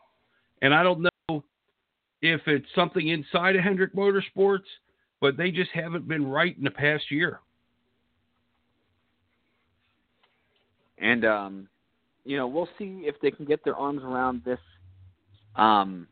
And 0.62 0.74
I 0.74 0.82
don't 0.82 1.08
know 1.28 1.44
if 2.22 2.40
it's 2.46 2.66
something 2.74 3.08
inside 3.08 3.56
of 3.56 3.62
Hendrick 3.62 3.94
Motorsports, 3.94 4.66
but 5.20 5.36
they 5.36 5.50
just 5.50 5.70
haven't 5.72 6.06
been 6.06 6.26
right 6.26 6.56
in 6.56 6.64
the 6.64 6.70
past 6.70 7.10
year. 7.10 7.40
And 10.98 11.24
um, 11.24 11.68
you 12.24 12.36
know, 12.36 12.46
we'll 12.46 12.68
see 12.78 13.02
if 13.04 13.20
they 13.20 13.30
can 13.30 13.44
get 13.44 13.64
their 13.64 13.76
arms 13.76 14.02
around 14.02 14.42
this 14.44 14.58
um, 15.56 16.06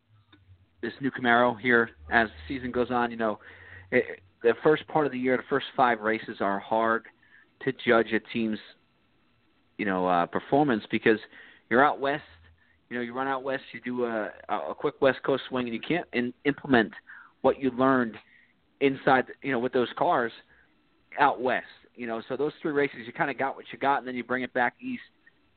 this 0.83 0.93
new 1.01 1.11
Camaro 1.11 1.59
here 1.59 1.91
as 2.11 2.29
the 2.29 2.55
season 2.55 2.71
goes 2.71 2.91
on. 2.91 3.11
You 3.11 3.17
know, 3.17 3.39
it, 3.91 4.21
the 4.43 4.55
first 4.63 4.87
part 4.89 5.07
of 5.07 5.13
the 5.13 5.19
year, 5.19 5.37
the 5.37 5.43
first 5.49 5.67
five 5.77 6.01
races 6.01 6.37
are 6.41 6.59
hard 6.59 7.05
to 7.65 7.73
judge 7.87 8.13
a 8.13 8.21
team's 8.33 8.59
you 9.79 9.85
know 9.85 10.07
uh, 10.07 10.27
performance 10.27 10.85
because 10.91 11.19
you're 11.71 11.85
out 11.85 12.01
west. 12.01 12.23
You 12.91 12.97
know, 12.97 13.03
you 13.03 13.15
run 13.15 13.27
out 13.27 13.43
west, 13.43 13.63
you 13.73 13.81
do 13.81 14.05
a, 14.05 14.31
a 14.49 14.75
quick 14.75 14.95
West 15.01 15.19
Coast 15.25 15.45
swing, 15.49 15.67
and 15.67 15.75
you 15.75 15.81
can't 15.81 16.07
in, 16.13 16.33
implement 16.45 16.93
what 17.41 17.59
you 17.61 17.71
learned 17.71 18.15
inside. 18.81 19.27
You 19.43 19.53
know, 19.53 19.59
with 19.59 19.73
those 19.73 19.89
cars 19.97 20.33
out 21.19 21.41
west. 21.41 21.67
You 21.97 22.07
know, 22.07 22.23
so 22.29 22.37
those 22.37 22.53
three 22.61 22.73
races, 22.73 22.99
you 23.07 23.13
kind 23.13 23.31
of 23.31 23.39
got 23.39 23.57
what 23.57 23.67
you 23.73 23.79
got, 23.79 23.99
and 23.99 24.07
then 24.07 24.15
you 24.15 24.25
bring 24.25 24.43
it 24.43 24.53
back 24.53 24.75
east. 24.81 25.03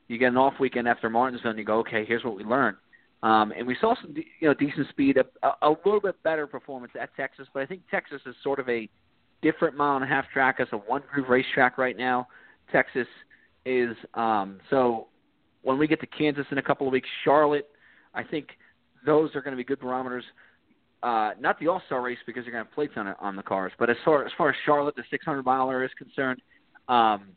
You 0.06 0.18
get 0.18 0.28
an 0.28 0.36
off 0.36 0.54
weekend 0.60 0.88
after 0.88 1.10
Martinsville, 1.10 1.50
and 1.50 1.58
you 1.58 1.64
go, 1.64 1.78
okay, 1.80 2.04
here's 2.04 2.24
what 2.24 2.36
we 2.36 2.44
learned. 2.44 2.76
Um, 3.22 3.52
and 3.56 3.66
we 3.66 3.76
saw 3.80 3.94
some, 4.00 4.14
you 4.14 4.48
know, 4.48 4.54
decent 4.54 4.88
speed, 4.90 5.16
a, 5.16 5.48
a 5.62 5.70
little 5.84 6.00
bit 6.00 6.22
better 6.22 6.46
performance 6.46 6.92
at 7.00 7.14
Texas, 7.16 7.48
but 7.52 7.62
I 7.62 7.66
think 7.66 7.82
Texas 7.90 8.22
is 8.26 8.34
sort 8.44 8.60
of 8.60 8.68
a 8.68 8.88
different 9.42 9.76
mile 9.76 9.96
and 9.96 10.04
a 10.04 10.08
half 10.08 10.26
track 10.32 10.56
as 10.60 10.68
a 10.72 10.76
one 10.76 11.02
groove 11.12 11.28
racetrack 11.28 11.78
right 11.78 11.96
now. 11.96 12.28
Texas 12.70 13.08
is 13.64 13.96
um, 14.14 14.58
so 14.70 15.08
when 15.62 15.78
we 15.78 15.86
get 15.86 16.00
to 16.00 16.06
Kansas 16.06 16.46
in 16.50 16.58
a 16.58 16.62
couple 16.62 16.86
of 16.86 16.92
weeks, 16.92 17.08
Charlotte, 17.24 17.68
I 18.14 18.22
think 18.22 18.48
those 19.04 19.34
are 19.34 19.42
going 19.42 19.52
to 19.52 19.56
be 19.56 19.64
good 19.64 19.80
barometers 19.80 20.24
uh, 21.02 21.30
not 21.38 21.58
the 21.60 21.68
All 21.68 21.82
Star 21.86 22.02
race 22.02 22.18
because 22.26 22.44
you're 22.44 22.52
going 22.52 22.64
to 22.64 22.68
have 22.68 22.74
plates 22.74 22.94
on 22.96 23.06
it, 23.06 23.16
on 23.20 23.36
the 23.36 23.42
cars, 23.42 23.72
but 23.78 23.88
as 23.88 23.96
far 24.04 24.24
as 24.24 24.32
far 24.36 24.50
as 24.50 24.56
Charlotte, 24.66 24.96
the 24.96 25.04
600 25.10 25.44
miler 25.44 25.84
is 25.84 25.90
concerned, 25.96 26.40
um, 26.88 27.28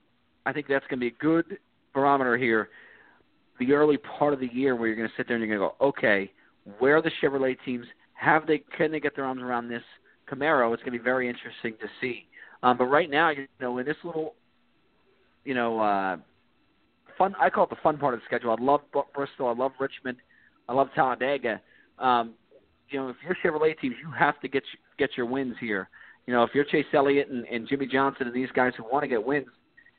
I 0.46 0.54
think 0.54 0.68
that's 0.68 0.86
going 0.88 1.00
to 1.00 1.10
be 1.10 1.16
a 1.16 1.20
good 1.20 1.58
barometer 1.94 2.38
here. 2.38 2.70
The 3.60 3.74
early 3.74 3.98
part 3.98 4.34
of 4.34 4.40
the 4.40 4.50
year 4.52 4.76
where 4.76 4.88
you're 4.88 4.96
going 4.96 5.08
to 5.08 5.14
sit 5.16 5.28
there 5.28 5.38
and 5.38 5.46
you're 5.46 5.56
going 5.56 5.70
to 5.70 5.76
go, 5.78 5.90
okay, 5.90 6.32
where 6.80 6.98
are 6.98 7.02
the 7.02 7.12
Chevrolet 7.22 7.56
teams? 7.64 7.86
Have 8.14 8.48
they 8.48 8.64
can 8.78 8.92
they 8.92 9.00
get 9.00 9.16
their 9.16 9.26
arms 9.26 9.44
around 9.44 9.68
this 9.68 9.84
Camaro? 10.32 10.74
It's 10.74 10.82
going 10.82 10.94
to 10.94 11.00
be 11.00 11.04
very 11.04 11.30
interesting 11.30 11.74
to 11.80 11.88
see. 12.00 12.26
Um, 12.64 12.78
but 12.78 12.86
right 12.86 13.10
now, 13.10 13.30
you 13.30 13.48
know, 13.60 13.78
in 13.78 13.86
this 13.86 13.98
little, 14.04 14.34
you 15.46 15.54
know, 15.54 15.80
uh, 15.80 16.18
fun, 17.18 17.36
I 17.40 17.50
call 17.50 17.66
it 17.66 17.70
the 17.70 17.78
fun 17.84 17.98
part 17.98 18.14
of 18.14 18.20
the 18.20 18.26
schedule. 18.26 18.52
I 18.52 18.62
love 18.62 18.82
Bristol. 19.14 19.48
I 19.48 19.54
love 19.54 19.72
Richmond. 19.80 20.18
I 20.68 20.74
love 20.74 20.88
Talladega. 20.96 21.62
Um, 22.00 22.34
you 22.90 23.00
know, 23.00 23.10
if 23.10 23.16
you're 23.24 23.38
Chevrolet 23.44 23.80
teams, 23.80 23.96
you 24.02 24.12
have 24.12 24.40
to 24.42 24.48
get 24.48 24.64
get 24.98 25.12
your 25.16 25.26
wins 25.26 25.56
here. 25.60 25.90
You 26.28 26.34
know, 26.34 26.44
if 26.44 26.52
you're 26.54 26.66
Chase 26.66 26.86
Elliott 26.94 27.30
and, 27.30 27.46
and 27.46 27.68
Jimmie 27.68 27.88
Johnson 27.88 28.28
and 28.28 28.36
these 28.36 28.52
guys 28.54 28.74
who 28.78 28.84
want 28.84 29.04
to 29.04 29.08
get 29.08 29.24
wins, 29.24 29.48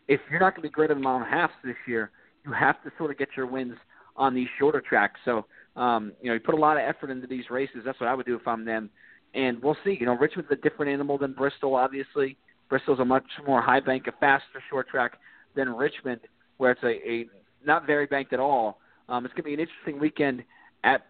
if 0.08 0.20
you're 0.30 0.40
not 0.40 0.54
going 0.54 0.62
to 0.62 0.68
be 0.68 0.72
greater 0.72 0.94
than 0.94 1.02
mile 1.02 1.16
and 1.16 1.26
a 1.26 1.28
half 1.28 1.50
this 1.64 1.76
year, 1.86 2.10
you 2.44 2.52
have 2.52 2.82
to 2.84 2.92
sort 2.98 3.10
of 3.10 3.18
get 3.18 3.28
your 3.36 3.46
wins 3.46 3.74
on 4.16 4.34
these 4.34 4.48
shorter 4.58 4.80
tracks. 4.80 5.18
So, 5.24 5.46
um, 5.74 6.12
you 6.20 6.28
know, 6.28 6.34
you 6.34 6.40
put 6.40 6.54
a 6.54 6.58
lot 6.58 6.76
of 6.76 6.82
effort 6.82 7.10
into 7.10 7.26
these 7.26 7.44
races. 7.50 7.78
That's 7.84 7.98
what 7.98 8.08
I 8.08 8.14
would 8.14 8.26
do 8.26 8.36
if 8.36 8.46
I'm 8.46 8.64
them. 8.64 8.90
And 9.34 9.62
we'll 9.62 9.76
see. 9.84 9.96
You 9.98 10.06
know, 10.06 10.16
Richmond's 10.16 10.50
a 10.52 10.56
different 10.56 10.92
animal 10.92 11.18
than 11.18 11.32
Bristol, 11.32 11.74
obviously. 11.74 12.36
Bristol's 12.68 13.00
a 13.00 13.04
much 13.04 13.24
more 13.46 13.62
high 13.62 13.80
bank, 13.80 14.06
a 14.06 14.12
faster 14.12 14.62
short 14.70 14.88
track 14.88 15.18
than 15.54 15.74
Richmond, 15.74 16.20
where 16.58 16.72
it's 16.72 16.82
a, 16.82 17.10
a 17.10 17.26
not 17.64 17.86
very 17.86 18.06
banked 18.06 18.32
at 18.32 18.40
all. 18.40 18.78
Um, 19.08 19.24
it's 19.24 19.32
going 19.34 19.44
to 19.44 19.48
be 19.48 19.54
an 19.54 19.60
interesting 19.60 20.00
weekend 20.00 20.42
at 20.84 21.06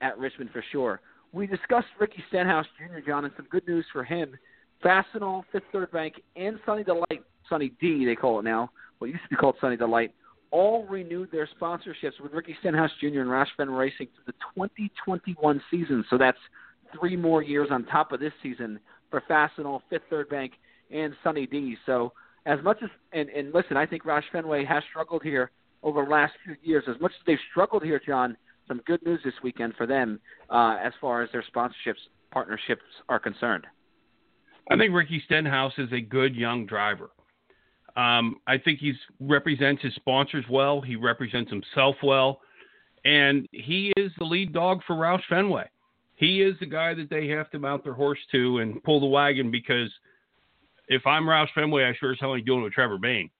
at 0.00 0.18
Richmond 0.18 0.50
for 0.52 0.64
sure. 0.72 1.00
We 1.32 1.46
discussed 1.46 1.86
Ricky 1.98 2.22
Stenhouse 2.28 2.66
Jr., 2.78 3.00
John, 3.06 3.24
and 3.24 3.32
some 3.36 3.46
good 3.50 3.66
news 3.66 3.86
for 3.92 4.04
him. 4.04 4.36
Fastenal, 4.84 5.44
Fifth 5.52 5.62
Third 5.72 5.90
Bank, 5.92 6.14
and 6.36 6.58
Sunny 6.66 6.84
Delight, 6.84 7.22
Sunny 7.48 7.72
D, 7.80 8.04
they 8.04 8.16
call 8.16 8.40
it 8.40 8.42
now, 8.42 8.70
what 8.98 9.08
used 9.08 9.22
to 9.22 9.28
be 9.30 9.36
called 9.36 9.54
Sunny 9.60 9.76
Delight, 9.76 10.12
all 10.50 10.84
renewed 10.86 11.30
their 11.32 11.48
sponsorships 11.60 12.20
with 12.22 12.32
Ricky 12.32 12.54
Stenhouse 12.60 12.90
Jr. 13.00 13.20
and 13.20 13.46
Fenway 13.56 13.76
Racing 13.76 14.08
through 14.14 14.24
the 14.26 14.32
2021 14.54 15.62
season. 15.70 16.04
So 16.10 16.18
that's 16.18 16.38
three 16.98 17.16
more 17.16 17.42
years 17.42 17.68
on 17.70 17.84
top 17.86 18.12
of 18.12 18.20
this 18.20 18.32
season 18.42 18.78
for 19.10 19.22
Fastenal, 19.30 19.80
Fifth 19.88 20.02
Third 20.10 20.28
Bank, 20.28 20.52
and 20.90 21.14
Sunny 21.24 21.46
D. 21.46 21.76
So 21.86 22.12
as 22.46 22.58
much 22.62 22.78
as 22.82 22.90
and, 23.12 23.28
and 23.30 23.52
listen, 23.54 23.76
I 23.76 23.86
think 23.86 24.04
Roush 24.04 24.24
Fenway 24.32 24.64
has 24.64 24.82
struggled 24.90 25.22
here 25.22 25.50
over 25.82 26.04
the 26.04 26.10
last 26.10 26.32
few 26.44 26.56
years. 26.62 26.84
As 26.88 27.00
much 27.00 27.12
as 27.12 27.24
they've 27.26 27.38
struggled 27.50 27.82
here, 27.82 28.00
John, 28.04 28.36
some 28.68 28.80
good 28.86 29.04
news 29.04 29.20
this 29.24 29.34
weekend 29.42 29.74
for 29.76 29.86
them 29.86 30.20
uh, 30.50 30.76
as 30.82 30.92
far 31.00 31.22
as 31.22 31.30
their 31.32 31.44
sponsorships 31.54 32.00
partnerships 32.30 32.82
are 33.08 33.18
concerned. 33.18 33.66
I 34.70 34.76
think 34.76 34.94
Ricky 34.94 35.22
Stenhouse 35.26 35.74
is 35.76 35.92
a 35.92 36.00
good 36.00 36.34
young 36.34 36.66
driver. 36.66 37.10
Um, 37.94 38.36
I 38.46 38.56
think 38.56 38.78
he 38.78 38.94
represents 39.20 39.82
his 39.82 39.94
sponsors 39.96 40.44
well. 40.50 40.80
He 40.80 40.96
represents 40.96 41.50
himself 41.50 41.96
well, 42.02 42.40
and 43.04 43.46
he 43.52 43.92
is 43.96 44.10
the 44.18 44.24
lead 44.24 44.54
dog 44.54 44.80
for 44.86 44.96
Roush 44.96 45.20
Fenway. 45.28 45.68
He 46.14 46.40
is 46.40 46.54
the 46.60 46.66
guy 46.66 46.94
that 46.94 47.10
they 47.10 47.28
have 47.28 47.50
to 47.50 47.58
mount 47.58 47.84
their 47.84 47.92
horse 47.92 48.20
to 48.30 48.58
and 48.58 48.82
pull 48.82 49.00
the 49.00 49.06
wagon 49.06 49.50
because 49.50 49.90
if 50.88 51.06
I'm 51.06 51.24
Roush 51.24 51.48
Fenway, 51.54 51.84
I 51.84 51.94
sure 51.98 52.12
as 52.12 52.18
hell 52.20 52.34
ain't 52.34 52.46
doing 52.46 52.60
it 52.60 52.64
with 52.64 52.72
Trevor 52.72 52.98
Bayne. 52.98 53.30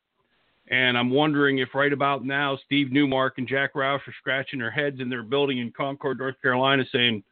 And 0.69 0.97
I'm 0.97 1.11
wondering 1.11 1.59
if 1.59 1.75
right 1.75 1.93
about 1.93 2.25
now 2.25 2.57
Steve 2.65 2.93
Newmark 2.93 3.35
and 3.39 3.49
Jack 3.49 3.75
Roush 3.75 4.07
are 4.07 4.15
scratching 4.21 4.61
their 4.61 4.71
heads 4.71 5.01
in 5.01 5.11
their 5.11 5.23
building 5.23 5.59
in 5.59 5.73
Concord, 5.73 6.19
North 6.19 6.41
Carolina, 6.41 6.85
saying, 6.93 7.23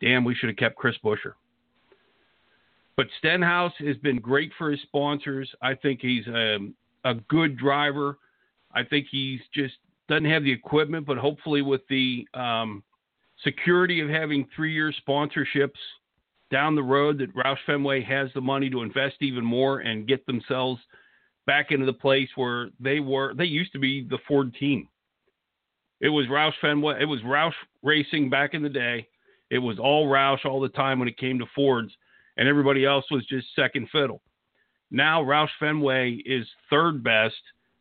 damn, 0.00 0.24
we 0.24 0.34
should 0.34 0.48
have 0.48 0.56
kept 0.56 0.76
Chris 0.76 0.96
Buescher. 1.04 1.34
But 2.96 3.08
Stenhouse 3.18 3.72
has 3.78 3.96
been 3.96 4.20
great 4.20 4.52
for 4.56 4.70
his 4.70 4.80
sponsors. 4.82 5.50
I 5.60 5.74
think 5.74 6.00
he's 6.00 6.26
a, 6.28 6.56
um, 6.56 6.74
a 7.04 7.14
good 7.14 7.56
driver. 7.56 8.18
I 8.74 8.84
think 8.84 9.06
he's 9.10 9.40
just 9.54 9.74
doesn't 10.08 10.24
have 10.24 10.44
the 10.44 10.52
equipment, 10.52 11.06
but 11.06 11.18
hopefully 11.18 11.62
with 11.62 11.80
the 11.88 12.26
um, 12.34 12.82
security 13.42 14.00
of 14.00 14.08
having 14.08 14.46
three-year 14.54 14.92
sponsorships 15.06 15.70
down 16.52 16.76
the 16.76 16.82
road, 16.84 17.18
that 17.18 17.34
Roush 17.34 17.58
Fenway 17.66 18.02
has 18.04 18.28
the 18.34 18.40
money 18.40 18.70
to 18.70 18.82
invest 18.82 19.16
even 19.20 19.44
more 19.44 19.80
and 19.80 20.06
get 20.06 20.24
themselves– 20.26 20.80
back 21.46 21.70
into 21.70 21.86
the 21.86 21.92
place 21.92 22.28
where 22.36 22.70
they 22.80 23.00
were. 23.00 23.34
They 23.34 23.44
used 23.44 23.72
to 23.72 23.78
be 23.78 24.06
the 24.08 24.18
Ford 24.28 24.54
team. 24.54 24.88
It 26.00 26.08
was 26.08 26.26
Roush 26.26 26.52
Fenway. 26.60 27.00
It 27.00 27.06
was 27.06 27.20
Roush 27.22 27.52
Racing 27.82 28.30
back 28.30 28.54
in 28.54 28.62
the 28.62 28.68
day. 28.68 29.08
It 29.50 29.58
was 29.58 29.78
all 29.78 30.06
Roush 30.06 30.44
all 30.44 30.60
the 30.60 30.68
time 30.68 30.98
when 30.98 31.08
it 31.08 31.18
came 31.18 31.38
to 31.38 31.46
Fords, 31.54 31.92
and 32.36 32.48
everybody 32.48 32.84
else 32.84 33.04
was 33.10 33.26
just 33.26 33.46
second 33.54 33.88
fiddle. 33.90 34.22
Now 34.90 35.22
Roush 35.22 35.48
Fenway 35.58 36.22
is 36.24 36.46
third 36.70 37.02
best 37.02 37.34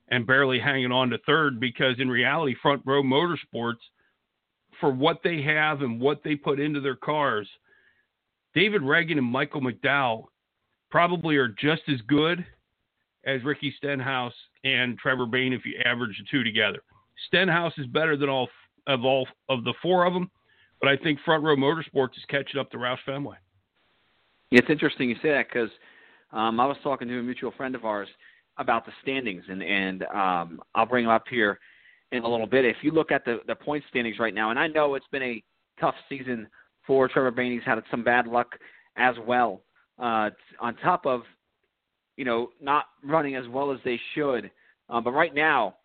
and 0.10 0.28
barely 0.28 0.60
hanging 0.60 0.92
on 0.92 1.10
to 1.10 1.18
third 1.20 1.60
because 1.60 1.96
in 2.00 2.10
reality, 2.10 2.56
Front 2.62 2.82
Row 2.86 3.02
Motorsports, 3.02 3.80
for 4.80 4.92
what 4.92 5.22
they 5.24 5.42
have 5.42 5.82
and 5.82 6.02
what 6.02 6.24
they 6.24 6.36
put 6.36 6.60
into 6.60 6.82
their 6.82 6.96
cars, 6.96 7.48
David 8.54 8.82
Ragan 8.82 9.18
and 9.18 9.26
Michael 9.26 9.62
McDowell 9.62 10.26
probably 10.90 11.38
are 11.38 11.48
just 11.48 11.84
as 11.88 12.02
good 12.08 12.46
as 13.26 13.44
Ricky 13.44 13.74
Stenhouse 13.78 14.34
and 14.64 14.98
Trevor 14.98 15.26
Bayne 15.26 15.54
if 15.54 15.66
you 15.66 15.80
average 15.86 16.18
the 16.18 16.26
two 16.30 16.44
together. 16.44 16.80
Stenhouse 17.28 17.74
is 17.78 17.88
better 17.88 18.18
than 18.18 18.30
all 18.30 18.50
of 18.88 19.06
all 19.06 19.28
of 19.48 19.64
the 19.64 19.74
four 19.82 20.06
of 20.06 20.14
them, 20.14 20.30
but 20.80 20.90
I 20.90 20.98
think 20.98 21.20
Front 21.24 21.44
Row 21.44 21.56
Motorsports 21.56 22.18
is 22.18 22.26
catching 22.30 22.60
up 22.60 22.72
to 22.72 22.78
Roush 22.78 22.98
Fenway. 23.06 23.38
It's 24.50 24.70
interesting 24.70 25.10
you 25.10 25.16
say 25.22 25.30
that 25.30 25.48
because 25.48 25.70
um, 26.34 26.60
I 26.60 26.66
was 26.66 26.78
talking 26.84 27.08
to 27.08 27.20
a 27.20 27.24
mutual 27.24 27.52
friend 27.52 27.76
of 27.76 27.86
ours 27.86 28.10
about 28.58 28.86
the 28.86 28.92
standings, 29.02 29.44
and 29.48 29.62
and 29.62 30.04
um, 30.04 30.62
I'll 30.76 30.86
bring 30.86 31.06
them 31.06 31.14
up 31.14 31.26
here 31.30 31.60
in 32.12 32.24
a 32.24 32.28
little 32.28 32.48
bit. 32.48 32.66
If 32.66 32.78
you 32.82 32.92
look 32.92 33.12
at 33.12 33.24
the 33.24 33.40
the 33.48 33.56
point 33.56 33.84
standings 33.90 34.20
right 34.20 34.34
now, 34.34 34.50
and 34.50 34.60
I 34.60 34.68
know 34.68 34.96
it's 34.96 35.08
been 35.12 35.24
a 35.24 35.44
tough 35.80 35.96
season 36.10 36.48
for 36.86 37.08
Trevor 37.08 37.32
Bayne. 37.32 37.52
He's 37.52 37.62
had 37.66 37.82
some 37.90 38.04
bad 38.04 38.28
luck 38.28 38.48
as 38.98 39.16
well. 39.26 39.62
Uh, 40.00 40.30
on 40.60 40.76
top 40.82 41.06
of 41.06 41.22
you 42.22 42.26
know, 42.26 42.50
not 42.62 42.86
running 43.04 43.36
as 43.36 43.48
well 43.48 43.72
as 43.72 43.80
they 43.84 44.00
should. 44.14 44.52
Um, 44.90 45.04
but 45.04 45.12
right 45.12 45.34
now, 45.34 45.76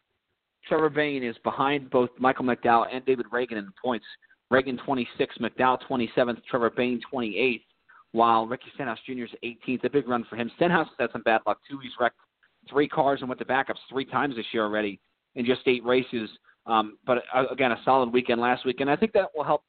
Trevor 0.69 0.91
Bayne 0.91 1.23
is 1.23 1.37
behind 1.45 1.91
both 1.91 2.11
Michael 2.19 2.45
McDowell 2.45 2.87
and 2.93 3.05
David 3.07 3.27
Ragan 3.33 3.53
in 3.53 3.69
points. 3.83 4.05
Ragan 4.53 4.79
26th, 4.87 5.41
McDowell 5.41 5.79
27th, 5.89 6.45
Trevor 6.51 6.71
Bayne 6.71 7.01
28th, 7.13 7.63
while 8.13 8.47
Ricky 8.47 8.67
Stenhouse 8.75 8.99
Jr. 9.07 9.23
is 9.23 9.31
18th. 9.43 9.85
A 9.85 9.91
big 9.91 10.09
run 10.09 10.27
for 10.29 10.37
him. 10.37 10.51
Stenhouse 10.57 10.89
has 10.99 11.09
had 11.09 11.13
some 11.13 11.23
bad 11.23 11.41
luck 11.47 11.59
too. 11.69 11.79
He's 11.83 11.93
wrecked 11.99 12.19
three 12.69 12.89
cars 12.89 13.21
and 13.21 13.29
went 13.29 13.39
to 13.39 13.45
backups 13.45 13.79
three 13.89 14.05
times 14.05 14.37
this 14.37 14.47
year 14.53 14.65
already 14.65 15.01
in 15.37 15.47
just 15.47 15.63
eight 15.67 15.85
races. 15.85 16.29
Um, 16.67 16.99
but 17.07 17.23
uh, 17.35 17.47
again, 17.51 17.73
a 17.73 17.81
solid 17.85 18.13
weekend 18.13 18.41
last 18.41 18.67
week, 18.67 18.81
and 18.81 18.91
I 18.91 18.97
think 18.97 19.13
that 19.13 19.29
will 19.35 19.45
help 19.45 19.63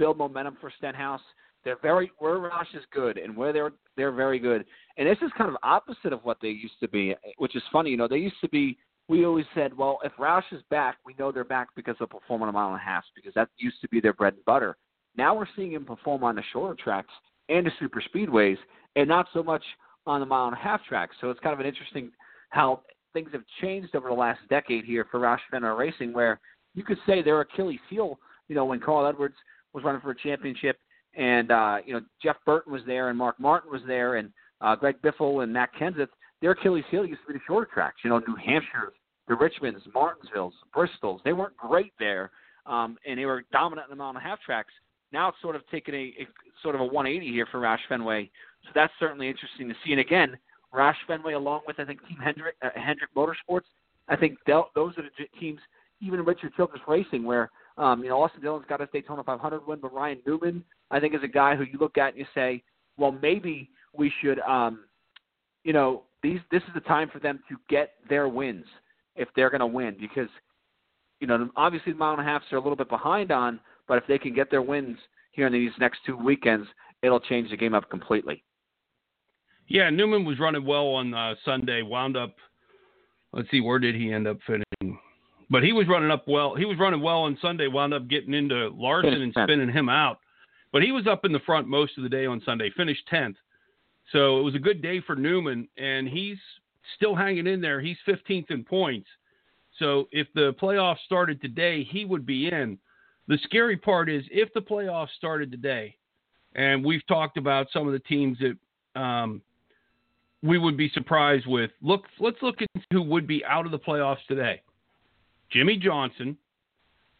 build 0.00 0.16
momentum 0.16 0.56
for 0.60 0.72
Stenhouse. 0.78 1.20
They're 1.62 1.78
very 1.82 2.10
where 2.18 2.36
Roush 2.36 2.74
is 2.74 2.82
good 2.90 3.18
and 3.18 3.36
where 3.36 3.52
they're 3.52 3.72
they're 3.96 4.12
very 4.12 4.38
good. 4.38 4.64
And 4.96 5.06
this 5.06 5.18
is 5.22 5.30
kind 5.36 5.50
of 5.50 5.56
opposite 5.62 6.12
of 6.12 6.24
what 6.24 6.38
they 6.40 6.48
used 6.48 6.80
to 6.80 6.88
be, 6.88 7.14
which 7.36 7.54
is 7.54 7.62
funny. 7.70 7.90
You 7.90 7.98
know, 7.98 8.08
they 8.08 8.16
used 8.16 8.40
to 8.40 8.48
be 8.48 8.78
we 9.08 9.26
always 9.26 9.44
said, 9.54 9.76
well, 9.76 9.98
if 10.04 10.12
Roush 10.18 10.44
is 10.52 10.62
back, 10.70 10.96
we 11.04 11.14
know 11.18 11.32
they're 11.32 11.44
back 11.44 11.68
because 11.74 11.96
they'll 11.98 12.08
perform 12.08 12.42
on 12.42 12.48
a 12.48 12.52
mile 12.52 12.68
and 12.68 12.76
a 12.76 12.84
half 12.84 13.04
because 13.14 13.34
that 13.34 13.48
used 13.58 13.80
to 13.82 13.88
be 13.88 14.00
their 14.00 14.12
bread 14.14 14.34
and 14.34 14.44
butter. 14.44 14.76
Now 15.16 15.36
we're 15.36 15.48
seeing 15.56 15.72
him 15.72 15.84
perform 15.84 16.24
on 16.24 16.36
the 16.36 16.42
shorter 16.52 16.80
tracks 16.82 17.12
and 17.48 17.66
the 17.66 17.72
super 17.80 18.02
speedways, 18.14 18.56
and 18.94 19.08
not 19.08 19.26
so 19.34 19.42
much 19.42 19.64
on 20.06 20.20
the 20.20 20.26
mile 20.26 20.46
and 20.46 20.56
a 20.56 20.60
half 20.60 20.80
tracks. 20.84 21.16
So 21.20 21.30
it's 21.30 21.40
kind 21.40 21.52
of 21.52 21.60
an 21.60 21.66
interesting 21.66 22.12
how 22.50 22.82
things 23.12 23.30
have 23.32 23.42
changed 23.60 23.94
over 23.96 24.08
the 24.08 24.14
last 24.14 24.40
decade 24.48 24.84
here 24.84 25.04
for 25.10 25.18
Roush 25.18 25.40
Fenway 25.50 25.70
Racing, 25.70 26.12
where 26.12 26.40
you 26.74 26.84
could 26.84 26.98
say 27.04 27.20
their 27.20 27.40
Achilles 27.40 27.80
heel, 27.90 28.18
you 28.48 28.54
know, 28.54 28.64
when 28.64 28.78
Carl 28.78 29.06
Edwards 29.06 29.34
was 29.72 29.84
running 29.84 30.00
for 30.00 30.10
a 30.10 30.16
championship, 30.16 30.78
and 31.16 31.50
uh, 31.50 31.78
you 31.84 31.94
know 31.94 32.00
Jeff 32.22 32.36
Burton 32.44 32.72
was 32.72 32.82
there, 32.86 33.08
and 33.08 33.18
Mark 33.18 33.38
Martin 33.38 33.70
was 33.70 33.82
there, 33.86 34.16
and 34.16 34.30
uh, 34.60 34.76
Greg 34.76 34.96
Biffle 35.02 35.42
and 35.42 35.52
Matt 35.52 35.70
Kenseth. 35.78 36.08
Their 36.40 36.52
Achilles 36.52 36.84
heel 36.90 37.04
used 37.04 37.20
to 37.26 37.32
be 37.32 37.38
the 37.38 37.44
shorter 37.46 37.68
tracks, 37.72 37.98
you 38.02 38.08
know, 38.08 38.18
New 38.26 38.36
Hampshire's, 38.36 38.94
the 39.28 39.34
Richmonds, 39.34 39.82
Martinsville's, 39.94 40.54
Bristol's. 40.74 41.20
They 41.22 41.34
weren't 41.34 41.56
great 41.56 41.92
there, 41.98 42.30
um, 42.64 42.96
and 43.06 43.18
they 43.18 43.26
were 43.26 43.44
dominant 43.52 43.88
in 43.88 43.90
the 43.90 43.96
mile 43.96 44.08
and 44.08 44.18
a 44.18 44.22
half 44.22 44.40
tracks. 44.40 44.72
Now 45.12 45.28
it's 45.28 45.38
sort 45.42 45.56
of 45.56 45.66
taken 45.68 45.94
a, 45.94 46.14
a 46.18 46.26
sort 46.62 46.74
of 46.74 46.80
a 46.80 46.84
180 46.84 47.30
here 47.30 47.46
for 47.50 47.60
Roush 47.60 47.78
Fenway, 47.88 48.30
so 48.64 48.70
that's 48.74 48.92
certainly 48.98 49.28
interesting 49.28 49.68
to 49.68 49.74
see. 49.84 49.92
And 49.92 50.00
again, 50.00 50.38
Roush 50.72 50.94
Fenway, 51.06 51.34
along 51.34 51.62
with 51.66 51.78
I 51.78 51.84
think 51.84 52.00
Team 52.06 52.18
Hendrick, 52.22 52.54
uh, 52.62 52.70
Hendrick 52.74 53.10
Motorsports, 53.14 53.66
I 54.08 54.16
think 54.16 54.38
those 54.46 54.64
are 54.76 55.02
the 55.02 55.38
teams. 55.38 55.60
Even 56.02 56.24
Richard 56.24 56.54
Childress 56.56 56.80
Racing, 56.88 57.24
where 57.24 57.50
um, 57.78 58.02
you 58.02 58.08
know 58.08 58.22
Austin 58.22 58.40
Dillon's 58.40 58.66
got 58.68 58.80
a 58.80 58.86
Daytona 58.86 59.22
500 59.22 59.66
win, 59.66 59.78
but 59.80 59.94
Ryan 59.94 60.18
Newman, 60.26 60.64
I 60.90 61.00
think, 61.00 61.14
is 61.14 61.22
a 61.22 61.28
guy 61.28 61.56
who 61.56 61.64
you 61.64 61.78
look 61.78 61.98
at 61.98 62.10
and 62.10 62.18
you 62.18 62.26
say, 62.34 62.62
well, 62.96 63.12
maybe 63.12 63.70
we 63.96 64.12
should, 64.20 64.38
um, 64.40 64.84
you 65.64 65.72
know, 65.72 66.02
these 66.22 66.40
this 66.50 66.62
is 66.62 66.74
the 66.74 66.80
time 66.80 67.08
for 67.10 67.18
them 67.18 67.40
to 67.48 67.56
get 67.68 67.94
their 68.08 68.28
wins 68.28 68.66
if 69.16 69.28
they're 69.34 69.50
going 69.50 69.60
to 69.60 69.66
win 69.66 69.96
because 70.00 70.28
you 71.20 71.26
know 71.26 71.48
obviously 71.56 71.92
the 71.92 71.98
mile 71.98 72.12
and 72.12 72.20
a 72.20 72.24
halfs 72.24 72.46
are 72.52 72.56
a 72.56 72.60
little 72.60 72.76
bit 72.76 72.88
behind 72.88 73.30
on, 73.32 73.60
but 73.88 73.98
if 73.98 74.06
they 74.06 74.18
can 74.18 74.34
get 74.34 74.50
their 74.50 74.62
wins 74.62 74.98
here 75.32 75.46
in 75.46 75.52
these 75.52 75.70
next 75.78 76.00
two 76.04 76.16
weekends, 76.16 76.66
it'll 77.02 77.20
change 77.20 77.50
the 77.50 77.56
game 77.56 77.74
up 77.74 77.88
completely. 77.90 78.42
Yeah, 79.68 79.88
Newman 79.88 80.24
was 80.24 80.40
running 80.40 80.64
well 80.64 80.88
on 80.88 81.14
uh, 81.14 81.34
Sunday. 81.44 81.82
Wound 81.82 82.16
up, 82.16 82.34
let's 83.32 83.48
see, 83.50 83.60
where 83.60 83.78
did 83.78 83.94
he 83.94 84.12
end 84.12 84.26
up 84.26 84.38
finishing? 84.44 84.98
But 85.50 85.64
he 85.64 85.72
was 85.72 85.88
running 85.88 86.12
up 86.12 86.28
well. 86.28 86.54
He 86.54 86.64
was 86.64 86.78
running 86.78 87.00
well 87.00 87.22
on 87.22 87.36
Sunday. 87.42 87.66
Wound 87.66 87.92
up 87.92 88.08
getting 88.08 88.34
into 88.34 88.68
Larson 88.68 89.20
and 89.20 89.32
spinning 89.32 89.70
him 89.70 89.88
out. 89.88 90.20
But 90.72 90.82
he 90.82 90.92
was 90.92 91.08
up 91.08 91.24
in 91.24 91.32
the 91.32 91.40
front 91.40 91.66
most 91.66 91.98
of 91.98 92.04
the 92.04 92.08
day 92.08 92.24
on 92.24 92.40
Sunday. 92.44 92.70
Finished 92.76 93.02
tenth. 93.08 93.36
So 94.12 94.38
it 94.38 94.42
was 94.42 94.54
a 94.54 94.60
good 94.60 94.80
day 94.80 95.00
for 95.04 95.16
Newman, 95.16 95.68
and 95.76 96.08
he's 96.08 96.38
still 96.96 97.14
hanging 97.14 97.46
in 97.46 97.60
there. 97.60 97.80
He's 97.80 97.96
15th 98.06 98.50
in 98.50 98.64
points. 98.64 99.08
So 99.78 100.08
if 100.12 100.28
the 100.34 100.54
playoffs 100.60 100.98
started 101.06 101.40
today, 101.40 101.84
he 101.84 102.04
would 102.04 102.26
be 102.26 102.48
in. 102.48 102.78
The 103.28 103.38
scary 103.44 103.76
part 103.76 104.08
is 104.08 104.24
if 104.30 104.52
the 104.54 104.60
playoffs 104.60 105.10
started 105.16 105.50
today, 105.50 105.96
and 106.54 106.84
we've 106.84 107.06
talked 107.06 107.38
about 107.38 107.68
some 107.72 107.86
of 107.86 107.92
the 107.92 108.00
teams 108.00 108.38
that 108.38 109.00
um, 109.00 109.40
we 110.42 110.58
would 110.58 110.76
be 110.76 110.90
surprised 110.90 111.46
with. 111.46 111.70
Look, 111.80 112.04
let's 112.18 112.38
look 112.42 112.60
at 112.60 112.68
who 112.92 113.02
would 113.02 113.26
be 113.26 113.44
out 113.44 113.66
of 113.66 113.72
the 113.72 113.78
playoffs 113.78 114.24
today: 114.26 114.60
Jimmie 115.50 115.76
Johnson, 115.76 116.36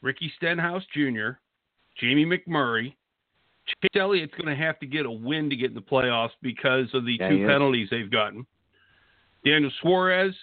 Ricky 0.02 0.32
Stenhouse 0.36 0.84
Jr., 0.94 1.30
Jamie 1.98 2.26
McMurray. 2.26 2.94
Chase 3.66 4.00
Elliott's 4.00 4.34
going 4.34 4.54
to 4.54 4.60
have 4.60 4.78
to 4.80 4.86
get 4.86 5.06
a 5.06 5.10
win 5.10 5.50
to 5.50 5.56
get 5.56 5.70
in 5.70 5.74
the 5.74 5.80
playoffs 5.80 6.30
because 6.42 6.88
of 6.94 7.04
the 7.04 7.16
Yeah, 7.20 7.28
two 7.28 7.46
penalties 7.46 7.88
they've 7.90 8.10
gotten. 8.10 8.46
Daniel 9.44 9.70
Suarez, 9.80 10.34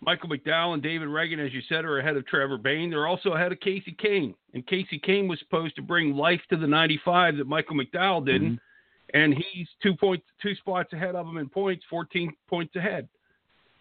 Michael 0.00 0.28
McDowell, 0.28 0.74
and 0.74 0.82
David 0.82 1.08
Ragan, 1.08 1.44
as 1.44 1.52
you 1.52 1.60
said, 1.68 1.84
are 1.84 1.98
ahead 1.98 2.16
of 2.16 2.26
Trevor 2.26 2.58
Bayne. 2.58 2.90
They're 2.90 3.06
also 3.06 3.32
ahead 3.32 3.52
of 3.52 3.58
Kasey 3.60 3.96
Kahne. 3.96 4.34
And 4.54 4.66
Kasey 4.66 5.02
Kahne 5.04 5.28
was 5.28 5.38
supposed 5.40 5.76
to 5.76 5.82
bring 5.82 6.14
life 6.14 6.40
to 6.50 6.56
the 6.56 6.66
95 6.66 7.38
that 7.38 7.46
Michael 7.46 7.76
McDowell 7.76 8.24
didn't. 8.24 8.52
Mm-hmm. 8.54 9.18
And 9.18 9.34
he's 9.34 9.66
two 9.82 9.96
points, 9.96 10.24
two 10.42 10.54
spots 10.56 10.92
ahead 10.92 11.14
of 11.14 11.26
him 11.26 11.38
in 11.38 11.48
points, 11.48 11.84
14 11.88 12.32
points 12.46 12.76
ahead. 12.76 13.08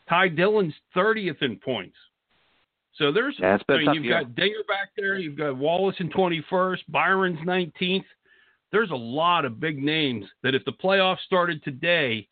Ty 0.08 0.30
Dillon's 0.30 0.74
30th 0.96 1.42
in 1.42 1.58
points. 1.58 1.96
So 2.98 3.12
there's, 3.12 3.36
Yeah, 3.40 3.58
I 3.70 3.78
mean, 3.78 3.94
you've 3.94 4.06
year. 4.06 4.22
got 4.24 4.36
Dinger 4.36 4.64
back 4.68 4.90
there, 4.98 5.18
you've 5.18 5.38
got 5.38 5.56
Wallace 5.56 5.96
in 6.00 6.10
21st, 6.10 6.80
Byron's 6.90 7.40
19th. 7.40 8.06
There's 8.72 8.92
a 8.92 8.96
lot 8.96 9.46
of 9.46 9.60
big 9.60 9.82
names 9.82 10.26
that 10.44 10.56
if 10.56 10.66
the 10.66 10.74
playoffs 10.74 11.20
started 11.26 11.64
today, 11.64 12.28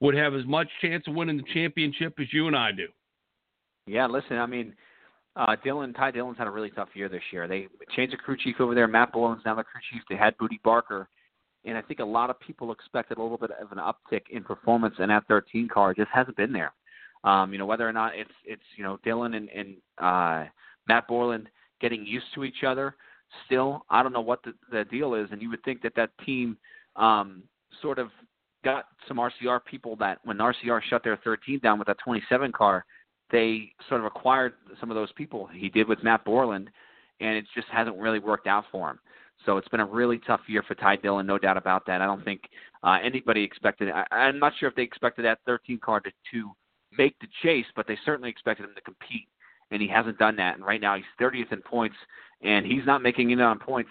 would 0.00 0.14
have 0.14 0.34
as 0.34 0.44
much 0.46 0.68
chance 0.80 1.04
of 1.08 1.14
winning 1.14 1.36
the 1.36 1.44
championship 1.52 2.14
as 2.20 2.26
you 2.32 2.46
and 2.46 2.56
I 2.56 2.72
do. 2.72 2.86
Yeah, 3.86 4.06
listen, 4.06 4.36
I 4.36 4.46
mean, 4.46 4.74
uh, 5.36 5.56
Dillon, 5.64 5.92
Ty 5.92 6.12
Dillon's 6.12 6.38
had 6.38 6.46
a 6.46 6.50
really 6.50 6.70
tough 6.70 6.88
year 6.94 7.08
this 7.08 7.22
year. 7.32 7.48
They 7.48 7.68
changed 7.96 8.12
the 8.12 8.16
crew 8.16 8.36
chief 8.36 8.56
over 8.60 8.74
there. 8.74 8.86
Matt 8.86 9.12
Bullen's 9.12 9.42
now 9.44 9.54
the 9.54 9.64
crew 9.64 9.80
chief. 9.90 10.02
They 10.08 10.16
had 10.16 10.36
Bootie 10.38 10.62
Barker. 10.62 11.08
And 11.64 11.76
I 11.76 11.82
think 11.82 12.00
a 12.00 12.04
lot 12.04 12.30
of 12.30 12.38
people 12.40 12.72
expected 12.72 13.18
a 13.18 13.22
little 13.22 13.38
bit 13.38 13.50
of 13.50 13.72
an 13.72 13.78
uptick 13.78 14.22
in 14.30 14.44
performance 14.44 14.94
in 14.98 15.08
that 15.08 15.26
13 15.26 15.68
car. 15.68 15.94
Just 15.94 16.10
hasn't 16.12 16.36
been 16.36 16.52
there. 16.52 16.72
Um, 17.24 17.52
you 17.52 17.58
know, 17.58 17.66
whether 17.66 17.88
or 17.88 17.92
not 17.92 18.12
it's, 18.16 18.30
it's 18.44 18.62
you 18.76 18.84
know, 18.84 18.98
Dillon 19.04 19.34
and, 19.34 19.48
and 19.48 19.76
uh, 19.98 20.48
Matt 20.88 21.08
Borland 21.08 21.48
getting 21.80 22.06
used 22.06 22.26
to 22.34 22.44
each 22.44 22.64
other 22.66 22.94
still, 23.46 23.84
I 23.90 24.02
don't 24.02 24.12
know 24.12 24.20
what 24.20 24.42
the, 24.42 24.54
the 24.70 24.84
deal 24.84 25.14
is. 25.14 25.28
And 25.30 25.42
you 25.42 25.50
would 25.50 25.62
think 25.64 25.82
that 25.82 25.94
that 25.96 26.10
team 26.24 26.56
um, 26.96 27.42
sort 27.82 27.98
of 27.98 28.08
got 28.64 28.86
some 29.06 29.18
RCR 29.18 29.60
people 29.64 29.96
that 29.96 30.18
when 30.24 30.38
RCR 30.38 30.80
shut 30.88 31.04
their 31.04 31.18
13 31.24 31.60
down 31.60 31.78
with 31.78 31.88
that 31.88 31.98
27 32.04 32.52
car, 32.52 32.84
they 33.30 33.72
sort 33.88 34.00
of 34.00 34.06
acquired 34.06 34.54
some 34.80 34.90
of 34.90 34.94
those 34.94 35.12
people. 35.12 35.48
He 35.52 35.68
did 35.68 35.86
with 35.86 36.02
Matt 36.02 36.24
Borland, 36.24 36.70
and 37.20 37.36
it 37.36 37.44
just 37.54 37.68
hasn't 37.68 37.96
really 37.98 38.18
worked 38.18 38.46
out 38.46 38.64
for 38.72 38.90
him. 38.90 38.98
So 39.46 39.56
it's 39.56 39.68
been 39.68 39.80
a 39.80 39.86
really 39.86 40.18
tough 40.26 40.40
year 40.48 40.64
for 40.66 40.74
Ty 40.74 40.96
Dillon, 40.96 41.26
no 41.26 41.38
doubt 41.38 41.56
about 41.56 41.86
that. 41.86 42.00
I 42.00 42.06
don't 42.06 42.24
think 42.24 42.42
uh, 42.82 42.98
anybody 43.02 43.42
expected. 43.44 43.88
I, 43.90 44.04
I'm 44.10 44.38
not 44.38 44.52
sure 44.58 44.68
if 44.68 44.74
they 44.74 44.82
expected 44.82 45.24
that 45.24 45.38
13 45.46 45.78
car 45.78 46.00
to, 46.00 46.10
to 46.32 46.50
make 46.98 47.18
the 47.20 47.28
chase, 47.42 47.66
but 47.76 47.86
they 47.86 47.96
certainly 48.04 48.28
expected 48.28 48.64
him 48.64 48.74
to 48.74 48.80
compete, 48.82 49.28
and 49.70 49.80
he 49.80 49.88
hasn't 49.88 50.18
done 50.18 50.36
that. 50.36 50.56
And 50.56 50.64
right 50.64 50.80
now 50.80 50.96
he's 50.96 51.04
30th 51.20 51.52
in 51.52 51.62
points, 51.62 51.96
and 52.42 52.66
he's 52.66 52.84
not 52.84 53.02
making 53.02 53.30
it 53.30 53.40
on 53.40 53.58
points 53.58 53.90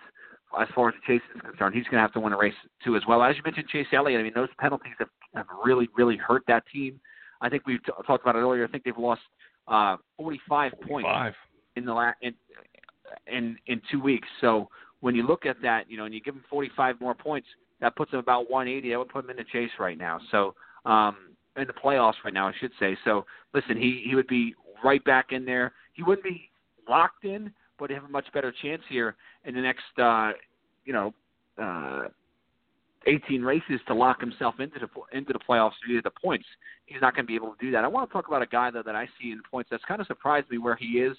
as 0.59 0.67
far 0.75 0.89
as 0.89 0.95
the 0.95 1.13
chase 1.13 1.21
is 1.35 1.41
concerned. 1.41 1.75
He's 1.75 1.85
going 1.85 1.95
to 1.95 2.01
have 2.01 2.13
to 2.13 2.19
win 2.19 2.33
a 2.33 2.37
race 2.37 2.53
too, 2.83 2.95
as 2.95 3.03
well. 3.07 3.23
As 3.23 3.35
you 3.35 3.41
mentioned, 3.43 3.67
Chase 3.69 3.87
Elliott. 3.93 4.19
I 4.19 4.23
mean, 4.23 4.33
those 4.35 4.49
penalties 4.59 4.93
have, 4.99 5.09
have 5.35 5.45
really, 5.63 5.89
really 5.97 6.17
hurt 6.17 6.43
that 6.47 6.63
team. 6.71 6.99
I 7.41 7.49
think 7.49 7.65
we've 7.65 7.83
t- 7.83 7.91
talked 8.05 8.23
about 8.23 8.35
it 8.35 8.39
earlier. 8.39 8.65
I 8.65 8.67
think 8.67 8.83
they've 8.83 8.97
lost 8.97 9.21
uh, 9.67 9.97
45 10.17 10.73
points 10.87 11.07
in 11.75 11.85
the 11.85 11.93
la- 11.93 12.13
in, 12.21 12.33
in 13.27 13.57
in 13.67 13.81
two 13.91 14.01
weeks. 14.01 14.27
So 14.41 14.69
when 15.01 15.15
you 15.15 15.25
look 15.25 15.45
at 15.45 15.57
that, 15.61 15.89
you 15.89 15.97
know, 15.97 16.05
and 16.05 16.13
you 16.13 16.21
give 16.21 16.33
them 16.33 16.43
45 16.49 16.99
more 16.99 17.13
points, 17.13 17.47
that 17.81 17.95
puts 17.95 18.11
them 18.11 18.19
about 18.19 18.49
180. 18.49 18.89
That 18.89 18.97
would 18.97 19.09
put 19.09 19.23
them 19.23 19.31
in 19.31 19.37
the 19.37 19.43
chase 19.51 19.69
right 19.79 19.97
now. 19.97 20.19
So 20.31 20.55
um, 20.85 21.17
in 21.57 21.67
the 21.67 21.73
playoffs 21.73 22.15
right 22.23 22.33
now, 22.33 22.47
I 22.47 22.53
should 22.59 22.71
say. 22.79 22.97
So 23.03 23.25
listen, 23.53 23.77
he 23.77 24.03
he 24.07 24.15
would 24.15 24.27
be 24.27 24.55
right 24.83 25.03
back 25.03 25.31
in 25.31 25.45
there. 25.45 25.73
He 25.93 26.03
wouldn't 26.03 26.23
be 26.23 26.49
locked 26.87 27.25
in, 27.25 27.51
but 27.79 27.89
have 27.89 28.03
a 28.03 28.09
much 28.09 28.25
better 28.33 28.53
chance 28.61 28.81
here 28.89 29.15
in 29.45 29.55
the 29.55 29.61
next, 29.61 29.99
uh, 30.01 30.31
you 30.85 30.93
know. 30.93 31.13
Uh, 31.61 32.09
18 33.07 33.41
races 33.41 33.79
to 33.87 33.93
lock 33.93 34.19
himself 34.19 34.55
into 34.59 34.79
the 34.79 35.17
into 35.17 35.31
the 35.31 35.39
playoffs 35.39 35.71
via 35.87 36.01
the 36.01 36.11
points. 36.11 36.45
He's 36.85 37.01
not 37.01 37.15
going 37.15 37.25
to 37.25 37.27
be 37.27 37.35
able 37.35 37.53
to 37.53 37.65
do 37.65 37.71
that. 37.71 37.83
I 37.83 37.87
want 37.87 38.09
to 38.09 38.13
talk 38.13 38.27
about 38.27 38.41
a 38.41 38.47
guy 38.47 38.69
though 38.69 38.83
that 38.83 38.95
I 38.95 39.07
see 39.19 39.31
in 39.31 39.41
points 39.49 39.69
that's 39.71 39.83
kind 39.85 40.01
of 40.01 40.07
surprised 40.07 40.49
me 40.51 40.57
where 40.57 40.75
he 40.75 40.99
is, 40.99 41.15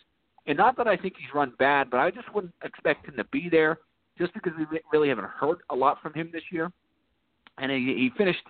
and 0.47 0.57
not 0.57 0.77
that 0.77 0.87
I 0.87 0.97
think 0.97 1.15
he's 1.17 1.33
run 1.35 1.53
bad, 1.59 1.91
but 1.91 1.99
I 1.99 2.11
just 2.11 2.33
wouldn't 2.35 2.53
expect 2.63 3.07
him 3.07 3.17
to 3.17 3.25
be 3.25 3.49
there 3.51 3.79
just 4.19 4.35
because 4.35 4.53
we 4.59 4.81
really 4.93 5.09
haven't 5.09 5.27
heard 5.27 5.59
a 5.71 5.75
lot 5.75 5.99
from 6.03 6.13
him 6.15 6.31
this 6.33 6.43
year. 6.51 6.71
And 7.59 7.71
he, 7.71 7.79
he 7.79 8.11
finished 8.17 8.43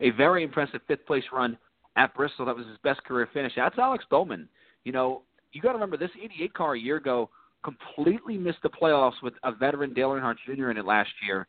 a 0.00 0.10
very 0.10 0.42
impressive 0.42 0.80
fifth 0.86 1.06
place 1.06 1.24
run 1.32 1.56
at 1.96 2.14
Bristol. 2.14 2.46
That 2.46 2.56
was 2.56 2.66
his 2.66 2.78
best 2.82 3.02
career 3.04 3.28
finish. 3.32 3.52
That's 3.56 3.78
Alex 3.78 4.04
Bowman. 4.10 4.48
You 4.84 4.92
know, 4.92 5.22
you 5.52 5.60
got 5.60 5.68
to 5.68 5.74
remember 5.74 5.96
this 5.96 6.10
88 6.22 6.54
car 6.54 6.74
a 6.74 6.78
year 6.78 6.96
ago 6.96 7.30
completely 7.64 8.38
missed 8.38 8.62
the 8.62 8.68
playoffs 8.68 9.20
with 9.22 9.34
a 9.42 9.52
veteran 9.52 9.92
Dale 9.92 10.10
Earnhardt 10.10 10.36
Jr. 10.46 10.70
in 10.70 10.76
it 10.76 10.84
last 10.84 11.10
year. 11.26 11.48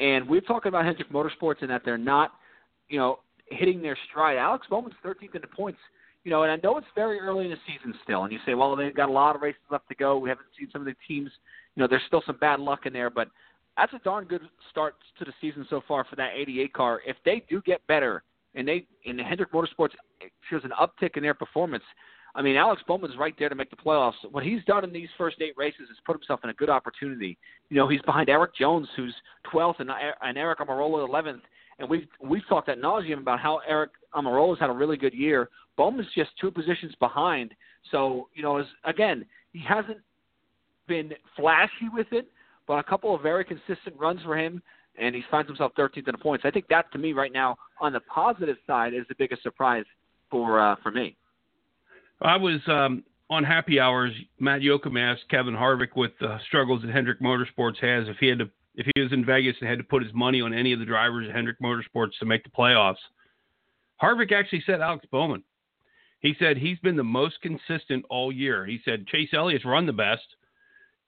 And 0.00 0.28
we're 0.28 0.40
talking 0.40 0.68
about 0.68 0.84
Hendrick 0.84 1.10
Motorsports 1.10 1.60
and 1.60 1.70
that 1.70 1.82
they're 1.84 1.98
not, 1.98 2.32
you 2.88 2.98
know, 2.98 3.18
hitting 3.50 3.82
their 3.82 3.98
stride. 4.08 4.38
Alex 4.38 4.66
Bowman's 4.70 4.94
13th 5.04 5.34
in 5.34 5.40
the 5.40 5.48
points, 5.48 5.78
you 6.24 6.30
know, 6.30 6.44
and 6.44 6.52
I 6.52 6.58
know 6.62 6.78
it's 6.78 6.86
very 6.94 7.18
early 7.18 7.46
in 7.46 7.50
the 7.50 7.56
season 7.66 7.94
still. 8.02 8.24
And 8.24 8.32
you 8.32 8.38
say, 8.46 8.54
well, 8.54 8.76
they've 8.76 8.94
got 8.94 9.08
a 9.08 9.12
lot 9.12 9.36
of 9.36 9.42
races 9.42 9.60
left 9.70 9.88
to 9.88 9.94
go. 9.94 10.18
We 10.18 10.28
haven't 10.28 10.46
seen 10.58 10.68
some 10.72 10.82
of 10.82 10.86
the 10.86 10.94
teams, 11.06 11.30
you 11.74 11.82
know, 11.82 11.88
there's 11.88 12.02
still 12.06 12.22
some 12.24 12.38
bad 12.38 12.60
luck 12.60 12.86
in 12.86 12.92
there, 12.92 13.10
but 13.10 13.28
that's 13.78 13.92
a 13.92 13.98
darn 14.00 14.24
good 14.24 14.42
start 14.70 14.96
to 15.18 15.24
the 15.24 15.32
season 15.40 15.66
so 15.70 15.80
far 15.86 16.04
for 16.04 16.16
that 16.16 16.32
88 16.36 16.72
car. 16.72 17.00
If 17.06 17.16
they 17.24 17.44
do 17.48 17.62
get 17.64 17.86
better 17.86 18.24
and 18.54 18.66
they, 18.66 18.86
and 19.06 19.20
Hendrick 19.20 19.52
Motorsports 19.52 19.92
shows 20.50 20.62
an 20.64 20.72
uptick 20.80 21.16
in 21.16 21.22
their 21.22 21.34
performance, 21.34 21.84
I 22.34 22.42
mean, 22.42 22.56
Alex 22.56 22.82
Bowman's 22.86 23.16
right 23.16 23.34
there 23.38 23.48
to 23.48 23.54
make 23.54 23.70
the 23.70 23.76
playoffs. 23.76 24.14
What 24.30 24.44
he's 24.44 24.64
done 24.64 24.84
in 24.84 24.92
these 24.92 25.08
first 25.16 25.36
eight 25.40 25.54
races 25.56 25.88
is 25.90 25.96
put 26.04 26.16
himself 26.16 26.40
in 26.44 26.50
a 26.50 26.54
good 26.54 26.68
opportunity. 26.68 27.38
You 27.70 27.76
know, 27.76 27.88
he's 27.88 28.02
behind 28.02 28.28
Erik 28.28 28.54
Jones, 28.54 28.88
who's 28.96 29.14
12th, 29.52 29.80
and, 29.80 29.90
and 30.22 30.36
Aric 30.36 30.56
Almirola 30.56 31.08
11th. 31.08 31.40
and 31.78 31.88
we've 31.88 32.06
we've 32.20 32.46
talked 32.48 32.68
at 32.68 32.78
nauseum 32.78 33.18
about 33.18 33.40
how 33.40 33.60
Aric 33.70 33.88
Almirola's 34.14 34.60
had 34.60 34.70
a 34.70 34.74
really 34.74 34.96
good 34.96 35.14
year. 35.14 35.48
Bowman's 35.76 36.08
just 36.14 36.30
two 36.40 36.50
positions 36.50 36.94
behind. 37.00 37.54
So 37.90 38.28
you 38.34 38.42
know, 38.42 38.58
as 38.58 38.66
again, 38.84 39.24
he 39.52 39.62
hasn't 39.66 39.98
been 40.86 41.12
flashy 41.36 41.88
with 41.92 42.08
it, 42.12 42.28
but 42.68 42.78
a 42.78 42.82
couple 42.84 43.14
of 43.14 43.22
very 43.22 43.44
consistent 43.44 43.96
runs 43.98 44.22
for 44.22 44.38
him, 44.38 44.62
and 45.00 45.14
he 45.14 45.22
finds 45.30 45.48
himself 45.48 45.72
13th 45.76 45.96
in 45.96 46.12
the 46.12 46.18
points. 46.18 46.44
I 46.44 46.50
think 46.50 46.68
that 46.68 46.92
to 46.92 46.98
me 46.98 47.14
right 47.14 47.32
now 47.32 47.56
on 47.80 47.92
the 47.92 48.00
positive 48.00 48.56
side 48.66 48.94
is 48.94 49.04
the 49.08 49.14
biggest 49.18 49.42
surprise 49.42 49.84
for 50.30 50.60
uh, 50.60 50.76
for 50.82 50.90
me. 50.90 51.16
I 52.20 52.36
was 52.36 52.60
um, 52.66 53.04
on 53.30 53.42
happy 53.42 53.80
hours. 53.80 54.12
Matt 54.38 54.60
Yocum 54.60 55.00
asked 55.00 55.28
Kevin 55.30 55.54
Harvick 55.54 55.96
with 55.96 56.12
the 56.20 56.38
struggles 56.46 56.82
that 56.82 56.90
Hendrick 56.90 57.20
Motorsports 57.20 57.78
has 57.78 58.08
if 58.08 58.16
he 58.18 58.26
had 58.26 58.38
to 58.40 58.50
if 58.74 58.86
he 58.94 59.02
was 59.02 59.12
in 59.12 59.24
Vegas 59.24 59.56
and 59.60 59.68
had 59.68 59.78
to 59.78 59.84
put 59.84 60.04
his 60.04 60.12
money 60.14 60.40
on 60.40 60.52
any 60.52 60.72
of 60.72 60.78
the 60.78 60.84
drivers 60.84 61.28
at 61.28 61.34
Hendrick 61.34 61.60
Motorsports 61.60 62.12
to 62.20 62.26
make 62.26 62.44
the 62.44 62.50
playoffs. 62.50 62.96
Harvick 64.00 64.30
actually 64.30 64.62
said 64.64 64.80
Alex 64.80 65.04
Bowman. 65.10 65.42
He 66.20 66.34
said 66.38 66.56
he's 66.56 66.78
been 66.78 66.96
the 66.96 67.04
most 67.04 67.40
consistent 67.40 68.04
all 68.08 68.30
year. 68.30 68.66
He 68.66 68.80
said 68.84 69.06
Chase 69.06 69.30
Elliott's 69.32 69.64
run 69.64 69.86
the 69.86 69.92
best, 69.92 70.26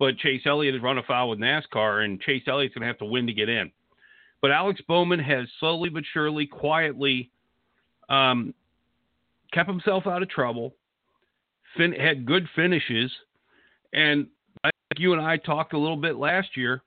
but 0.00 0.16
Chase 0.16 0.40
Elliott 0.46 0.74
has 0.74 0.82
run 0.82 0.96
afoul 0.98 1.28
with 1.28 1.38
NASCAR, 1.38 2.04
and 2.04 2.20
Chase 2.22 2.42
Elliott's 2.48 2.74
going 2.74 2.80
to 2.80 2.88
have 2.88 2.98
to 2.98 3.04
win 3.04 3.26
to 3.26 3.34
get 3.34 3.50
in. 3.50 3.70
But 4.40 4.50
Alex 4.50 4.80
Bowman 4.88 5.20
has 5.20 5.46
slowly 5.60 5.90
but 5.90 6.04
surely, 6.14 6.46
quietly 6.46 7.30
um, 8.08 8.54
kept 9.52 9.68
himself 9.68 10.06
out 10.06 10.22
of 10.22 10.30
trouble, 10.30 10.74
fin- 11.76 11.92
had 11.92 12.24
good 12.24 12.48
finishes, 12.56 13.12
and 13.92 14.26
I 14.64 14.70
think 14.70 15.00
you 15.00 15.12
and 15.12 15.20
I 15.20 15.36
talked 15.36 15.74
a 15.74 15.78
little 15.78 15.98
bit 15.98 16.16
last 16.16 16.56
year 16.56 16.82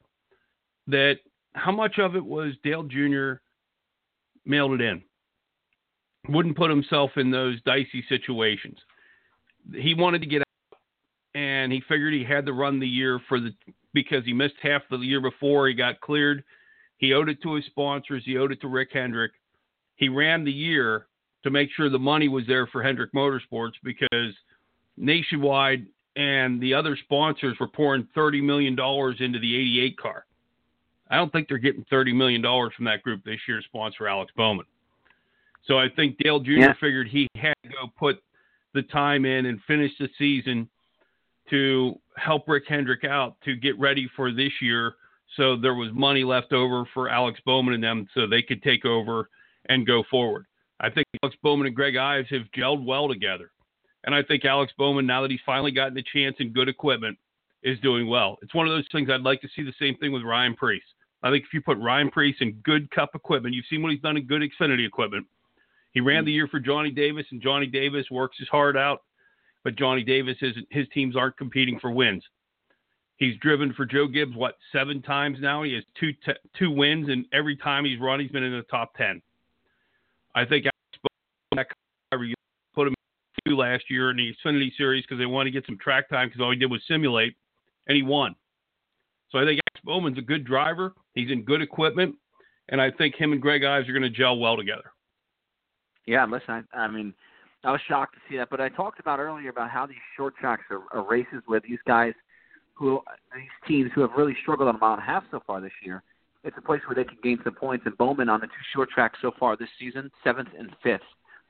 that 0.87 1.19
how 1.53 1.71
much 1.71 1.99
of 1.99 2.15
it 2.15 2.25
was 2.25 2.53
Dale 2.63 2.83
Jr. 2.83 3.33
mailed 4.43 4.73
it 4.73 4.81
in, 4.81 5.03
wouldn't 6.29 6.57
put 6.57 6.71
himself 6.71 7.11
in 7.17 7.29
those 7.29 7.61
dicey 7.61 8.03
situations. 8.09 8.79
He 9.71 9.93
wanted 9.93 10.21
to 10.21 10.27
get 10.27 10.41
and 11.35 11.71
he 11.71 11.81
figured 11.87 12.13
he 12.13 12.23
had 12.23 12.45
to 12.45 12.53
run 12.53 12.79
the 12.79 12.87
year 12.87 13.19
for 13.27 13.39
the 13.39 13.53
because 13.93 14.25
he 14.25 14.33
missed 14.33 14.55
half 14.61 14.81
the 14.89 14.97
year 14.97 15.21
before 15.21 15.67
he 15.67 15.73
got 15.73 16.01
cleared. 16.01 16.43
He 16.97 17.13
owed 17.13 17.29
it 17.29 17.41
to 17.43 17.53
his 17.55 17.65
sponsors. 17.65 18.23
He 18.25 18.37
owed 18.37 18.51
it 18.51 18.61
to 18.61 18.67
Rick 18.67 18.89
Hendrick. 18.93 19.31
He 19.95 20.09
ran 20.09 20.43
the 20.43 20.51
year 20.51 21.07
to 21.43 21.51
make 21.51 21.69
sure 21.75 21.89
the 21.89 21.99
money 21.99 22.27
was 22.27 22.45
there 22.47 22.65
for 22.67 22.81
Hendrick 22.81 23.13
Motorsports 23.13 23.73
because 23.83 24.33
Nationwide 24.97 25.85
and 26.15 26.61
the 26.61 26.73
other 26.73 26.95
sponsors 26.95 27.57
were 27.59 27.67
pouring 27.67 28.07
$30 28.15 28.41
million 28.41 28.73
into 29.19 29.39
the 29.39 29.55
88 29.55 29.97
car. 29.97 30.25
I 31.09 31.17
don't 31.17 31.31
think 31.31 31.47
they're 31.47 31.57
getting 31.57 31.85
$30 31.91 32.15
million 32.15 32.41
from 32.41 32.85
that 32.85 33.03
group 33.03 33.23
this 33.23 33.39
year 33.47 33.59
to 33.59 33.63
sponsor 33.65 34.07
Alex 34.07 34.31
Bowman. 34.35 34.65
So 35.67 35.77
I 35.77 35.87
think 35.95 36.17
Dale 36.17 36.39
Jr. 36.39 36.51
Yeah. 36.51 36.73
figured 36.79 37.07
he 37.07 37.27
had 37.35 37.53
to 37.63 37.69
go 37.69 37.91
put 37.97 38.21
the 38.73 38.81
time 38.83 39.25
in 39.25 39.45
and 39.45 39.59
finish 39.67 39.91
the 39.99 40.09
season 40.17 40.67
to 41.49 41.99
help 42.17 42.47
Rick 42.47 42.63
Hendrick 42.67 43.03
out 43.03 43.35
to 43.45 43.55
get 43.55 43.77
ready 43.79 44.09
for 44.15 44.31
this 44.31 44.51
year. 44.61 44.95
So 45.35 45.57
there 45.57 45.75
was 45.75 45.89
money 45.93 46.23
left 46.23 46.53
over 46.53 46.85
for 46.93 47.09
Alex 47.09 47.39
Bowman 47.45 47.73
and 47.73 47.83
them 47.83 48.07
so 48.13 48.27
they 48.27 48.41
could 48.41 48.61
take 48.61 48.85
over 48.85 49.29
and 49.69 49.87
go 49.87 50.03
forward. 50.09 50.45
I 50.79 50.89
think 50.89 51.07
Alex 51.23 51.35
Bowman 51.41 51.67
and 51.67 51.75
Greg 51.75 51.95
Ives 51.95 52.29
have 52.29 52.43
gelled 52.55 52.85
well 52.85 53.07
together. 53.07 53.51
And 54.03 54.13
I 54.13 54.21
think 54.21 54.43
Alex 54.45 54.73
Bowman, 54.77 55.05
now 55.05 55.21
that 55.21 55.31
he's 55.31 55.39
finally 55.45 55.71
gotten 55.71 55.93
the 55.93 56.03
chance 56.13 56.35
and 56.39 56.53
good 56.53 56.67
equipment, 56.67 57.17
is 57.63 57.79
doing 57.79 58.07
well. 58.07 58.37
It's 58.41 58.53
one 58.53 58.67
of 58.67 58.73
those 58.73 58.87
things 58.91 59.09
I'd 59.09 59.21
like 59.21 59.41
to 59.41 59.47
see 59.55 59.63
the 59.63 59.73
same 59.79 59.95
thing 59.97 60.11
with 60.11 60.23
Ryan 60.23 60.55
Preece. 60.55 60.83
I 61.23 61.31
think 61.31 61.45
if 61.45 61.53
you 61.53 61.61
put 61.61 61.77
Ryan 61.77 62.11
Preece 62.11 62.35
in 62.41 62.51
good 62.63 62.91
cup 62.91 63.11
equipment, 63.15 63.55
you've 63.55 63.65
seen 63.69 63.81
what 63.81 63.93
he's 63.93 64.01
done 64.01 64.17
in 64.17 64.27
good 64.27 64.41
Xfinity 64.41 64.85
equipment. 64.85 65.25
He 65.91 66.01
ran 66.01 66.23
hmm. 66.23 66.25
the 66.25 66.31
year 66.33 66.47
for 66.47 66.59
Johnny 66.59 66.91
Davis, 66.91 67.25
and 67.31 67.41
Johnny 67.41 67.67
Davis 67.67 68.05
works 68.11 68.37
his 68.37 68.49
heart 68.49 68.75
out, 68.75 69.03
but 69.63 69.75
Johnny 69.75 70.03
Davis 70.03 70.37
is 70.41 70.55
his 70.69 70.87
teams 70.93 71.15
aren't 71.15 71.37
competing 71.37 71.79
for 71.79 71.91
wins. 71.91 72.23
He's 73.17 73.37
driven 73.37 73.73
for 73.73 73.85
Joe 73.85 74.07
Gibbs 74.07 74.35
what 74.35 74.57
seven 74.71 75.01
times 75.01 75.37
now. 75.39 75.63
He 75.63 75.73
has 75.75 75.83
two 75.99 76.11
two 76.57 76.71
wins, 76.71 77.09
and 77.09 77.25
every 77.31 77.55
time 77.55 77.85
he's 77.85 77.99
run, 77.99 78.19
he's 78.19 78.31
been 78.31 78.43
in 78.43 78.51
the 78.51 78.63
top 78.63 78.95
ten. 78.95 79.21
I 80.35 80.45
think 80.45 80.65
you 80.65 82.35
put 82.75 82.87
him 82.87 82.95
two 83.47 83.55
last 83.55 83.85
year 83.89 84.09
in 84.09 84.17
the 84.17 84.33
Xfinity 84.33 84.75
Series 84.77 85.03
because 85.03 85.19
they 85.19 85.25
wanted 85.25 85.51
to 85.51 85.59
get 85.59 85.65
some 85.65 85.77
track 85.77 86.09
time 86.09 86.27
because 86.27 86.41
all 86.41 86.51
he 86.51 86.57
did 86.57 86.69
was 86.71 86.81
simulate, 86.87 87.35
and 87.87 87.95
he 87.95 88.03
won. 88.03 88.35
So 89.31 89.39
I 89.39 89.45
think 89.45 89.59
Alex 89.59 89.83
Bowman's 89.83 90.17
a 90.17 90.21
good 90.21 90.45
driver. 90.45 90.93
He's 91.13 91.31
in 91.31 91.43
good 91.43 91.61
equipment, 91.61 92.15
and 92.69 92.81
I 92.81 92.91
think 92.91 93.15
him 93.15 93.31
and 93.31 93.41
Greg 93.41 93.63
Ives 93.63 93.87
are 93.89 93.93
going 93.93 94.03
to 94.03 94.09
gel 94.09 94.37
well 94.37 94.57
together. 94.57 94.91
Yeah, 96.05 96.25
listen, 96.25 96.67
I, 96.73 96.77
I 96.77 96.87
mean, 96.87 97.13
I 97.63 97.71
was 97.71 97.81
shocked 97.87 98.15
to 98.15 98.21
see 98.29 98.37
that, 98.37 98.49
but 98.49 98.59
I 98.59 98.69
talked 98.69 98.99
about 98.99 99.19
earlier 99.19 99.49
about 99.49 99.69
how 99.69 99.85
these 99.85 99.95
short 100.17 100.35
tracks 100.35 100.63
are, 100.69 100.81
are 100.91 101.07
races 101.07 101.41
where 101.45 101.61
these 101.61 101.79
guys 101.87 102.13
who 102.73 103.01
these 103.35 103.67
teams 103.67 103.91
who 103.93 104.01
have 104.01 104.11
really 104.17 104.35
struggled 104.41 104.67
on 104.67 104.75
a 104.75 104.77
mile 104.77 104.93
and 104.93 105.01
a 105.01 105.05
half 105.05 105.23
so 105.31 105.41
far 105.45 105.61
this 105.61 105.71
year. 105.83 106.03
It's 106.43 106.57
a 106.57 106.61
place 106.61 106.81
where 106.87 106.95
they 106.95 107.05
can 107.05 107.17
gain 107.23 107.39
some 107.43 107.53
points. 107.53 107.85
And 107.85 107.97
Bowman 107.97 108.29
on 108.29 108.41
the 108.41 108.47
two 108.47 108.53
short 108.73 108.89
tracks 108.89 109.17
so 109.21 109.31
far 109.39 109.55
this 109.55 109.69
season, 109.79 110.11
seventh 110.23 110.49
and 110.57 110.69
fifth. 110.81 111.01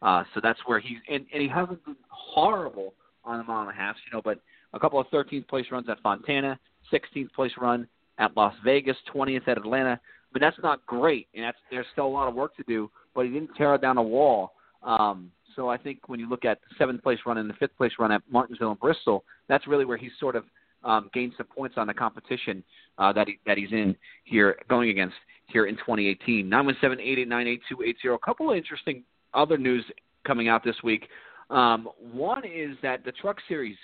Uh, 0.01 0.23
so 0.33 0.41
that's 0.43 0.59
where 0.65 0.79
he's 0.79 0.97
and, 1.09 1.25
and 1.33 1.41
he 1.41 1.47
hasn't 1.47 1.83
been 1.85 1.95
horrible 2.09 2.93
on 3.23 3.37
the 3.37 3.43
mile 3.43 3.61
and 3.61 3.71
a 3.71 3.73
half, 3.73 3.95
you 4.05 4.15
know, 4.15 4.21
but 4.21 4.39
a 4.73 4.79
couple 4.79 4.99
of 4.99 5.07
13th 5.07 5.47
place 5.47 5.65
runs 5.71 5.87
at 5.87 5.99
Fontana, 6.01 6.59
16th 6.91 7.31
place 7.33 7.53
run 7.59 7.87
at 8.17 8.35
Las 8.35 8.53
Vegas, 8.65 8.97
20th 9.13 9.47
at 9.47 9.57
Atlanta. 9.57 9.99
But 10.33 10.41
that's 10.41 10.57
not 10.61 10.85
great, 10.85 11.27
and 11.33 11.45
that's 11.45 11.57
there's 11.71 11.85
still 11.93 12.07
a 12.07 12.07
lot 12.07 12.27
of 12.27 12.35
work 12.35 12.55
to 12.57 12.63
do. 12.63 12.89
But 13.15 13.25
he 13.25 13.31
didn't 13.31 13.55
tear 13.55 13.77
down 13.77 13.97
a 13.97 14.03
wall. 14.03 14.53
Um, 14.81 15.31
so 15.55 15.69
I 15.69 15.77
think 15.77 16.07
when 16.07 16.19
you 16.19 16.29
look 16.29 16.45
at 16.45 16.59
the 16.61 16.75
seventh 16.77 17.03
place 17.03 17.19
run 17.25 17.37
and 17.37 17.49
the 17.49 17.53
fifth 17.55 17.75
place 17.77 17.91
run 17.99 18.11
at 18.11 18.21
Martinsville 18.29 18.71
and 18.71 18.79
Bristol, 18.79 19.23
that's 19.47 19.67
really 19.67 19.85
where 19.85 19.97
he's 19.97 20.11
sort 20.19 20.35
of 20.35 20.45
um, 20.83 21.09
gained 21.13 21.33
some 21.37 21.47
points 21.47 21.75
on 21.77 21.87
the 21.87 21.93
competition 21.93 22.63
uh, 22.97 23.13
that 23.13 23.27
he 23.27 23.39
that 23.45 23.57
he's 23.57 23.71
in 23.71 23.95
here 24.25 24.57
going 24.69 24.89
against 24.89 25.15
here 25.47 25.65
in 25.65 25.75
2018. 25.75 26.47
Nine 26.47 26.65
one 26.65 26.77
seven 26.81 26.99
eight 26.99 27.19
eight 27.19 27.27
nine 27.27 27.47
eight 27.47 27.61
two 27.69 27.83
eight 27.83 27.97
zero. 28.01 28.15
A 28.15 28.19
couple 28.19 28.51
of 28.51 28.57
interesting 28.57 29.03
other 29.33 29.57
news 29.57 29.83
coming 30.25 30.47
out 30.47 30.63
this 30.63 30.75
week. 30.83 31.07
Um, 31.49 31.89
one 32.11 32.43
is 32.45 32.77
that 32.81 33.03
the 33.05 33.11
Truck 33.11 33.37
Series, 33.47 33.77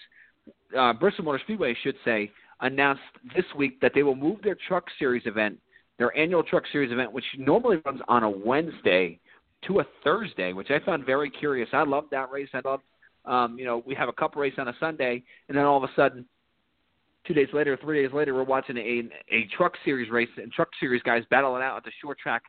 uh, 0.78 0.94
Bristol 0.94 1.26
Motor 1.26 1.40
Speedway, 1.44 1.76
should 1.84 1.96
say, 2.04 2.32
announced 2.62 3.02
this 3.36 3.46
week 3.58 3.80
that 3.82 3.92
they 3.94 4.04
will 4.04 4.16
move 4.16 4.42
their 4.44 4.58
Truck 4.68 4.86
Series 4.98 5.24
event, 5.26 5.58
their 5.98 6.16
annual 6.18 6.44
Truck 6.44 6.64
Series 6.72 6.92
event, 6.92 7.12
which 7.12 7.26
normally 7.38 7.78
runs 7.86 8.02
on 8.08 8.24
a 8.24 8.30
Wednesday, 8.30 9.20
to 9.68 9.80
a 9.80 9.86
Thursday, 10.04 10.54
which 10.54 10.72
I 10.72 10.80
found 10.86 11.06
very 11.06 11.30
curious. 11.30 11.70
I 11.74 11.84
love 11.84 12.06
that 12.12 12.32
race. 12.32 12.50
I 12.54 12.62
love, 12.64 12.82
um, 13.26 13.58
you 13.60 13.66
know, 13.66 13.84
we 13.86 13.96
have 13.96 14.10
a 14.10 14.14
cup 14.14 14.36
race 14.36 14.54
on 14.58 14.68
a 14.68 14.74
Sunday, 14.80 15.24
and 15.48 15.58
then 15.58 15.66
all 15.66 15.78
of 15.78 15.84
a 15.84 15.94
sudden, 15.96 16.26
two 17.28 17.34
days 17.34 17.50
later, 17.54 17.78
three 17.82 18.02
days 18.02 18.14
later, 18.14 18.34
we're 18.34 18.44
watching 18.44 18.78
a 18.78 19.10
a 19.34 19.48
Truck 19.56 19.74
Series 19.84 20.10
race, 20.10 20.30
and 20.38 20.52
Truck 20.52 20.70
Series 20.80 21.02
guys 21.04 21.24
battling 21.30 21.62
out 21.62 21.78
at 21.78 21.84
the 21.84 21.92
short 22.02 22.18
track 22.20 22.44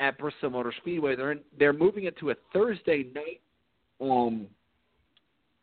at 0.00 0.18
Bristol 0.18 0.50
Motor 0.50 0.74
Speedway. 0.78 1.16
They're 1.16 1.32
in, 1.32 1.40
they're 1.58 1.72
moving 1.72 2.04
it 2.04 2.18
to 2.18 2.30
a 2.30 2.34
Thursday 2.52 3.06
night. 3.14 3.40
Um, 4.00 4.46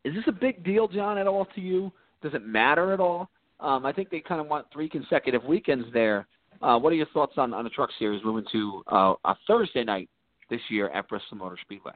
is 0.04 0.14
this 0.14 0.24
a 0.28 0.32
big 0.32 0.64
deal, 0.64 0.88
John, 0.88 1.18
at 1.18 1.28
all 1.28 1.46
to 1.56 1.62
you? 1.62 1.92
Does 2.22 2.34
it 2.34 2.46
matter 2.46 2.94
at 2.94 3.00
all? 3.00 3.30
Um, 3.60 3.86
I 3.86 3.94
think 3.94 4.10
they 4.10 4.20
kind 4.20 4.42
of 4.42 4.48
want 4.48 4.68
three 4.74 4.90
consecutive 4.90 5.44
weekends 5.44 5.86
there. 5.94 6.28
Uh, 6.62 6.78
what 6.78 6.92
are 6.92 6.96
your 6.96 7.08
thoughts 7.08 7.34
on, 7.38 7.54
on 7.54 7.64
the 7.64 7.70
Truck 7.70 7.90
Series 8.00 8.24
moving 8.24 8.46
to 8.52 8.84
uh, 8.92 9.14
a 9.26 9.36
Thursday 9.48 9.84
night 9.84 10.10
this 10.50 10.62
year 10.70 10.90
at 10.90 11.08
Bristol 11.08 11.38
Motor 11.38 11.58
Speedway? 11.62 11.94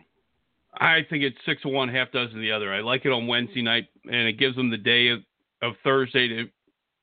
I 0.80 1.06
think 1.10 1.24
it's 1.24 1.38
six 1.46 1.64
of 1.66 1.72
one, 1.72 1.90
half 1.90 2.12
dozen 2.12 2.40
the 2.40 2.52
other. 2.52 2.74
I 2.74 2.82
like 2.82 3.06
it 3.06 3.12
on 3.12 3.28
Wednesday 3.28 3.62
night, 3.62 3.88
and 4.06 4.28
it 4.28 4.38
gives 4.38 4.56
them 4.56 4.70
the 4.70 4.78
day 4.78 5.10
of, 5.10 5.20
of 5.62 5.74
Thursday 5.84 6.28
to 6.28 6.46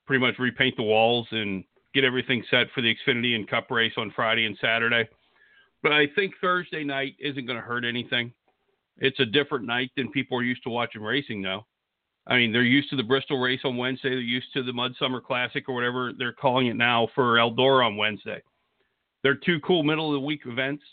pretty 0.05 0.21
much 0.21 0.39
repaint 0.39 0.75
the 0.77 0.83
walls 0.83 1.27
and 1.31 1.63
get 1.93 2.03
everything 2.03 2.43
set 2.49 2.67
for 2.73 2.81
the 2.81 2.93
Xfinity 2.93 3.35
and 3.35 3.49
Cup 3.49 3.69
race 3.71 3.93
on 3.97 4.11
Friday 4.15 4.45
and 4.45 4.57
Saturday. 4.61 5.07
But 5.81 5.91
I 5.91 6.07
think 6.15 6.33
Thursday 6.39 6.83
night 6.83 7.15
isn't 7.19 7.45
going 7.45 7.57
to 7.57 7.65
hurt 7.65 7.85
anything. 7.85 8.31
It's 8.97 9.19
a 9.19 9.25
different 9.25 9.65
night 9.65 9.91
than 9.97 10.11
people 10.11 10.37
are 10.37 10.43
used 10.43 10.63
to 10.63 10.69
watching 10.69 11.01
racing 11.01 11.41
now. 11.41 11.65
I 12.27 12.37
mean, 12.37 12.51
they're 12.51 12.63
used 12.63 12.89
to 12.89 12.95
the 12.95 13.03
Bristol 13.03 13.39
race 13.39 13.59
on 13.63 13.77
Wednesday. 13.77 14.09
They're 14.09 14.19
used 14.19 14.51
to 14.53 14.63
the 14.63 14.71
Mudsummer 14.71 15.23
Classic 15.23 15.67
or 15.69 15.75
whatever 15.75 16.11
they're 16.17 16.33
calling 16.33 16.67
it 16.67 16.75
now 16.75 17.07
for 17.13 17.35
Eldora 17.35 17.85
on 17.85 17.97
Wednesday. 17.97 18.41
They're 19.21 19.35
two 19.35 19.59
cool 19.61 19.83
middle 19.83 20.07
of 20.07 20.13
the 20.13 20.25
week 20.25 20.41
events, 20.45 20.83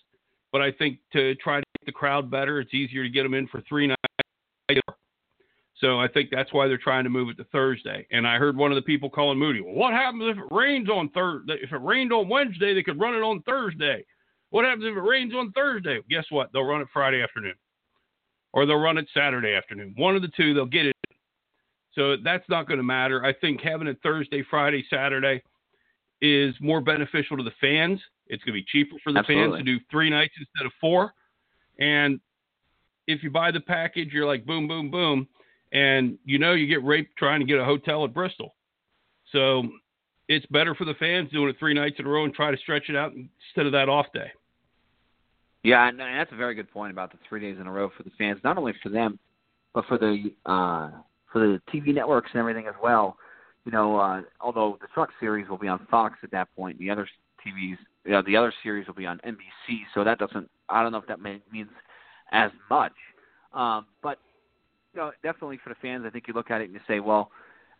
but 0.52 0.60
I 0.60 0.70
think 0.70 0.98
to 1.12 1.34
try 1.36 1.60
to 1.60 1.66
get 1.80 1.86
the 1.86 1.92
crowd 1.92 2.30
better, 2.30 2.60
it's 2.60 2.74
easier 2.74 3.02
to 3.02 3.08
get 3.08 3.22
them 3.22 3.34
in 3.34 3.48
for 3.48 3.62
three 3.62 3.86
nights. 3.86 3.98
So 5.76 5.98
I 5.98 6.06
think 6.06 6.28
that's 6.30 6.52
why 6.52 6.68
they're 6.68 6.78
trying 6.78 7.02
to 7.04 7.10
move 7.10 7.30
it 7.30 7.36
to 7.38 7.44
Thursday. 7.50 8.06
And 8.12 8.26
I 8.26 8.36
heard 8.36 8.56
one 8.56 8.70
of 8.70 8.76
the 8.76 8.82
people 8.82 9.10
calling 9.10 9.38
Moody, 9.38 9.60
well, 9.60 9.74
what 9.74 9.92
happens 9.92 10.22
if 10.24 10.38
it 10.38 10.54
rains 10.54 10.88
on 10.88 11.08
Thursday? 11.08 11.56
If 11.60 11.72
it 11.72 11.82
rained 11.82 12.12
on 12.12 12.28
Wednesday, 12.28 12.72
they 12.72 12.84
could 12.84 13.00
run 13.00 13.14
it 13.14 13.22
on 13.22 13.42
Thursday. 13.42 14.04
What 14.50 14.64
happens 14.64 14.84
if 14.84 14.96
it 14.96 15.00
rains 15.00 15.34
on 15.34 15.50
Thursday? 15.52 15.98
Guess 16.08 16.26
what? 16.30 16.50
They'll 16.52 16.62
run 16.62 16.82
it 16.82 16.88
Friday 16.92 17.20
afternoon, 17.20 17.54
or 18.52 18.64
they'll 18.64 18.76
run 18.76 18.98
it 18.98 19.08
Saturday 19.12 19.54
afternoon. 19.54 19.94
One 19.96 20.14
of 20.14 20.22
the 20.22 20.30
two, 20.36 20.54
they'll 20.54 20.66
get 20.66 20.86
it. 20.86 20.96
So 21.94 22.16
that's 22.22 22.48
not 22.48 22.68
going 22.68 22.78
to 22.78 22.84
matter. 22.84 23.24
I 23.24 23.32
think 23.32 23.60
having 23.60 23.88
it 23.88 23.98
Thursday, 24.02 24.44
Friday, 24.48 24.84
Saturday 24.88 25.42
is 26.22 26.54
more 26.60 26.80
beneficial 26.80 27.36
to 27.36 27.42
the 27.42 27.52
fans. 27.60 28.00
It's 28.28 28.42
going 28.44 28.54
to 28.56 28.62
be 28.62 28.66
cheaper 28.66 28.96
for 29.02 29.12
the 29.12 29.18
Absolutely. 29.18 29.58
fans 29.58 29.66
to 29.66 29.78
do 29.78 29.84
three 29.90 30.08
nights 30.08 30.32
instead 30.38 30.64
of 30.64 30.72
four. 30.80 31.12
And 31.78 32.20
if 33.08 33.22
you 33.22 33.30
buy 33.30 33.50
the 33.50 33.60
package, 33.60 34.10
you're 34.12 34.26
like 34.26 34.46
boom, 34.46 34.68
boom, 34.68 34.90
boom, 34.90 35.26
and 35.72 36.16
you 36.24 36.38
know 36.38 36.52
you 36.52 36.66
get 36.68 36.84
raped 36.84 37.16
trying 37.18 37.40
to 37.40 37.46
get 37.46 37.58
a 37.58 37.64
hotel 37.64 38.04
at 38.04 38.14
Bristol. 38.14 38.54
So 39.32 39.64
it's 40.28 40.46
better 40.46 40.74
for 40.74 40.84
the 40.84 40.94
fans 40.94 41.30
doing 41.30 41.48
it 41.48 41.56
three 41.58 41.74
nights 41.74 41.96
in 41.98 42.06
a 42.06 42.08
row 42.08 42.24
and 42.24 42.32
try 42.32 42.52
to 42.52 42.56
stretch 42.56 42.84
it 42.88 42.96
out 42.96 43.12
instead 43.12 43.66
of 43.66 43.72
that 43.72 43.88
off 43.88 44.06
day. 44.14 44.30
Yeah, 45.64 45.88
and 45.88 45.98
that's 45.98 46.32
a 46.32 46.36
very 46.36 46.54
good 46.54 46.70
point 46.70 46.92
about 46.92 47.12
the 47.12 47.18
three 47.28 47.40
days 47.40 47.58
in 47.60 47.66
a 47.66 47.72
row 47.72 47.90
for 47.96 48.02
the 48.04 48.10
fans, 48.18 48.40
not 48.44 48.58
only 48.58 48.74
for 48.82 48.88
them, 48.88 49.18
but 49.74 49.84
for 49.86 49.98
the 49.98 50.32
uh, 50.46 50.90
for 51.32 51.40
the 51.40 51.60
TV 51.72 51.94
networks 51.94 52.30
and 52.32 52.40
everything 52.40 52.66
as 52.66 52.74
well. 52.82 53.16
You 53.64 53.72
know, 53.72 53.96
uh, 53.96 54.22
although 54.40 54.78
the 54.80 54.88
Truck 54.92 55.10
Series 55.20 55.48
will 55.48 55.58
be 55.58 55.68
on 55.68 55.86
Fox 55.90 56.16
at 56.22 56.30
that 56.32 56.48
point, 56.56 56.78
the 56.78 56.90
other 56.90 57.08
TVs, 57.46 57.76
you 58.04 58.12
know, 58.12 58.22
the 58.26 58.36
other 58.36 58.52
series 58.62 58.86
will 58.86 58.94
be 58.94 59.06
on 59.06 59.20
NBC. 59.26 59.80
So 59.94 60.02
that 60.04 60.18
doesn't, 60.18 60.50
I 60.68 60.82
don't 60.82 60.92
know 60.92 60.98
if 60.98 61.06
that 61.06 61.20
may, 61.20 61.40
means 61.52 61.70
as 62.32 62.50
much. 62.68 62.92
Um, 63.52 63.86
but 64.02 64.18
you 64.94 65.00
know, 65.00 65.12
definitely 65.22 65.58
for 65.62 65.70
the 65.70 65.76
fans, 65.80 66.04
I 66.06 66.10
think 66.10 66.24
you 66.26 66.34
look 66.34 66.50
at 66.50 66.60
it 66.60 66.64
and 66.64 66.74
you 66.74 66.80
say, 66.88 67.00
well, 67.00 67.30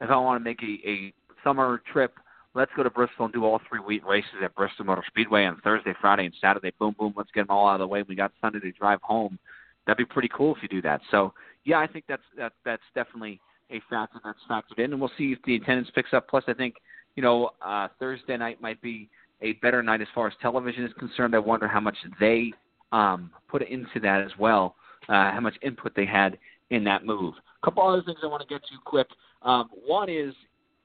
if 0.01 0.11
I 0.11 0.17
want 0.17 0.41
to 0.41 0.45
make 0.45 0.63
a, 0.63 0.89
a 0.89 1.13
summer 1.45 1.83
trip, 1.93 2.15
let's 2.55 2.71
go 2.77 2.83
to 2.83 2.91
Bristol 2.91 3.27
and 3.27 3.35
do 3.35 3.45
all 3.45 3.61
three 3.69 3.81
week 3.81 4.07
races 4.07 4.31
at 4.43 4.55
Bristol 4.55 4.85
Motor 4.85 5.05
Speedway 5.07 5.45
on 5.45 5.61
Thursday, 5.63 5.95
Friday, 6.01 6.27
and 6.27 6.35
Saturday. 6.41 6.73
Boom, 6.79 6.95
boom. 6.99 7.15
Let's 7.17 7.31
get 7.35 7.47
them 7.47 7.57
all 7.57 7.69
out 7.69 7.75
of 7.75 7.81
the 7.81 7.87
way. 7.87 8.03
We 8.03 8.15
got 8.15 8.33
Sunday 8.41 8.61
to 8.61 8.73
drive 8.73 9.01
home. 9.03 9.39
That'd 9.87 9.99
be 10.07 10.13
pretty 10.13 10.31
cool 10.35 10.55
if 10.55 10.63
you 10.63 10.69
do 10.69 10.83
that. 10.83 11.01
So 11.11 11.33
yeah, 11.65 11.79
I 11.79 11.87
think 11.87 12.05
that's 12.09 12.23
that, 12.37 12.53
that's 12.65 12.83
definitely 12.95 13.41
a 13.73 13.81
factor 13.91 14.21
that's 14.25 14.39
factored 14.51 14.85
in, 14.85 14.93
and 14.93 15.01
we'll 15.01 15.11
see 15.19 15.33
if 15.33 15.39
the 15.45 15.57
attendance 15.57 15.89
picks 15.95 16.13
up. 16.13 16.29
Plus, 16.29 16.45
I 16.47 16.55
think 16.55 16.77
you 17.17 17.23
know 17.23 17.51
uh, 17.65 17.89
Thursday 17.99 18.37
night 18.37 18.61
might 18.61 18.81
be 18.83 19.09
a 19.41 19.53
better 19.55 19.83
night 19.83 20.01
as 20.01 20.09
far 20.15 20.29
as 20.29 20.33
television 20.41 20.85
is 20.85 20.93
concerned. 20.99 21.35
I 21.35 21.39
wonder 21.39 21.67
how 21.67 21.81
much 21.81 21.97
they 22.21 22.53
um, 22.93 23.31
put 23.49 23.63
into 23.63 24.01
that 24.03 24.23
as 24.23 24.31
well, 24.39 24.77
uh, 25.09 25.33
how 25.33 25.41
much 25.41 25.55
input 25.63 25.93
they 25.97 26.07
had 26.07 26.39
in 26.71 26.85
that 26.85 27.05
move. 27.05 27.35
A 27.63 27.67
couple 27.67 27.87
other 27.87 28.03
things 28.03 28.19
I 28.23 28.27
want 28.27 28.43
to 28.43 28.49
get 28.49 28.63
to 28.63 28.75
quick. 28.85 29.09
Um, 29.43 29.69
one 29.87 30.09
is, 30.09 30.35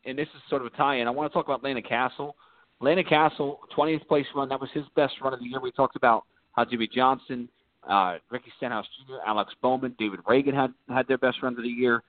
and 0.06 0.18
this 0.18 0.28
is 0.36 0.42
sort 0.50 0.62
of 0.62 0.68
a 0.74 0.78
tie-in. 0.78 1.08
I 1.08 1.12
want 1.12 1.32
to 1.32 1.34
talk 1.34 1.46
about 1.46 1.64
Landon 1.64 1.84
Cassill. 1.84 2.34
Landon 2.80 3.06
Cassill, 3.06 3.58
20th 3.76 4.08
place 4.08 4.26
run. 4.36 4.50
That 4.50 4.60
was 4.60 4.70
his 4.74 4.84
best 4.96 5.14
run 5.22 5.34
of 5.34 5.40
the 5.40 5.46
year. 5.46 5.60
We 5.60 5.72
talked 5.72 5.96
about 5.96 6.26
how 6.52 6.66
Jimmie 6.66 6.90
Johnson, 6.94 7.50
uh, 7.88 8.18
Ricky 8.30 8.52
Stenhouse 8.58 8.86
Jr., 9.08 9.16
Alex 9.26 9.54
Bowman, 9.62 9.96
David 9.98 10.20
Ragan 10.28 10.54
had 10.54 10.74
had 10.90 11.08
their 11.08 11.18
best 11.18 11.42
runs 11.42 11.58
of 11.58 11.64
the 11.64 11.70
year. 11.70 12.04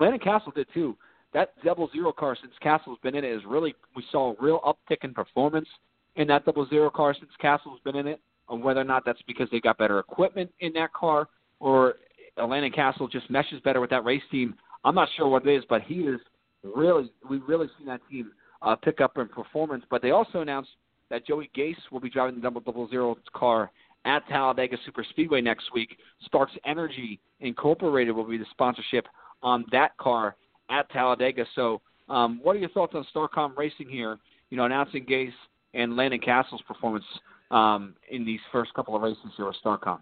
Landon 0.00 0.20
Cassill 0.20 0.54
did 0.54 0.66
too. 0.72 0.96
That 1.34 1.52
double 1.64 1.90
zero 1.92 2.12
car 2.12 2.36
since 2.40 2.52
Cassill's 2.64 2.98
been 3.02 3.14
in 3.14 3.24
it 3.24 3.30
is 3.32 3.42
really 3.46 3.74
we 3.94 4.02
saw 4.10 4.32
a 4.32 4.36
real 4.40 4.60
uptick 4.60 5.04
in 5.04 5.12
performance 5.12 5.68
in 6.16 6.26
that 6.28 6.44
double 6.44 6.66
zero 6.68 6.90
car 6.90 7.14
since 7.14 7.30
Cassill's 7.42 7.80
been 7.84 7.96
in 7.96 8.06
it. 8.06 8.20
And 8.48 8.62
whether 8.62 8.80
or 8.80 8.84
not 8.84 9.04
that's 9.04 9.20
because 9.26 9.48
they 9.50 9.60
got 9.60 9.76
better 9.76 9.98
equipment 9.98 10.50
in 10.60 10.72
that 10.72 10.92
car 10.94 11.28
or 11.60 11.96
Landon 12.38 12.72
Cassill 12.72 13.10
just 13.10 13.28
meshes 13.30 13.60
better 13.62 13.80
with 13.80 13.90
that 13.90 14.04
race 14.04 14.22
team, 14.30 14.54
I'm 14.84 14.94
not 14.94 15.08
sure 15.16 15.28
what 15.28 15.46
it 15.46 15.54
is, 15.54 15.64
but 15.68 15.82
he 15.82 15.96
is 15.96 16.20
really 16.62 17.10
we've 17.28 17.46
really 17.46 17.68
seen 17.78 17.86
that 17.88 18.00
team 18.10 18.30
uh, 18.62 18.76
pick 18.76 19.00
up 19.00 19.18
in 19.18 19.28
performance. 19.28 19.84
But 19.90 20.02
they 20.02 20.10
also 20.10 20.40
announced 20.40 20.70
that 21.10 21.26
Joey 21.26 21.50
Gase 21.56 21.76
will 21.90 22.00
be 22.00 22.10
driving 22.10 22.36
the 22.36 22.40
double 22.40 22.60
double 22.60 22.88
zero 22.88 23.16
car 23.34 23.70
at 24.04 24.26
Talladega 24.28 24.76
Super 24.86 25.04
Speedway 25.10 25.40
next 25.40 25.72
week. 25.74 25.96
Sparks 26.24 26.52
Energy 26.64 27.20
Incorporated 27.40 28.14
will 28.14 28.24
be 28.24 28.38
the 28.38 28.46
sponsorship 28.50 29.06
on 29.42 29.64
that 29.72 29.96
car 29.98 30.36
at 30.70 30.90
Talladega. 30.90 31.44
So, 31.54 31.80
um, 32.08 32.40
what 32.42 32.56
are 32.56 32.58
your 32.58 32.70
thoughts 32.70 32.94
on 32.94 33.06
Starcom 33.14 33.56
Racing 33.56 33.88
here? 33.88 34.18
You 34.50 34.56
know, 34.56 34.64
announcing 34.64 35.04
Gase 35.04 35.32
and 35.74 35.96
Landon 35.96 36.20
Cassill's 36.20 36.62
performance 36.62 37.04
um, 37.50 37.94
in 38.10 38.24
these 38.24 38.40
first 38.50 38.72
couple 38.74 38.96
of 38.96 39.02
races 39.02 39.18
here 39.36 39.46
with 39.46 39.56
Starcom. 39.64 40.00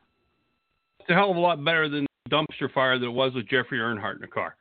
It's 1.01 1.11
a 1.11 1.14
hell 1.14 1.30
of 1.30 1.37
a 1.37 1.41
lot 1.41 1.64
better 1.64 1.89
than 1.89 2.07
the 2.24 2.30
dumpster 2.30 2.72
fire 2.72 2.99
that 2.99 3.07
it 3.07 3.11
was 3.11 3.32
with 3.34 3.49
Jeffrey 3.49 3.78
Earnhardt 3.78 4.16
in 4.16 4.20
the 4.20 4.26
car. 4.26 4.57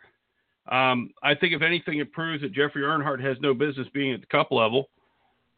Um, 0.68 1.12
I 1.22 1.36
think 1.36 1.54
if 1.54 1.62
anything, 1.62 2.00
it 2.00 2.12
proves 2.12 2.42
that 2.42 2.52
Jeffrey 2.52 2.82
Earnhardt 2.82 3.24
has 3.24 3.38
no 3.40 3.54
business 3.54 3.88
being 3.94 4.14
at 4.14 4.22
the 4.22 4.28
cup 4.28 4.52
level. 4.52 4.90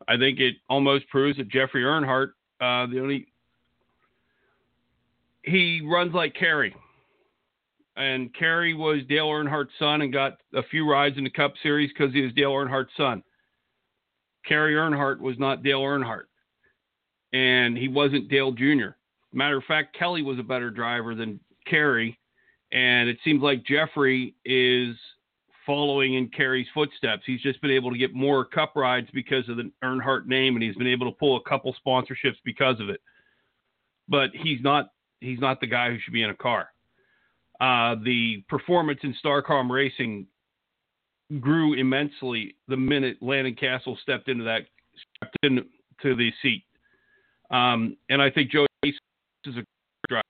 I 0.07 0.17
think 0.17 0.39
it 0.39 0.55
almost 0.69 1.07
proves 1.09 1.37
that 1.37 1.49
Jeffrey 1.49 1.83
Earnhardt, 1.83 2.29
uh, 2.61 2.87
the 2.91 2.99
only 2.99 3.27
he 5.43 5.81
runs 5.81 6.13
like 6.13 6.33
Kerry, 6.33 6.75
and 7.97 8.33
Kerry 8.33 8.73
was 8.73 9.01
Dale 9.09 9.27
Earnhardt's 9.27 9.71
son 9.79 10.01
and 10.01 10.13
got 10.13 10.37
a 10.53 10.63
few 10.63 10.89
rides 10.89 11.17
in 11.17 11.23
the 11.23 11.29
Cup 11.29 11.53
Series 11.63 11.91
because 11.91 12.13
he 12.13 12.21
was 12.21 12.33
Dale 12.33 12.51
Earnhardt's 12.51 12.95
son. 12.95 13.23
Kerry 14.45 14.75
Earnhardt 14.75 15.19
was 15.19 15.37
not 15.39 15.63
Dale 15.63 15.81
Earnhardt, 15.81 16.27
and 17.33 17.77
he 17.77 17.87
wasn't 17.87 18.29
Dale 18.29 18.51
Jr. 18.51 18.95
Matter 19.33 19.57
of 19.57 19.63
fact, 19.65 19.97
Kelley 19.97 20.21
was 20.21 20.39
a 20.39 20.43
better 20.43 20.69
driver 20.69 21.15
than 21.15 21.39
Kerry, 21.65 22.17
and 22.71 23.09
it 23.09 23.17
seems 23.23 23.41
like 23.41 23.65
Jeffrey 23.65 24.35
is 24.45 24.95
following 25.65 26.13
in 26.13 26.29
Kerry's 26.29 26.67
footsteps. 26.73 27.23
He's 27.25 27.41
just 27.41 27.61
been 27.61 27.71
able 27.71 27.91
to 27.91 27.97
get 27.97 28.13
more 28.13 28.45
Cup 28.45 28.73
rides 28.75 29.09
because 29.13 29.49
of 29.49 29.57
the 29.57 29.69
Earnhardt 29.83 30.27
name, 30.27 30.55
and 30.55 30.63
he's 30.63 30.75
been 30.75 30.87
able 30.87 31.11
to 31.11 31.17
pull 31.17 31.35
a 31.35 31.49
couple 31.49 31.75
sponsorships 31.85 32.37
because 32.45 32.79
of 32.79 32.89
it. 32.89 33.01
But 34.07 34.29
he's 34.33 34.61
not 34.61 34.91
he's 35.19 35.39
not 35.39 35.59
the 35.59 35.67
guy 35.67 35.89
who 35.91 35.99
should 35.99 36.13
be 36.13 36.23
in 36.23 36.29
a 36.29 36.35
car. 36.35 36.69
Uh, 37.59 37.95
the 38.03 38.43
performance 38.49 38.99
in 39.03 39.15
Starcom 39.23 39.69
Racing 39.69 40.27
grew 41.39 41.73
immensely 41.73 42.55
the 42.67 42.77
minute 42.77 43.17
Landon 43.21 43.55
Cassill 43.55 43.99
stepped 44.01 44.29
into 44.29 44.43
that 44.43 44.61
stepped 45.17 45.37
into 45.43 45.63
the 46.03 46.31
seat. 46.41 46.63
Um, 47.51 47.97
and 48.09 48.21
I 48.21 48.29
think 48.29 48.51
Joe 48.51 48.65
is 48.83 48.95
a 49.45 49.63
driver. 50.07 50.23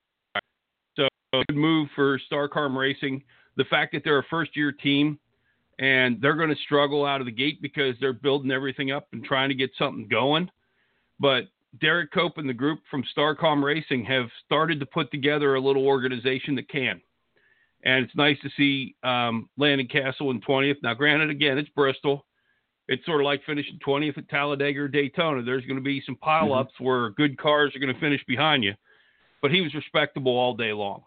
So 0.96 1.08
a 1.34 1.44
good 1.48 1.58
move 1.58 1.90
for 1.96 2.20
Starcom 2.32 2.78
Racing. 2.78 3.24
The 3.58 3.66
fact 3.66 3.94
that 3.94 4.04
they're 4.04 4.20
a 4.20 4.26
first 4.30 4.56
year 4.56 4.72
team 4.72 5.20
and 5.80 6.20
they're 6.22 6.36
going 6.36 6.50
to 6.50 6.62
struggle 6.64 7.06
out 7.06 7.22
of 7.22 7.26
the 7.26 7.32
gate 7.32 7.62
because 7.62 7.96
they're 8.00 8.14
building 8.14 8.52
everything 8.52 8.92
up 8.92 9.08
and 9.14 9.24
trying 9.24 9.50
to 9.50 9.56
get 9.56 9.72
something 9.78 10.08
going. 10.08 10.50
But 11.20 11.46
Derrike 11.82 12.12
Cope 12.14 12.38
and 12.38 12.50
the 12.50 12.54
group 12.54 12.80
from 12.90 13.04
Starcom 13.16 13.64
Racing 13.64 14.06
have 14.06 14.28
started 14.46 14.80
to 14.80 14.86
put 14.86 15.12
together 15.12 15.56
a 15.56 15.62
little 15.62 15.86
organization 15.86 16.56
that 16.56 16.70
can. 16.70 17.02
And 17.84 18.06
it's 18.06 18.16
nice 18.16 18.38
to 18.42 18.50
see 18.58 18.96
um, 19.04 19.50
Landon 19.58 19.88
Cassill 19.88 20.32
in 20.32 20.42
20th. 20.42 20.78
Now, 20.84 20.94
granted, 20.94 21.30
again, 21.30 21.58
it's 21.58 21.70
Bristol. 21.70 22.26
It's 22.88 23.06
sort 23.06 23.22
of 23.22 23.26
like 23.26 23.42
finishing 23.46 23.80
20th 23.86 24.18
at 24.18 24.30
Talladega 24.30 24.82
or 24.82 24.88
Daytona. 24.88 25.44
There's 25.44 25.66
going 25.66 25.78
to 25.78 25.84
be 25.84 26.02
some 26.06 26.16
pileups 26.16 26.66
mm-hmm. 26.66 26.84
where 26.84 27.10
good 27.12 27.38
cars 27.38 27.76
are 27.76 27.80
going 27.80 27.94
to 27.94 28.00
finish 28.00 28.24
behind 28.28 28.64
you. 28.64 28.74
But 29.42 29.52
he 29.52 29.62
was 29.62 29.74
respectable 29.74 30.32
all 30.32 30.56
day 30.56 30.74
long. 30.74 31.04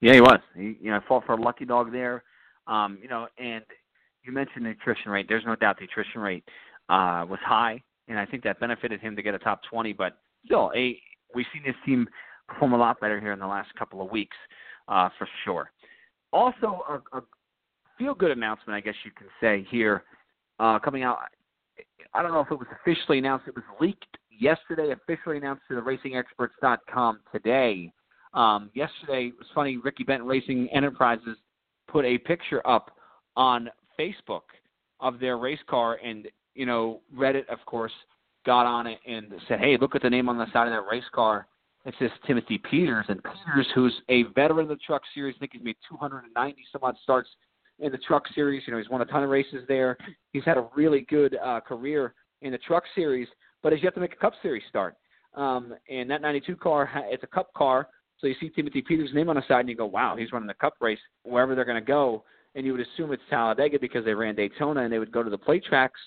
Yeah, 0.00 0.14
he 0.14 0.20
was. 0.20 0.40
He, 0.54 0.76
you 0.80 0.90
know, 0.90 0.96
I 0.96 1.08
fought 1.08 1.24
for 1.24 1.32
a 1.32 1.40
lucky 1.40 1.64
dog 1.64 1.92
there. 1.92 2.22
Um, 2.66 2.98
you 3.00 3.08
know, 3.08 3.28
and 3.38 3.64
you 4.22 4.32
mentioned 4.32 4.66
the 4.66 4.70
attrition 4.70 5.10
rate. 5.10 5.26
There's 5.28 5.46
no 5.46 5.56
doubt 5.56 5.78
the 5.78 5.84
attrition 5.84 6.20
rate 6.20 6.44
uh, 6.88 7.24
was 7.28 7.38
high 7.42 7.82
and 8.08 8.18
I 8.18 8.26
think 8.26 8.44
that 8.44 8.60
benefited 8.60 9.00
him 9.00 9.16
to 9.16 9.22
get 9.22 9.34
a 9.34 9.38
top 9.38 9.60
20. 9.70 9.92
But 9.92 10.18
still, 10.44 10.70
a 10.74 10.98
we've 11.34 11.46
seen 11.52 11.62
this 11.64 11.74
team 11.84 12.08
perform 12.48 12.72
a 12.72 12.78
lot 12.78 13.00
better 13.00 13.20
here 13.20 13.32
in 13.32 13.38
the 13.38 13.46
last 13.46 13.68
couple 13.78 14.00
of 14.00 14.10
weeks, 14.10 14.36
uh, 14.88 15.08
for 15.18 15.28
sure. 15.44 15.70
Also, 16.32 16.82
a, 16.88 17.16
a 17.16 17.22
feel-good 17.98 18.30
announcement, 18.30 18.76
I 18.76 18.80
guess 18.80 18.94
you 19.04 19.10
can 19.12 19.28
say 19.40 19.66
here, 19.70 20.04
uh, 20.58 20.78
coming 20.78 21.02
out. 21.02 21.18
I 22.14 22.22
don't 22.22 22.32
know 22.32 22.40
if 22.40 22.50
it 22.50 22.58
was 22.58 22.68
officially 22.80 23.18
announced. 23.18 23.46
It 23.48 23.54
was 23.54 23.64
leaked 23.80 24.16
yesterday, 24.30 24.92
officially 24.92 25.36
announced 25.36 25.62
to 25.68 25.74
the 25.74 25.80
RacingExperts.com 25.80 27.20
today. 27.32 27.92
Um, 28.34 28.70
yesterday, 28.74 29.28
it 29.28 29.38
was 29.38 29.46
funny. 29.54 29.78
Ricky 29.78 30.04
Benton 30.04 30.26
Racing 30.26 30.68
Enterprises 30.74 31.36
put 31.88 32.04
a 32.04 32.18
picture 32.18 32.66
up 32.66 32.90
on 33.36 33.70
Facebook 33.98 34.42
of 35.00 35.18
their 35.20 35.38
race 35.38 35.60
car, 35.68 35.98
and 36.04 36.28
you 36.54 36.66
know, 36.66 37.00
Reddit, 37.14 37.46
of 37.48 37.58
course, 37.66 37.92
got 38.44 38.66
on 38.66 38.86
it 38.86 38.98
and 39.06 39.32
said, 39.48 39.60
"Hey, 39.60 39.76
look 39.78 39.94
at 39.94 40.02
the 40.02 40.10
name 40.10 40.28
on 40.28 40.38
the 40.38 40.50
side 40.52 40.66
of 40.66 40.72
that 40.72 40.90
race 40.90 41.08
car. 41.12 41.46
It 41.86 41.94
says 41.98 42.10
Timothy 42.26 42.58
Peters." 42.58 43.06
And 43.08 43.22
Peters, 43.22 43.68
who's 43.74 43.94
a 44.08 44.24
veteran 44.34 44.60
of 44.60 44.68
the 44.68 44.76
Truck 44.76 45.02
Series, 45.14 45.34
I 45.36 45.40
think 45.40 45.52
he's 45.52 45.62
made 45.62 45.76
290 45.88 46.64
some 46.70 46.82
odd 46.82 46.96
starts 47.02 47.28
in 47.78 47.92
the 47.92 47.98
Truck 47.98 48.24
Series. 48.34 48.62
You 48.66 48.72
know, 48.72 48.78
he's 48.78 48.90
won 48.90 49.00
a 49.00 49.04
ton 49.04 49.22
of 49.22 49.30
races 49.30 49.64
there. 49.68 49.96
He's 50.32 50.44
had 50.44 50.58
a 50.58 50.68
really 50.74 51.02
good 51.08 51.36
uh, 51.42 51.60
career 51.60 52.14
in 52.42 52.52
the 52.52 52.58
Truck 52.58 52.84
Series, 52.94 53.28
but 53.62 53.72
he's 53.72 53.82
yet 53.82 53.94
to 53.94 54.00
make 54.00 54.12
a 54.12 54.16
Cup 54.16 54.34
Series 54.42 54.62
start. 54.68 54.96
Um, 55.34 55.74
and 55.88 56.10
that 56.10 56.22
92 56.22 56.56
car, 56.56 56.90
it's 57.10 57.22
a 57.22 57.26
Cup 57.26 57.52
car, 57.54 57.88
so 58.18 58.26
you 58.26 58.34
see 58.40 58.50
Timothy 58.50 58.82
Peters' 58.82 59.10
name 59.14 59.28
on 59.28 59.36
the 59.36 59.42
side, 59.46 59.60
and 59.60 59.68
you 59.68 59.76
go, 59.76 59.86
"Wow, 59.86 60.16
he's 60.16 60.32
running 60.32 60.46
the 60.48 60.54
Cup 60.54 60.74
race 60.80 61.00
wherever 61.22 61.54
they're 61.54 61.64
going 61.64 61.80
to 61.80 61.86
go." 61.86 62.24
And 62.54 62.64
you 62.64 62.72
would 62.72 62.80
assume 62.80 63.12
it's 63.12 63.22
Talladega 63.28 63.78
because 63.78 64.04
they 64.04 64.14
ran 64.14 64.34
Daytona, 64.34 64.80
and 64.80 64.92
they 64.92 64.98
would 64.98 65.12
go 65.12 65.22
to 65.22 65.28
the 65.28 65.36
plate 65.36 65.64
tracks 65.64 66.00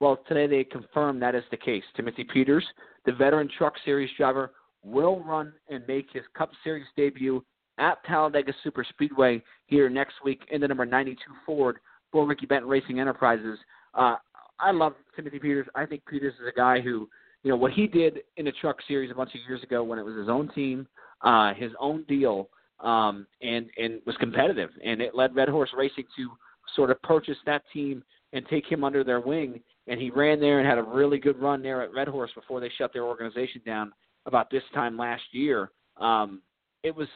well, 0.00 0.18
today 0.28 0.46
they 0.46 0.64
confirmed 0.64 1.22
that 1.22 1.34
is 1.34 1.44
the 1.50 1.56
case. 1.56 1.84
Timothy 1.96 2.24
Peters, 2.24 2.64
the 3.06 3.12
veteran 3.12 3.48
Truck 3.56 3.74
Series 3.84 4.10
driver, 4.16 4.52
will 4.86 5.20
run 5.20 5.52
and 5.68 5.86
make 5.86 6.06
his 6.12 6.22
Cup 6.36 6.50
Series 6.62 6.86
debut 6.96 7.44
at 7.78 8.02
Talladega 8.06 8.52
Super 8.62 8.84
Speedway 8.88 9.42
here 9.66 9.90
next 9.90 10.14
week 10.24 10.40
in 10.50 10.60
the 10.60 10.68
number 10.68 10.86
92 10.86 11.18
Ford 11.44 11.78
for 12.12 12.26
Ricky 12.26 12.46
Benton 12.46 12.68
Racing 12.68 13.00
Enterprises. 13.00 13.58
Uh, 13.94 14.16
I 14.58 14.70
love 14.70 14.94
Timothy 15.14 15.38
Peters. 15.38 15.66
I 15.74 15.84
think 15.84 16.02
Peters 16.06 16.34
is 16.34 16.48
a 16.48 16.56
guy 16.56 16.80
who, 16.80 17.08
you 17.42 17.50
know, 17.50 17.56
what 17.56 17.72
he 17.72 17.86
did 17.86 18.20
in 18.36 18.46
the 18.46 18.52
Truck 18.60 18.76
Series 18.88 19.10
a 19.10 19.14
bunch 19.14 19.34
of 19.34 19.40
years 19.48 19.62
ago 19.62 19.82
when 19.82 19.98
it 19.98 20.04
was 20.04 20.16
his 20.16 20.28
own 20.28 20.50
team, 20.54 20.86
uh, 21.22 21.52
his 21.54 21.72
own 21.80 22.04
deal, 22.04 22.48
um, 22.80 23.26
and 23.42 23.66
and 23.78 24.00
was 24.06 24.16
competitive, 24.18 24.70
and 24.84 25.00
it 25.00 25.14
led 25.14 25.34
Red 25.34 25.48
Horse 25.48 25.70
Racing 25.76 26.04
to 26.16 26.30
sort 26.74 26.90
of 26.90 27.00
purchase 27.02 27.38
that 27.46 27.62
team 27.72 28.02
and 28.32 28.46
take 28.48 28.66
him 28.66 28.84
under 28.84 29.02
their 29.02 29.20
wing. 29.20 29.60
And 29.86 30.00
he 30.00 30.10
ran 30.10 30.40
there 30.40 30.58
and 30.58 30.68
had 30.68 30.78
a 30.78 30.82
really 30.82 31.18
good 31.18 31.40
run 31.40 31.62
there 31.62 31.82
at 31.82 31.94
Red 31.94 32.08
Horse 32.08 32.30
before 32.34 32.60
they 32.60 32.70
shut 32.76 32.92
their 32.92 33.04
organization 33.04 33.62
down 33.64 33.92
about 34.26 34.50
this 34.50 34.62
time 34.74 34.96
last 34.96 35.22
year. 35.32 35.70
Um, 35.98 36.42
it 36.82 36.94
was 36.94 37.08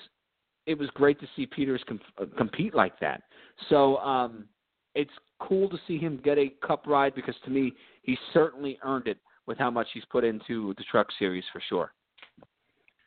it 0.66 0.78
was 0.78 0.88
great 0.94 1.18
to 1.20 1.26
see 1.36 1.46
Peters 1.46 1.82
uh, 2.18 2.24
compete 2.36 2.74
like 2.74 2.98
that. 3.00 3.22
So 3.68 3.96
um, 3.98 4.46
it's 4.94 5.11
cool 5.40 5.68
to 5.68 5.76
see 5.86 5.98
him 5.98 6.20
get 6.22 6.38
a 6.38 6.52
Cup 6.66 6.86
ride 6.86 7.14
because 7.14 7.34
to 7.44 7.50
me 7.50 7.72
he 8.02 8.16
certainly 8.32 8.78
earned 8.84 9.06
it 9.06 9.18
with 9.46 9.58
how 9.58 9.70
much 9.70 9.88
he's 9.92 10.04
put 10.11 10.24
into 10.24 10.74
the 10.78 10.84
Truck 10.90 11.08
Series 11.18 11.44
for 11.52 11.62
sure. 11.68 11.92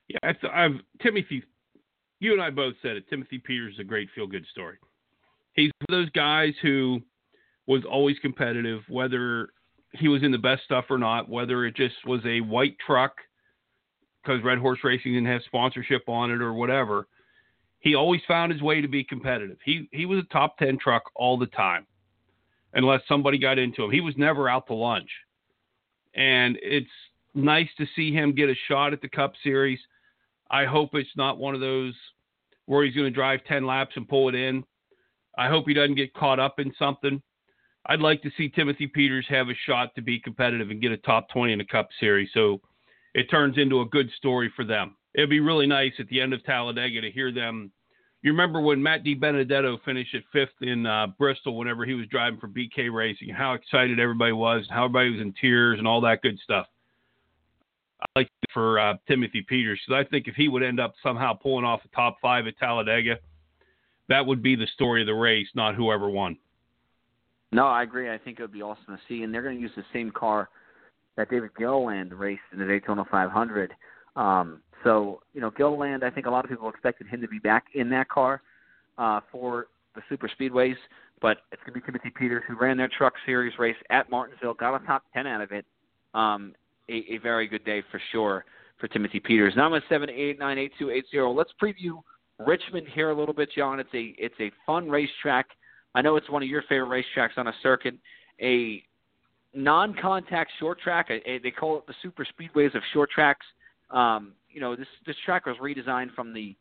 Yeah, 0.10 0.18
I 0.24 0.34
th- 0.34 0.54
I've 0.54 0.80
Timothy. 1.02 1.44
You 2.20 2.34
and 2.34 2.42
I 2.42 2.50
both 2.50 2.76
said 2.82 2.98
it. 2.98 3.10
Timothy 3.10 3.38
Peters 3.40 3.74
is 3.74 3.80
a 3.80 3.84
great 3.84 4.10
feel 4.16 4.28
good 4.28 4.46
story. 4.52 4.78
He's 5.54 5.72
one 5.88 6.00
of 6.00 6.06
those 6.06 6.12
guys 6.12 6.54
who 6.62 7.02
was 7.68 7.84
always 7.90 8.18
competitive, 8.20 8.82
whether 8.90 9.50
he 9.92 10.08
was 10.08 10.24
in 10.24 10.32
the 10.32 10.38
best 10.38 10.64
stuff 10.64 10.86
or 10.90 10.98
not, 10.98 11.30
whether 11.30 11.66
it 11.66 11.76
just 11.76 11.96
was 12.06 12.22
a 12.26 12.42
white 12.42 12.76
truck 12.86 13.14
because 14.24 14.44
Red 14.44 14.58
Horse 14.58 14.80
Racing 14.84 15.14
didn't 15.14 15.28
have 15.28 15.42
sponsorship 15.46 16.08
on 16.08 16.32
it 16.32 16.42
or 16.42 16.54
whatever. 16.54 17.08
He 17.80 17.96
always 17.96 18.22
found 18.28 18.52
his 18.52 18.62
way 18.62 18.82
to 18.82 18.88
be 18.88 19.04
competitive. 19.04 19.58
He 19.64 19.90
he 19.92 20.06
was 20.06 20.20
a 20.20 20.34
top 20.34 20.58
ten 20.58 20.78
truck 20.78 21.04
all 21.16 21.38
the 21.38 21.48
time, 21.48 21.86
unless 22.74 23.02
somebody 23.08 23.38
got 23.38 23.60
into 23.60 23.84
him. 23.84 23.92
He 23.92 24.02
was 24.02 24.16
never 24.18 24.48
out 24.48 24.68
to 24.68 24.74
lunch, 24.74 25.10
and 26.14 26.58
it's 26.62 26.88
nice 27.34 27.70
to 27.78 27.86
see 27.96 28.14
him 28.14 28.34
get 28.34 28.50
a 28.50 28.56
shot 28.68 28.94
at 28.94 29.02
the 29.02 29.10
Cup 29.10 29.34
Series. 29.44 29.80
I 30.50 30.66
hope 30.66 30.92
it's 30.94 31.10
not 31.18 31.40
one 31.40 31.56
of 31.56 31.62
those 31.62 31.94
where 32.66 32.86
he's 32.86 32.96
going 32.96 33.08
to 33.08 33.12
drive 33.12 33.42
ten 33.48 33.66
laps 33.66 33.98
and 33.98 34.08
pull 34.08 34.30
it 34.30 34.36
in. 34.36 34.64
I 35.38 35.50
hope 35.50 35.66
he 35.68 35.74
doesn't 35.74 35.96
get 35.96 36.14
caught 36.14 36.40
up 36.40 36.60
in 36.60 36.74
something. 36.78 37.22
I'd 37.86 38.00
like 38.00 38.22
to 38.22 38.32
see 38.38 38.50
Timothy 38.50 38.88
Peters 38.88 39.26
have 39.28 39.50
a 39.50 39.56
shot 39.66 39.94
to 39.96 40.02
be 40.02 40.20
competitive 40.20 40.70
and 40.70 40.82
get 40.82 40.92
a 40.92 40.98
top 40.98 41.28
20 41.30 41.52
in 41.52 41.60
the 41.60 41.66
Cup 41.66 41.90
Series. 42.00 42.30
So 42.34 42.62
it 43.14 43.30
turns 43.30 43.58
into 43.58 43.82
a 43.82 43.86
good 43.86 44.10
story 44.18 44.52
for 44.56 44.66
them. 44.66 44.96
It'd 45.14 45.30
be 45.30 45.40
really 45.40 45.68
nice 45.68 45.94
at 46.00 46.08
the 46.08 46.22
end 46.22 46.34
of 46.34 46.44
Talladega 46.44 47.02
to 47.02 47.12
hear 47.12 47.32
them. 47.32 47.72
You 48.24 48.32
remember 48.32 48.62
when 48.62 48.82
Matt 48.82 49.04
DiBenedetto 49.04 49.84
finished 49.84 50.16
at 50.16 50.24
fifth 50.32 50.62
in 50.62 50.86
uh, 50.86 51.08
Bristol 51.20 51.58
whenever 51.58 51.86
he 51.86 51.94
was 51.94 52.08
driving 52.08 52.40
for 52.40 52.48
BK 52.48 52.92
Racing, 52.92 53.30
how 53.30 53.54
excited 53.54 54.00
everybody 54.00 54.32
was, 54.32 54.66
how 54.70 54.86
everybody 54.86 55.12
was 55.12 55.22
in 55.22 55.34
tears, 55.40 55.78
and 55.78 55.88
all 55.88 56.02
that 56.02 56.22
good 56.22 56.40
stuff. 56.44 56.66
I 58.02 58.06
like 58.20 58.30
for 58.54 58.80
uh, 58.80 58.96
Timothy 59.08 59.46
Peters 59.48 59.80
because 59.86 60.06
I 60.06 60.10
think 60.10 60.28
if 60.28 60.36
he 60.36 60.48
would 60.48 60.64
end 60.64 60.80
up 60.80 60.94
somehow 61.04 61.34
pulling 61.34 61.66
off 61.66 61.84
the 61.84 61.90
top 61.96 62.18
five 62.22 62.48
at 62.48 62.58
Talladega, 62.58 63.18
that 64.10 64.26
would 64.26 64.42
be 64.42 64.56
the 64.56 64.68
story 64.74 65.02
of 65.02 65.08
the 65.08 65.14
race, 65.14 65.48
not 65.54 65.76
whoever 65.76 66.10
won. 66.10 66.38
No, 67.52 67.68
I 67.68 67.84
agree. 67.84 68.10
I 68.10 68.18
think 68.18 68.40
it 68.40 68.42
would 68.42 68.52
be 68.52 68.62
awesome 68.62 68.86
to 68.88 69.00
see, 69.08 69.24
and 69.24 69.34
they're 69.34 69.44
going 69.44 69.56
to 69.56 69.62
use 69.62 69.72
the 69.76 69.86
same 69.94 70.12
car 70.12 70.50
that 71.18 71.30
David 71.30 71.52
Gilliland 71.58 72.14
raced 72.14 72.42
in 72.52 72.60
the 72.60 72.66
Daytona 72.66 73.06
500. 73.10 73.74
Um, 74.16 74.62
so, 74.84 75.22
you 75.34 75.42
know, 75.42 75.52
Gilliland, 75.52 76.04
I 76.04 76.10
think 76.10 76.26
a 76.26 76.30
lot 76.30 76.44
of 76.44 76.50
people 76.50 76.70
expected 76.70 77.08
him 77.08 77.22
to 77.22 77.28
be 77.28 77.40
back 77.40 77.66
in 77.74 77.90
that 77.92 78.10
car 78.10 78.42
uh, 78.98 79.22
for 79.32 79.68
the 79.96 80.02
super 80.10 80.30
speedways, 80.30 80.76
but 81.22 81.38
it's 81.52 81.62
going 81.64 81.74
to 81.74 81.80
be 81.80 81.86
Timothy 81.86 82.12
Peters 82.16 82.44
who 82.48 82.58
ran 82.58 82.78
their 82.78 82.90
Truck 82.90 83.14
Series 83.26 83.58
race 83.60 83.76
at 83.90 84.10
Martinsville, 84.10 84.56
got 84.56 84.76
a 84.76 84.86
top 84.86 85.04
10 85.14 85.28
out 85.28 85.42
of 85.42 85.52
it. 85.52 85.66
Um, 86.14 86.54
a, 86.90 87.06
a 87.14 87.18
very 87.20 87.48
good 87.48 87.64
day 87.64 87.82
for 87.92 88.02
sure 88.12 88.46
for 88.80 88.88
Timothy 88.88 89.20
Peters. 89.20 89.54
Now 89.56 89.66
I'm 89.68 89.74
at 89.74 89.84
seven 89.88 90.10
eight 90.10 90.40
nine 90.40 90.58
eight 90.58 90.74
two 90.78 90.90
eight 90.90 91.06
zero. 91.10 91.32
Let's 91.32 91.52
preview 91.62 92.02
Richmond 92.40 92.88
here 92.94 93.12
a 93.12 93.18
little 93.18 93.34
bit, 93.34 93.50
John. 93.56 93.80
It's 93.80 93.94
a 93.94 94.14
it's 94.18 94.36
a 94.40 94.52
fun 94.66 94.90
racetrack. 94.90 95.48
I 95.96 96.02
know 96.02 96.16
it's 96.16 96.30
one 96.30 96.44
of 96.44 96.50
your 96.50 96.64
favorite 96.64 97.06
racetracks 97.18 97.38
on 97.38 97.48
a 97.48 97.54
circuit. 97.62 97.96
A 98.42 98.84
non-contact 99.54 100.52
short 100.60 100.80
track. 100.80 101.10
They 101.10 101.52
call 101.52 101.78
it 101.78 101.88
the 101.88 101.94
super 102.02 102.26
speedways 102.26 102.76
of 102.76 102.82
short 102.94 103.10
tracks. 103.12 103.46
Um, 103.92 104.34
you 104.50 104.60
know, 104.60 104.76
this 104.76 104.88
this 105.06 105.16
track 105.26 105.46
was 105.46 105.56
redesigned 105.62 106.14
from 106.16 106.34
the 106.34 106.56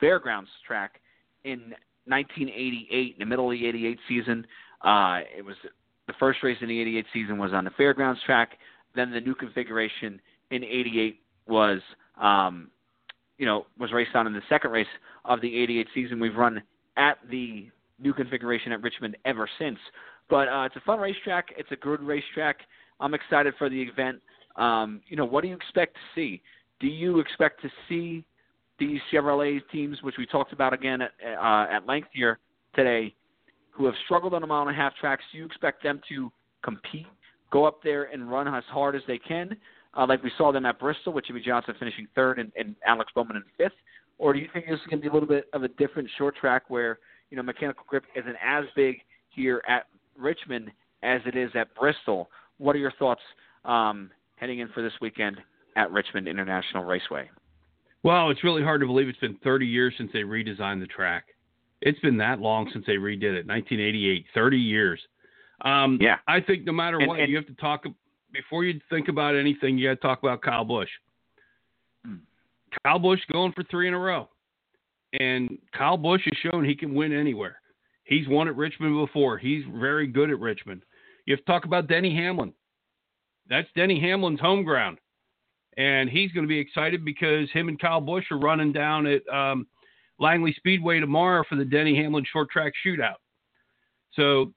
fairgrounds 0.00 0.50
track 0.66 1.00
in 1.44 1.74
1988, 2.06 3.14
in 3.14 3.18
the 3.18 3.24
middle 3.24 3.50
of 3.50 3.58
the 3.58 3.66
'88 3.66 3.98
season. 4.08 4.46
Uh, 4.82 5.20
it 5.36 5.44
was 5.44 5.56
the 6.06 6.14
first 6.18 6.42
race 6.42 6.56
in 6.60 6.68
the 6.68 6.80
'88 6.80 7.06
season 7.12 7.38
was 7.38 7.52
on 7.52 7.64
the 7.64 7.70
fairgrounds 7.70 8.20
track. 8.24 8.52
Then 8.94 9.10
the 9.10 9.20
new 9.20 9.34
configuration 9.34 10.20
in 10.50 10.64
'88 10.64 11.20
was, 11.46 11.80
um, 12.20 12.70
you 13.38 13.46
know, 13.46 13.66
was 13.78 13.92
raced 13.92 14.14
on 14.14 14.26
in 14.26 14.32
the 14.32 14.42
second 14.48 14.70
race 14.70 14.86
of 15.24 15.40
the 15.40 15.58
'88 15.58 15.86
season. 15.94 16.20
We've 16.20 16.36
run 16.36 16.62
at 16.96 17.18
the 17.30 17.68
new 17.98 18.12
configuration 18.12 18.72
at 18.72 18.82
Richmond 18.82 19.16
ever 19.24 19.48
since. 19.58 19.78
But 20.28 20.48
uh, 20.48 20.64
it's 20.64 20.76
a 20.76 20.80
fun 20.80 21.00
racetrack. 21.00 21.46
It's 21.56 21.70
a 21.72 21.76
good 21.76 22.02
racetrack. 22.02 22.58
I'm 23.00 23.14
excited 23.14 23.54
for 23.58 23.68
the 23.68 23.80
event. 23.80 24.20
Um, 24.56 25.00
you 25.06 25.16
know, 25.16 25.24
what 25.24 25.42
do 25.42 25.48
you 25.48 25.54
expect 25.54 25.94
to 25.94 26.00
see? 26.14 26.42
Do 26.80 26.86
you 26.86 27.20
expect 27.20 27.62
to 27.62 27.70
see 27.88 28.24
these 28.78 29.00
Chevrolet 29.12 29.60
teams, 29.72 30.02
which 30.02 30.16
we 30.18 30.26
talked 30.26 30.52
about 30.52 30.72
again 30.72 31.02
at, 31.02 31.12
uh, 31.24 31.66
at 31.70 31.86
length 31.86 32.08
here 32.12 32.38
today, 32.74 33.14
who 33.70 33.86
have 33.86 33.94
struggled 34.04 34.34
on 34.34 34.42
a 34.42 34.46
mile 34.46 34.62
and 34.62 34.70
a 34.70 34.74
half 34.74 34.94
tracks? 34.96 35.22
Do 35.32 35.38
you 35.38 35.46
expect 35.46 35.82
them 35.82 36.00
to 36.08 36.30
compete, 36.62 37.06
go 37.50 37.64
up 37.64 37.82
there 37.82 38.04
and 38.04 38.30
run 38.30 38.48
as 38.48 38.64
hard 38.70 38.94
as 38.96 39.02
they 39.06 39.18
can, 39.18 39.56
uh, 39.96 40.06
like 40.06 40.22
we 40.22 40.30
saw 40.36 40.52
them 40.52 40.66
at 40.66 40.78
Bristol, 40.78 41.12
with 41.12 41.26
Jimmie 41.26 41.40
Johnson 41.40 41.74
finishing 41.78 42.06
third 42.14 42.38
and, 42.38 42.52
and 42.56 42.74
Alex 42.86 43.10
Bowman 43.14 43.36
in 43.36 43.42
fifth? 43.56 43.76
Or 44.18 44.32
do 44.32 44.38
you 44.38 44.48
think 44.52 44.66
this 44.66 44.74
is 44.74 44.86
going 44.90 45.00
to 45.00 45.02
be 45.02 45.08
a 45.08 45.12
little 45.12 45.28
bit 45.28 45.48
of 45.52 45.62
a 45.62 45.68
different 45.68 46.08
short 46.18 46.36
track 46.36 46.64
where 46.68 46.98
you 47.30 47.36
know 47.36 47.42
mechanical 47.42 47.84
grip 47.86 48.04
isn't 48.16 48.36
as 48.44 48.64
big 48.74 48.96
here 49.30 49.62
at 49.68 49.86
Richmond 50.18 50.70
as 51.02 51.20
it 51.26 51.36
is 51.36 51.50
at 51.54 51.74
Bristol? 51.74 52.28
What 52.58 52.74
are 52.74 52.78
your 52.80 52.92
thoughts 52.98 53.20
um, 53.64 54.10
heading 54.36 54.58
in 54.58 54.68
for 54.68 54.82
this 54.82 54.92
weekend 55.00 55.36
at 55.76 55.90
Richmond 55.90 56.26
International 56.28 56.84
Raceway? 56.84 57.30
Well, 58.02 58.30
it's 58.30 58.44
really 58.44 58.62
hard 58.62 58.80
to 58.80 58.86
believe 58.86 59.08
it's 59.08 59.18
been 59.18 59.38
30 59.42 59.66
years 59.66 59.94
since 59.96 60.10
they 60.12 60.20
redesigned 60.20 60.80
the 60.80 60.86
track. 60.86 61.24
It's 61.80 61.98
been 62.00 62.16
that 62.18 62.40
long 62.40 62.68
since 62.72 62.84
they 62.86 62.94
redid 62.94 63.22
it, 63.34 63.46
1988, 63.46 64.24
30 64.34 64.56
years. 64.58 65.00
Um, 65.64 65.98
yeah. 66.00 66.16
I 66.26 66.40
think 66.40 66.64
no 66.64 66.72
matter 66.72 66.98
And- 66.98 67.08
what, 67.08 67.20
and- 67.20 67.28
you 67.28 67.36
have 67.36 67.46
to 67.46 67.54
talk 67.54 67.84
before 68.32 68.64
you 68.64 68.80
think 68.90 69.08
about 69.08 69.34
anything. 69.36 69.78
You 69.78 69.88
got 69.88 69.94
to 69.94 70.06
talk 70.06 70.18
about 70.22 70.42
Kyle 70.42 70.64
Busch. 70.64 70.90
Hmm. 72.04 72.16
Kyle 72.84 72.98
Busch 72.98 73.20
going 73.32 73.52
for 73.52 73.62
three 73.64 73.88
in 73.88 73.94
a 73.94 73.98
row, 73.98 74.28
and 75.18 75.58
Kyle 75.72 75.96
Busch 75.96 76.22
has 76.24 76.34
shown 76.38 76.64
he 76.64 76.74
can 76.74 76.94
win 76.94 77.12
anywhere. 77.12 77.57
He's 78.08 78.26
won 78.26 78.48
at 78.48 78.56
Richmond 78.56 78.96
before. 79.06 79.38
He's 79.38 79.64
very 79.72 80.06
good 80.06 80.30
at 80.30 80.40
Richmond. 80.40 80.82
You 81.26 81.34
have 81.36 81.44
to 81.44 81.50
talk 81.50 81.64
about 81.64 81.88
Denny 81.88 82.14
Hamlin. 82.14 82.54
That's 83.48 83.68
Denny 83.76 84.00
Hamlin's 84.00 84.40
home 84.40 84.64
ground 84.64 84.98
and 85.78 86.10
he's 86.10 86.32
going 86.32 86.44
to 86.44 86.48
be 86.48 86.58
excited 86.58 87.04
because 87.04 87.48
him 87.52 87.68
and 87.68 87.80
Kyle 87.80 88.00
Busch 88.00 88.24
are 88.32 88.38
running 88.38 88.72
down 88.72 89.06
at 89.06 89.26
um, 89.32 89.66
Langley 90.18 90.52
Speedway 90.58 90.98
tomorrow 90.98 91.44
for 91.48 91.54
the 91.54 91.64
Denny 91.64 91.96
Hamlin 91.96 92.24
short 92.30 92.50
track 92.50 92.72
shootout. 92.84 93.14
So 94.14 94.52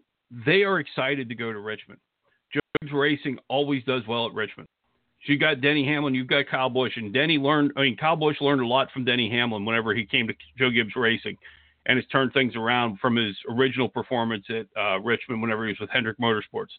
they 0.46 0.64
are 0.64 0.80
excited 0.80 1.30
to 1.30 1.36
go 1.36 1.54
to 1.54 1.60
Richmond. 1.60 2.00
Joe's 2.52 2.92
Racing 2.92 3.38
always 3.48 3.84
does 3.84 4.02
well 4.08 4.26
at 4.26 4.34
Richmond. 4.34 4.68
So 5.24 5.32
you 5.32 5.38
got 5.38 5.62
Denny 5.62 5.86
Hamlin, 5.86 6.16
you've 6.16 6.28
got 6.28 6.48
Kyle 6.50 6.72
Busch, 6.72 6.94
and 6.96 7.14
Denny 7.14 7.38
learned. 7.38 7.72
I 7.78 7.82
mean, 7.82 7.96
Kyle 7.96 8.16
Busch 8.16 8.42
learned 8.42 8.62
a 8.62 8.68
lot 8.68 8.92
from 8.92 9.06
Denny 9.06 9.30
Hamlin 9.30 9.64
whenever 9.64 9.94
he 9.94 10.04
came 10.04 10.28
to 10.28 10.34
Joe 10.58 10.72
Gibbs 10.72 10.96
Racing, 10.96 11.38
and 11.86 11.98
has 11.98 12.06
turned 12.08 12.34
things 12.34 12.56
around 12.56 13.00
from 13.00 13.16
his 13.16 13.36
original 13.50 13.90
performance 13.90 14.46
at 14.50 14.68
uh, 14.80 15.00
Richmond 15.00 15.42
whenever 15.42 15.66
he 15.66 15.70
was 15.70 15.80
with 15.80 15.90
Hendrick 15.90 16.20
Motorsports. 16.20 16.70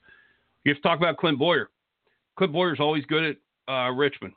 You 0.64 0.72
have 0.72 0.76
to 0.76 0.82
talk 0.82 0.98
about 0.98 1.16
Clint 1.16 1.38
Bowyer. 1.38 1.70
Clint 2.36 2.52
Bowyer's 2.52 2.80
always 2.80 3.04
good 3.06 3.24
at 3.24 3.72
uh, 3.72 3.90
Richmond. 3.90 4.34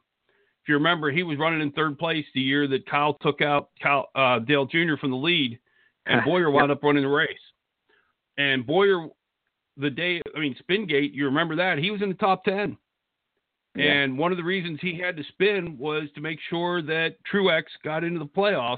If 0.64 0.70
you 0.70 0.76
remember, 0.76 1.12
he 1.12 1.22
was 1.22 1.38
running 1.38 1.62
in 1.62 1.72
third 1.72 2.00
place 2.00 2.26
the 2.34 2.42
year 2.42 2.68
that 2.68 2.90
Kyle 2.90 3.14
took 3.22 3.42
out 3.42 3.70
Kyle, 3.82 4.08
uh, 4.16 4.40
Dale 4.40 4.66
Jr. 4.66 4.96
from 5.00 5.12
the 5.12 5.18
lead, 5.18 5.60
and 6.08 6.22
Bowyer 6.26 6.50
wound 6.50 6.72
up 6.72 6.82
running 6.82 7.04
the 7.04 7.10
race. 7.10 7.30
And 8.38 8.66
Bowyer, 8.66 9.08
the 9.78 9.92
day, 9.92 10.22
I 10.36 10.40
mean, 10.40 10.56
Spingate, 10.60 11.14
you 11.14 11.26
remember 11.26 11.56
that? 11.58 11.78
He 11.78 11.92
was 11.92 12.02
in 12.02 12.10
the 12.10 12.16
top 12.16 12.44
10. 12.46 12.76
Yeah. 13.76 13.92
And 13.92 14.18
one 14.18 14.32
of 14.32 14.38
the 14.38 14.44
reasons 14.44 14.80
he 14.82 14.98
had 14.98 15.16
to 15.18 15.24
spin 15.26 15.78
was 15.78 16.04
to 16.16 16.22
make 16.22 16.40
sure 16.50 16.82
that 16.82 17.18
Truex 17.32 17.64
got 17.84 18.04
into 18.04 18.20
the 18.20 18.26
playoffs 18.26 18.78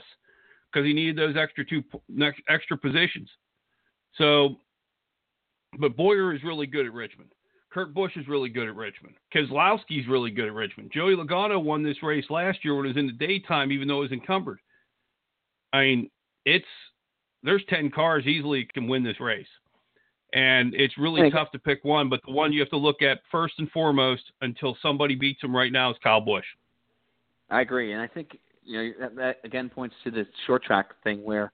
because 0.71 0.85
he 0.85 0.93
needed 0.93 1.17
those 1.17 1.35
extra 1.35 1.65
two 1.65 1.83
extra 2.49 2.77
positions. 2.77 3.29
So, 4.17 4.57
but 5.79 5.95
Bowyer 5.95 6.33
is 6.33 6.43
really 6.43 6.67
good 6.67 6.85
at 6.85 6.93
Richmond. 6.93 7.31
Kurt 7.71 7.93
Busch 7.93 8.15
is 8.15 8.27
really 8.27 8.49
good 8.49 8.67
at 8.67 8.75
Richmond. 8.75 9.15
Keselowski's 9.33 10.07
really 10.07 10.31
good 10.31 10.47
at 10.47 10.53
Richmond. 10.53 10.91
Joey 10.93 11.15
Logano 11.15 11.61
won 11.61 11.83
this 11.83 12.01
race 12.01 12.25
last 12.29 12.63
year 12.63 12.75
when 12.75 12.85
it 12.85 12.89
was 12.89 12.97
in 12.97 13.07
the 13.07 13.13
daytime, 13.13 13.71
even 13.71 13.87
though 13.87 13.99
it 13.99 14.09
was 14.09 14.11
encumbered. 14.11 14.59
I 15.73 15.81
mean, 15.81 16.09
it's 16.45 16.65
there's 17.43 17.63
ten 17.69 17.91
cars 17.91 18.25
easily 18.25 18.67
can 18.73 18.87
win 18.87 19.03
this 19.03 19.19
race. 19.19 19.47
And 20.33 20.73
it's 20.75 20.97
really 20.97 21.31
tough 21.31 21.51
to 21.51 21.59
pick 21.59 21.85
one, 21.85 22.09
but 22.09 22.19
the 22.25 22.33
one 22.33 22.51
you 22.51 22.59
have 22.59 22.69
to 22.71 22.77
look 22.77 23.01
at 23.01 23.19
first 23.31 23.53
and 23.59 23.71
foremost 23.71 24.23
until 24.41 24.77
somebody 24.81 25.15
beats 25.15 25.41
him 25.41 25.55
right 25.55 25.71
now 25.71 25.89
is 25.89 25.97
Kyle 26.03 26.19
Busch. 26.19 26.45
I 27.49 27.61
agree, 27.61 27.93
and 27.93 28.01
I 28.01 28.07
think 28.07 28.37
you 28.67 28.77
know 28.77 28.91
that, 28.99 29.15
that 29.15 29.37
again 29.43 29.69
points 29.69 29.95
to 30.03 30.11
the 30.11 30.25
short 30.45 30.63
track 30.63 30.91
thing 31.03 31.23
where 31.23 31.51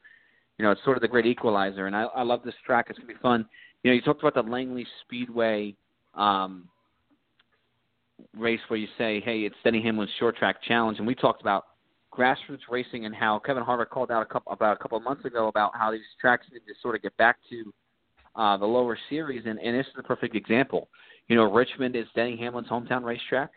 you 0.58 0.66
know 0.66 0.72
it's 0.72 0.84
sort 0.84 0.98
of 0.98 1.02
the 1.02 1.08
great 1.08 1.26
equalizer, 1.26 1.88
and 1.88 1.96
I, 1.96 2.04
I 2.04 2.24
love 2.24 2.42
this 2.44 2.56
track. 2.66 2.88
It's 2.90 3.00
gonna 3.00 3.14
be 3.14 3.20
fun. 3.22 3.46
You 3.84 3.92
know, 3.92 3.96
you 3.96 4.02
talked 4.02 4.22
about 4.22 4.34
the 4.34 4.50
Langley 4.50 4.86
Speedway 5.06 5.76
um, 6.16 6.68
race 8.38 8.60
where 8.68 8.80
you 8.80 8.88
say, 8.98 9.22
"Hey, 9.22 9.42
it's 9.42 9.56
Denny 9.64 9.82
Hamlin's 9.82 10.12
short 10.20 10.36
track 10.38 10.58
challenge," 10.68 10.98
and 10.98 11.08
we 11.08 11.16
talked 11.16 11.42
about 11.42 11.66
grassroots 12.12 12.60
racing 12.70 13.06
and 13.06 13.16
how 13.16 13.40
Kevin 13.40 13.64
Harvick 13.64 13.90
called 13.90 14.12
out 14.12 14.22
a 14.22 14.26
couple 14.26 14.52
about 14.52 14.78
a 14.78 14.80
couple 14.82 14.98
of 14.98 15.04
months 15.04 15.26
ago 15.26 15.48
about 15.48 15.72
how 15.76 15.92
these 15.92 16.02
tracks 16.20 16.46
need 16.52 16.60
to 16.60 16.74
sort 16.82 16.96
of 16.96 17.02
get 17.02 17.16
back 17.18 17.38
to 17.50 17.74
uh, 18.36 18.58
the 18.58 18.66
lower 18.66 18.98
series, 19.10 19.44
and, 19.46 19.60
and 19.60 19.78
this 19.78 19.86
is 19.88 19.94
a 19.98 20.04
perfect 20.04 20.36
example. 20.36 20.88
You 21.28 21.36
know, 21.36 21.52
Richmond 21.52 21.96
is 21.96 22.06
Denny 22.16 22.38
Hamlin's 22.38 22.68
hometown 22.68 23.04
racetrack. 23.04 23.52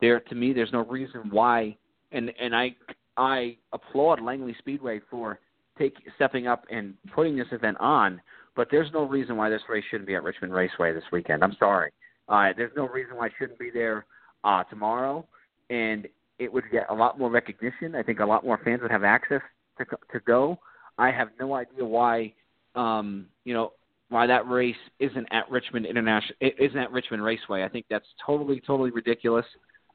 There, 0.00 0.20
to 0.20 0.34
me, 0.34 0.52
there's 0.52 0.72
no 0.72 0.84
reason 0.84 1.28
why, 1.30 1.76
and 2.12 2.30
and 2.40 2.54
I 2.54 2.76
I 3.18 3.56
applaud 3.72 4.22
Langley 4.22 4.54
Speedway 4.58 5.00
for 5.10 5.40
take 5.78 5.94
stepping 6.16 6.46
up 6.46 6.64
and 6.70 6.94
putting 7.14 7.36
this 7.36 7.48
event 7.52 7.76
on. 7.80 8.20
But 8.56 8.68
there's 8.70 8.90
no 8.92 9.04
reason 9.04 9.36
why 9.36 9.50
this 9.50 9.60
race 9.68 9.84
shouldn't 9.90 10.06
be 10.06 10.14
at 10.14 10.22
Richmond 10.22 10.52
Raceway 10.52 10.92
this 10.92 11.04
weekend. 11.12 11.44
I'm 11.44 11.56
sorry. 11.58 11.92
Uh, 12.28 12.48
there's 12.56 12.72
no 12.76 12.88
reason 12.88 13.16
why 13.16 13.26
it 13.26 13.32
shouldn't 13.38 13.58
be 13.58 13.70
there 13.70 14.06
uh, 14.44 14.64
tomorrow, 14.64 15.26
and 15.70 16.08
it 16.38 16.52
would 16.52 16.64
get 16.70 16.86
a 16.90 16.94
lot 16.94 17.18
more 17.18 17.30
recognition. 17.30 17.94
I 17.94 18.02
think 18.02 18.20
a 18.20 18.26
lot 18.26 18.44
more 18.44 18.60
fans 18.64 18.82
would 18.82 18.90
have 18.90 19.04
access 19.04 19.40
to 19.78 19.84
to 19.84 20.20
go. 20.26 20.58
I 20.98 21.10
have 21.10 21.28
no 21.38 21.54
idea 21.54 21.84
why, 21.84 22.32
um, 22.74 23.26
you 23.44 23.54
know, 23.54 23.72
why 24.08 24.26
that 24.26 24.48
race 24.48 24.76
isn't 24.98 25.26
at 25.30 25.50
Richmond 25.50 25.86
International, 25.86 26.34
isn't 26.40 26.78
at 26.78 26.90
Richmond 26.90 27.22
Raceway. 27.22 27.62
I 27.62 27.68
think 27.68 27.86
that's 27.88 28.06
totally, 28.24 28.60
totally 28.66 28.90
ridiculous. 28.90 29.46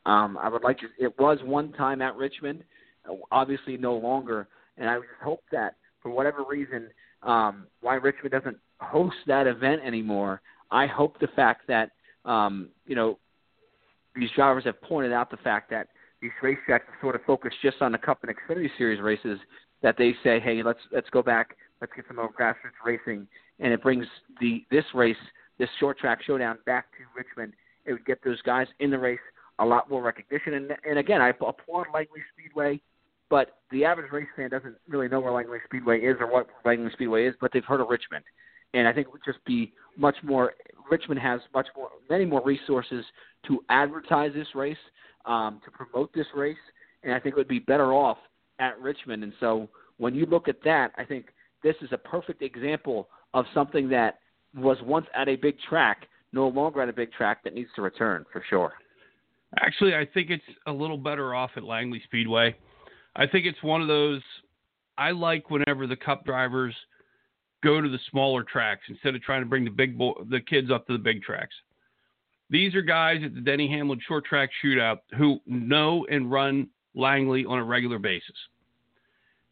Um, 0.06 0.38
I 0.38 0.50
would 0.50 0.64
like 0.64 0.80
to. 0.80 0.88
It 1.00 1.18
was 1.20 1.40
one 1.44 1.74
time 1.74 2.02
at 2.02 2.16
Richmond, 2.16 2.64
obviously 3.32 3.78
no 3.78 3.96
longer, 3.96 4.48
and 4.78 4.90
I 4.90 4.98
just 4.98 5.08
hope 5.24 5.44
that 5.52 5.76
for 6.02 6.10
whatever 6.10 6.44
reason, 6.48 6.90
um, 7.22 7.68
why 7.82 7.96
Richmond 7.96 8.32
doesn't 8.32 8.58
host 8.80 9.16
that 9.28 9.48
event 9.48 9.82
anymore. 9.86 10.42
I 10.72 10.88
hope 10.88 11.20
the 11.20 11.28
fact 11.36 11.68
that 11.68 11.92
um, 12.26 12.70
you 12.86 12.96
know 12.96 13.20
these 14.16 14.30
drivers 14.36 14.66
have 14.66 14.82
pointed 14.82 15.14
out 15.14 15.32
the 15.32 15.38
fact 15.38 15.70
that 15.72 15.88
these 16.22 16.32
racetracks 16.42 16.88
are 16.88 16.98
sort 17.02 17.16
of 17.16 17.22
focused 17.26 17.58
just 17.62 17.82
on 17.82 17.92
the 17.92 17.98
Cup 17.98 18.24
and 18.24 18.36
Xfinity 18.36 18.70
Series 18.78 19.02
races. 19.02 19.40
That 19.82 19.96
they 19.98 20.16
say, 20.24 20.40
hey, 20.40 20.64
let's 20.64 20.80
let's 20.92 21.10
go 21.10 21.22
back, 21.22 21.58
let's 21.82 21.92
get 21.94 22.06
some 22.08 22.16
more 22.16 22.32
grassroots 22.32 22.80
racing, 22.86 23.28
and 23.60 23.74
it 23.74 23.84
brings 23.84 24.06
the 24.40 24.64
this 24.72 24.86
race, 24.94 25.18
this 25.60 25.70
short 25.80 25.98
track 26.00 26.22
showdown, 26.26 26.58
back 26.66 26.92
to 26.94 27.04
Richmond. 27.16 27.54
It 27.86 27.92
would 27.92 28.06
get 28.06 28.24
those 28.24 28.42
guys 28.44 28.68
in 28.80 28.92
the 28.92 28.98
race 28.98 29.20
a 29.60 29.66
lot 29.66 29.90
more 29.90 30.02
recognition. 30.02 30.54
And 30.54 30.72
and 30.90 30.98
again, 30.98 31.22
I 31.22 31.30
applaud 31.30 31.88
Langley 31.94 32.22
Speedway, 32.34 32.82
but 33.34 33.58
the 33.72 33.84
average 33.84 34.12
race 34.12 34.28
fan 34.36 34.52
doesn't 34.52 34.76
really 34.88 35.08
know 35.08 35.20
where 35.20 35.32
Langley 35.32 35.58
Speedway 35.66 36.02
is 36.02 36.18
or 36.20 36.32
what 36.32 36.46
Langley 36.66 36.92
Speedway 36.94 37.26
is, 37.26 37.34
but 37.42 37.50
they've 37.52 37.66
heard 37.66 37.82
of 37.82 37.88
Richmond. 37.90 38.24
And 38.76 38.88
I 38.88 38.94
think 38.94 39.08
it 39.08 39.12
would 39.12 39.24
just 39.26 39.44
be 39.44 39.74
much 39.98 40.14
more. 40.22 40.54
Richmond 40.92 41.20
has 41.20 41.42
much 41.52 41.66
more, 41.76 41.90
many 42.12 42.26
more 42.26 42.44
resources 42.46 43.04
to 43.48 43.64
advertise 43.70 44.34
this 44.36 44.46
race, 44.54 44.78
um, 45.26 45.60
to 45.66 45.72
promote 45.72 46.14
this 46.14 46.28
race, 46.36 46.56
and 47.02 47.12
I 47.12 47.20
think 47.20 47.34
it 47.34 47.40
would 47.40 47.48
be 47.48 47.58
better 47.58 47.92
off 47.92 48.20
at 48.60 48.80
Richmond. 48.80 49.24
And 49.24 49.34
so 49.40 49.68
when 49.98 50.14
you 50.14 50.28
look 50.28 50.48
at 50.48 50.58
that, 50.66 50.92
I 51.00 51.04
think 51.04 51.26
this 51.64 51.76
is 51.82 51.90
a 51.92 51.98
perfect 51.98 52.44
example 52.44 53.10
of 53.34 53.46
something 53.52 53.90
that 53.90 54.20
was 54.56 54.78
once 54.84 55.08
at 55.16 55.28
a 55.28 55.38
big 55.38 55.56
track, 55.68 56.06
no 56.34 56.50
longer 56.50 56.84
at 56.84 56.90
a 56.90 56.94
big 56.94 57.12
track, 57.12 57.44
that 57.46 57.56
needs 57.56 57.70
to 57.78 57.82
return 57.82 58.26
for 58.32 58.44
sure. 58.48 58.74
Actually, 59.60 59.96
I 59.96 60.06
think 60.14 60.30
it's 60.30 60.44
a 60.68 60.72
little 60.72 61.00
better 61.00 61.34
off 61.34 61.50
at 61.56 61.64
Langley 61.64 62.00
Speedway. 62.06 62.56
I 63.16 63.28
think 63.28 63.46
it's 63.46 63.62
one 63.62 63.82
of 63.82 63.88
those. 63.88 64.22
I 64.98 65.12
like 65.12 65.50
whenever 65.50 65.88
the 65.88 65.96
Cup 65.96 66.26
drivers 66.26 66.76
go 67.64 67.82
to 67.82 67.90
the 67.90 68.00
smaller 68.12 68.44
tracks 68.44 68.84
instead 68.90 69.16
of 69.16 69.22
trying 69.22 69.42
to 69.42 69.48
bring 69.48 69.64
the 69.64 69.72
big 69.72 69.98
bo- 69.98 70.26
the 70.30 70.42
kids 70.42 70.70
up 70.72 70.86
to 70.88 70.94
the 70.94 71.00
big 71.00 71.22
tracks. 71.24 71.56
These 72.50 72.76
are 72.76 72.82
guys 72.82 73.22
at 73.24 73.34
the 73.34 73.42
Denny 73.42 73.68
Hamlin 73.68 74.00
Short 74.08 74.26
Track 74.26 74.50
Shootout 74.64 75.00
who 75.18 75.40
know 75.46 76.06
and 76.12 76.32
run 76.32 76.68
Langley 76.94 77.46
on 77.46 77.58
a 77.58 77.64
regular 77.64 78.00
basis. 78.00 78.36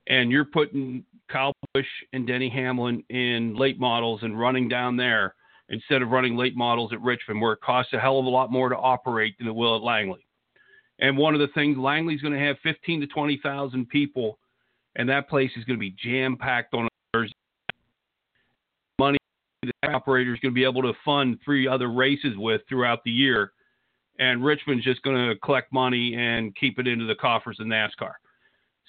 And 0.08 0.32
you're 0.32 0.46
putting 0.46 1.06
Kyle 1.30 1.54
Busch 1.74 1.86
and 2.14 2.28
Denny 2.28 2.50
Hamlin 2.50 3.04
in 3.10 3.56
late 3.56 3.80
models 3.80 4.22
and 4.24 4.38
running 4.40 4.68
down 4.68 4.98
there 4.98 5.36
instead 5.70 6.02
of 6.02 6.10
running 6.10 6.36
late 6.36 6.56
models 6.56 6.92
at 6.92 7.02
Richmond, 7.02 7.42
where 7.42 7.54
it 7.54 7.62
costs 7.62 7.94
a 7.94 8.00
hell 8.00 8.20
of 8.20 8.26
a 8.26 8.30
lot 8.30 8.52
more 8.52 8.70
to 8.70 8.76
operate 8.76 9.38
than 9.38 9.48
it 9.48 9.56
will 9.56 9.78
at 9.78 9.82
Langley. 9.82 10.26
And 11.02 11.18
one 11.18 11.34
of 11.34 11.40
the 11.40 11.48
things, 11.50 11.78
Langley's 11.78 12.22
going 12.22 12.34
to 12.34 12.40
have 12.40 12.58
15 12.64 13.02
to 13.02 13.08
20,000 13.08 13.90
people, 13.90 14.38
and 14.96 15.10
that 15.10 15.28
place 15.28 15.52
is 15.58 15.66
going 15.66 15.78
to 15.78 15.80
be 15.80 15.96
jam 15.98 16.38
packed 16.38 16.74
on 16.74 16.88
Thursday. 17.12 17.34
Money 19.00 19.18
the 19.64 19.90
operator 19.90 20.34
is 20.34 20.40
going 20.40 20.54
to 20.54 20.56
be 20.56 20.64
able 20.64 20.82
to 20.82 20.94
fund 21.06 21.38
three 21.44 21.68
other 21.68 21.92
races 21.92 22.36
with 22.38 22.62
throughout 22.68 23.04
the 23.04 23.12
year, 23.12 23.52
and 24.20 24.44
Richmond's 24.44 24.84
just 24.84 25.02
going 25.04 25.30
to 25.30 25.36
collect 25.40 25.72
money 25.72 26.16
and 26.16 26.56
keep 26.56 26.80
it 26.80 26.88
into 26.88 27.06
the 27.06 27.16
coffers 27.16 27.60
of 27.60 27.68
NASCAR. 27.68 28.14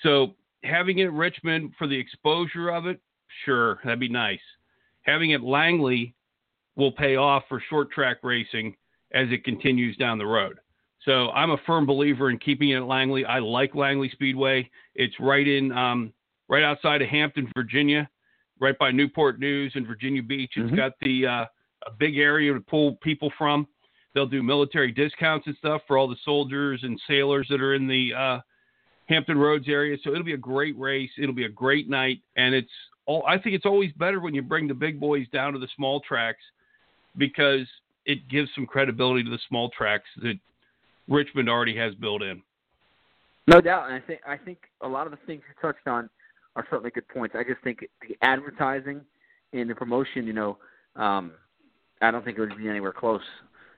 So 0.03 0.35
having 0.65 0.99
it 0.99 1.13
Richmond 1.13 1.73
for 1.79 1.87
the 1.87 1.99
exposure 1.99 2.71
of 2.71 2.87
it, 2.87 3.01
sure, 3.45 3.81
that'd 3.85 4.01
be 4.01 4.09
nice. 4.09 4.41
Having 5.03 5.31
it 5.31 5.43
Langley 5.43 6.15
will 6.77 6.93
pay 6.93 7.17
off 7.17 7.45
for 7.49 7.63
short 7.69 7.91
track 7.91 8.19
racing 8.23 8.75
as 9.13 9.29
it 9.31 9.45
continues 9.45 9.97
down 9.97 10.19
the 10.19 10.27
road. 10.27 10.59
So 11.05 11.31
I'm 11.31 11.51
a 11.51 11.57
firm 11.67 11.85
believer 11.87 12.31
in 12.31 12.39
keeping 12.39 12.71
it 12.71 12.77
at 12.77 12.85
Langley. 12.85 13.25
I 13.25 13.39
like 13.41 13.75
Langley 13.75 14.09
Speedway. 14.11 14.71
It's 14.95 15.15
right 15.19 15.47
in, 15.47 15.73
um, 15.73 16.13
right 16.49 16.63
outside 16.63 17.03
of 17.03 17.09
Hampton, 17.09 17.51
Virginia, 17.57 18.09
right 18.61 18.79
by 18.79 18.91
Newport 18.93 19.41
News 19.41 19.73
and 19.75 19.87
Virginia 19.87 20.23
Beach. 20.23 20.53
It's 20.57 20.71
Mhm. 20.71 20.77
got 20.77 20.93
the 21.01 21.27
uh, 21.27 21.47
a 21.87 21.91
big 21.99 22.19
area 22.19 22.53
to 22.55 22.61
pull 22.61 22.95
people 22.97 23.31
from. 23.31 23.67
They'll 24.15 24.27
do 24.27 24.43
military 24.43 24.93
discounts 24.93 25.47
and 25.47 25.57
stuff 25.57 25.83
for 25.87 25.99
all 25.99 26.07
the 26.07 26.17
soldiers 26.25 26.85
and 26.85 27.01
sailors 27.09 27.49
that 27.49 27.61
are 27.61 27.75
in 27.75 27.89
the 27.89 28.15
uh, 28.15 28.41
Hampton 29.09 29.39
Roads 29.39 29.69
area. 29.69 29.97
So 30.05 30.11
it'll 30.11 30.23
be 30.23 30.35
a 30.35 30.37
great 30.37 30.79
race. 30.79 31.11
It'll 31.19 31.35
be 31.35 31.47
a 31.47 31.49
great 31.49 31.89
night, 31.89 32.21
and 32.37 32.55
it's 32.55 32.71
all. 33.07 33.25
I 33.27 33.39
think 33.39 33.57
it's 33.57 33.67
always 33.67 33.91
better 33.95 34.21
when 34.21 34.35
you 34.35 34.43
bring 34.43 34.69
the 34.69 34.75
big 34.75 35.01
boys 35.01 35.27
down 35.29 35.55
to 35.55 35.59
the 35.59 35.69
small 35.75 36.01
tracks 36.01 36.45
because 37.17 37.67
it 38.07 38.29
gives 38.29 38.53
some 38.55 38.67
credibility 38.67 39.25
to 39.25 39.31
the 39.31 39.39
small 39.49 39.71
tracks 39.71 40.09
that 40.23 40.39
Richmond 41.13 41.49
already 41.49 41.77
has 41.77 41.95
built 41.95 42.23
in. 42.23 42.43
No 43.47 43.61
doubt, 43.61 43.87
and 43.91 43.95
I 43.95 44.01
think 44.07 44.21
I 44.27 44.37
think 44.37 44.59
a 44.81 44.89
lot 44.89 45.07
of 45.07 45.11
the 45.13 45.19
things 45.27 45.43
you 45.49 45.55
touched 45.61 45.87
on 45.87 46.09
are 46.57 46.67
certainly 46.71 46.91
good 46.91 47.09
points. 47.09 47.35
I 47.39 47.43
just 47.43 47.63
think 47.65 47.81
the 48.09 48.17
advertising 48.23 49.01
and 49.53 49.69
the 49.69 49.75
promotion, 49.75 50.27
you 50.27 50.33
know, 50.33 50.59
um, 50.97 51.33
I 52.01 52.11
don't 52.11 52.25
think 52.25 52.39
it 52.39 52.41
would 52.41 52.57
be 52.57 52.69
anywhere 52.69 52.93
close. 52.93 53.23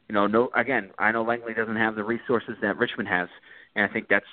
You 0.08 0.14
know, 0.14 0.26
no. 0.26 0.50
Again, 0.54 0.90
I 0.98 1.12
know 1.12 1.22
Langley 1.22 1.54
doesn't 1.54 1.76
have 1.76 1.94
the 1.94 2.04
resources 2.04 2.56
that 2.60 2.76
Richmond 2.76 3.08
has, 3.08 3.28
and 3.74 3.88
I 3.88 3.92
think 3.92 4.08
that's 4.08 4.26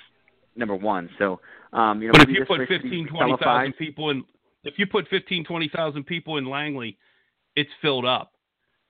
number 0.54 0.74
one. 0.74 1.08
So, 1.18 1.40
um, 1.72 2.02
you 2.02 2.08
know, 2.08 2.12
But 2.12 2.28
if 2.28 2.28
you 2.28 2.44
put 2.46 2.60
race 2.60 2.68
15, 2.68 3.08
20,000 3.08 3.38
televised. 3.38 3.78
people 3.78 4.10
in, 4.10 4.24
if 4.64 4.74
you 4.78 4.86
put 4.86 5.08
15, 5.08 5.44
20,000 5.44 6.04
people 6.04 6.36
in 6.36 6.44
Langley, 6.44 6.98
it's 7.56 7.70
filled 7.80 8.04
up. 8.04 8.32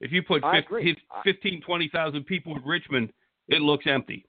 If 0.01 0.11
you 0.11 0.23
put 0.23 0.43
I 0.43 0.61
15, 0.63 0.79
agree. 0.79 0.97
15 1.25 1.63
20,000 1.63 2.25
people 2.25 2.57
in 2.57 2.63
Richmond, 2.65 3.13
it 3.53 3.63
looks 3.63 3.85
empty. 3.89 4.27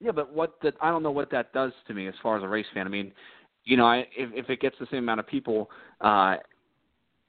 Yeah, 0.00 0.12
but 0.12 0.32
what 0.32 0.54
that 0.62 0.74
I 0.80 0.90
don't 0.90 1.02
know 1.02 1.10
what 1.10 1.30
that 1.32 1.52
does 1.52 1.72
to 1.88 1.94
me 1.94 2.06
as 2.06 2.14
far 2.22 2.36
as 2.36 2.44
a 2.44 2.48
race 2.48 2.66
fan. 2.72 2.86
I 2.86 2.90
mean, 2.90 3.12
you 3.64 3.76
know, 3.76 3.86
I, 3.86 4.06
if 4.16 4.30
if 4.32 4.50
it 4.50 4.60
gets 4.60 4.76
the 4.78 4.86
same 4.90 5.00
amount 5.00 5.20
of 5.20 5.26
people, 5.26 5.68
uh, 6.02 6.36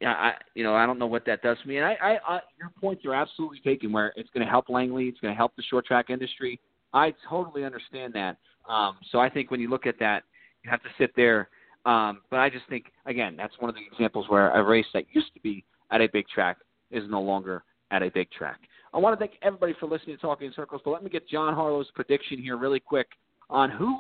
I 0.01 0.34
you 0.53 0.64
know 0.64 0.76
I 0.76 0.86
don't 0.86 0.99
know 0.99 1.07
what 1.07 1.26
that 1.26 1.41
does 1.41 1.57
to 1.62 1.68
me. 1.68 1.78
And 1.78 1.86
I, 1.86 1.97
I, 2.01 2.36
I 2.36 2.39
your 2.60 2.72
points 2.80 3.05
are 3.05 3.16
absolutely 3.16 3.60
taken. 3.60 3.91
Where 3.91 4.14
it's 4.16 4.30
going 4.34 4.45
to 4.45 4.49
help 4.49 4.70
Langley, 4.70 5.05
it's 5.05 5.20
going 5.20 5.34
to 5.34 5.38
help 5.38 5.55
the 5.55 5.64
short 5.64 5.86
track 5.86 6.10
industry. 6.10 6.60
I 6.93 7.14
totally 7.28 7.66
understand 7.66 8.14
that. 8.14 8.38
Um, 8.68 8.97
so 9.12 9.20
I 9.20 9.30
think 9.30 9.51
when 9.51 9.60
you 9.60 9.70
look 9.70 9.88
at 9.88 9.99
that, 9.99 10.24
you 10.64 10.70
have 10.70 10.82
to 10.84 10.89
sit 10.97 11.12
there. 11.16 11.49
Um, 11.86 12.22
but 12.30 12.39
I 12.39 12.49
just 12.49 12.68
think 12.70 12.86
again, 13.05 13.36
that's 13.36 13.53
one 13.60 13.70
of 13.70 13.76
the 13.76 13.82
examples 13.91 14.28
where 14.30 14.51
a 14.51 14.64
race 14.64 14.86
that 14.93 15.05
used 15.12 15.34
to 15.34 15.39
be 15.39 15.66
at 15.91 16.01
a 16.01 16.07
big 16.12 16.28
track 16.28 16.57
is 16.91 17.03
no 17.10 17.22
longer 17.22 17.64
at 17.91 18.03
a 18.03 18.10
big 18.12 18.30
track. 18.32 18.60
I 18.94 18.98
want 18.98 19.18
to 19.18 19.20
thank 19.20 19.38
everybody 19.42 19.74
for 19.80 19.88
listening 19.88 20.16
to 20.16 20.22
Talking 20.22 20.48
in 20.48 20.54
Circles, 20.54 20.82
but 20.84 20.92
let 20.92 21.04
me 21.04 21.10
get 21.10 21.28
John 21.28 21.54
Harlow's 21.54 21.88
prediction 21.94 22.40
here 22.40 22.58
really 22.58 22.80
quick 22.80 23.08
on 23.50 23.70
who 23.70 23.96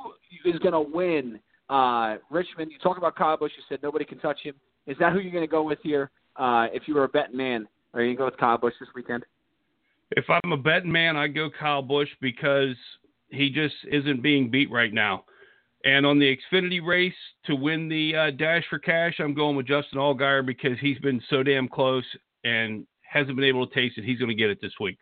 is 0.45 0.57
going 0.59 0.73
to 0.73 0.81
win 0.81 1.39
uh, 1.69 2.17
Richmond. 2.29 2.71
You 2.71 2.79
talk 2.79 2.97
about 2.97 3.15
Kyle 3.15 3.37
Busch. 3.37 3.51
You 3.55 3.63
said 3.69 3.79
nobody 3.83 4.05
can 4.05 4.19
touch 4.19 4.39
him. 4.41 4.55
Is 4.87 4.97
that 4.99 5.13
who 5.13 5.19
you're 5.19 5.31
going 5.31 5.43
to 5.43 5.51
go 5.51 5.63
with 5.63 5.79
here? 5.83 6.09
Uh, 6.35 6.67
if 6.73 6.83
you 6.87 6.95
were 6.95 7.03
a 7.03 7.09
betting 7.09 7.37
man, 7.37 7.67
are 7.93 8.01
you 8.01 8.07
going 8.07 8.15
to 8.15 8.19
go 8.19 8.25
with 8.25 8.37
Kyle 8.37 8.57
Busch 8.57 8.73
this 8.79 8.89
weekend? 8.95 9.23
If 10.11 10.25
I'm 10.29 10.51
a 10.51 10.57
betting 10.57 10.91
man, 10.91 11.15
I 11.15 11.27
go 11.27 11.49
Kyle 11.49 11.83
Busch 11.83 12.09
because 12.21 12.75
he 13.29 13.49
just 13.51 13.75
isn't 13.91 14.23
being 14.23 14.49
beat 14.49 14.71
right 14.71 14.93
now. 14.93 15.25
And 15.85 16.05
on 16.05 16.19
the 16.19 16.35
Xfinity 16.35 16.85
race 16.85 17.13
to 17.45 17.55
win 17.55 17.87
the 17.87 18.15
uh, 18.15 18.31
Dash 18.31 18.63
for 18.69 18.79
Cash, 18.79 19.15
I'm 19.19 19.33
going 19.33 19.55
with 19.55 19.67
Justin 19.67 19.99
Allgaier 19.99 20.45
because 20.45 20.77
he's 20.81 20.99
been 20.99 21.21
so 21.29 21.43
damn 21.43 21.67
close 21.67 22.03
and 22.43 22.85
hasn't 23.09 23.35
been 23.35 23.45
able 23.45 23.65
to 23.65 23.73
taste 23.73 23.97
it. 23.97 24.05
He's 24.05 24.19
going 24.19 24.29
to 24.29 24.35
get 24.35 24.49
it 24.49 24.59
this 24.61 24.73
week. 24.79 24.97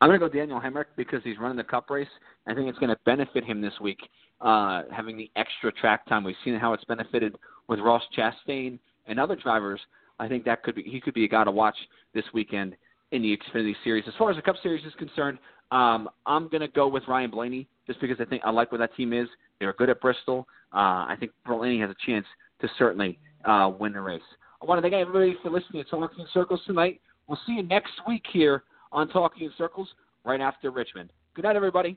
I'm 0.00 0.08
going 0.08 0.20
to 0.20 0.28
go 0.28 0.32
Daniel 0.32 0.60
Hemric 0.60 0.86
because 0.96 1.20
he's 1.24 1.38
running 1.38 1.56
the 1.56 1.64
Cup 1.64 1.88
race. 1.88 2.08
I 2.46 2.54
think 2.54 2.68
it's 2.68 2.78
going 2.78 2.90
to 2.90 2.98
benefit 3.06 3.44
him 3.44 3.62
this 3.62 3.72
week, 3.80 3.98
uh, 4.40 4.82
having 4.92 5.16
the 5.16 5.30
extra 5.36 5.72
track 5.72 6.06
time. 6.06 6.22
We've 6.24 6.36
seen 6.44 6.54
how 6.56 6.74
it's 6.74 6.84
benefited 6.84 7.36
with 7.68 7.80
Ross 7.80 8.02
Chastain 8.16 8.78
and 9.06 9.18
other 9.18 9.36
drivers. 9.36 9.80
I 10.18 10.28
think 10.28 10.44
that 10.44 10.62
could 10.62 10.74
be 10.74 10.82
he 10.82 11.00
could 11.00 11.14
be 11.14 11.24
a 11.24 11.28
guy 11.28 11.44
to 11.44 11.50
watch 11.50 11.76
this 12.14 12.24
weekend 12.34 12.76
in 13.12 13.22
the 13.22 13.36
Xfinity 13.36 13.74
Series. 13.84 14.04
As 14.06 14.14
far 14.18 14.30
as 14.30 14.36
the 14.36 14.42
Cup 14.42 14.56
Series 14.62 14.84
is 14.84 14.92
concerned, 14.98 15.38
um, 15.70 16.08
I'm 16.26 16.48
going 16.48 16.60
to 16.60 16.68
go 16.68 16.88
with 16.88 17.04
Ryan 17.08 17.30
Blaney 17.30 17.68
just 17.86 18.00
because 18.00 18.16
I 18.20 18.24
think 18.24 18.42
I 18.44 18.50
like 18.50 18.72
where 18.72 18.78
that 18.78 18.94
team 18.96 19.12
is. 19.12 19.28
They're 19.60 19.72
good 19.74 19.90
at 19.90 20.00
Bristol. 20.00 20.46
Uh, 20.74 21.08
I 21.08 21.16
think 21.18 21.32
Blaney 21.46 21.80
has 21.80 21.90
a 21.90 21.96
chance 22.04 22.26
to 22.60 22.68
certainly 22.78 23.18
uh, 23.44 23.72
win 23.78 23.92
the 23.92 24.00
race. 24.00 24.20
I 24.62 24.64
want 24.64 24.78
to 24.78 24.82
thank 24.82 24.94
everybody 24.94 25.36
for 25.42 25.50
listening 25.50 25.84
to 25.84 25.90
Talking 25.90 26.20
in 26.20 26.26
Circles 26.32 26.60
tonight. 26.66 27.00
We'll 27.26 27.38
see 27.46 27.52
you 27.52 27.62
next 27.62 27.92
week 28.08 28.24
here 28.32 28.64
on 28.90 29.08
Talking 29.08 29.44
in 29.44 29.52
Circles 29.58 29.88
right 30.24 30.40
after 30.40 30.70
Richmond. 30.70 31.12
Good 31.34 31.44
night, 31.44 31.56
everybody. 31.56 31.96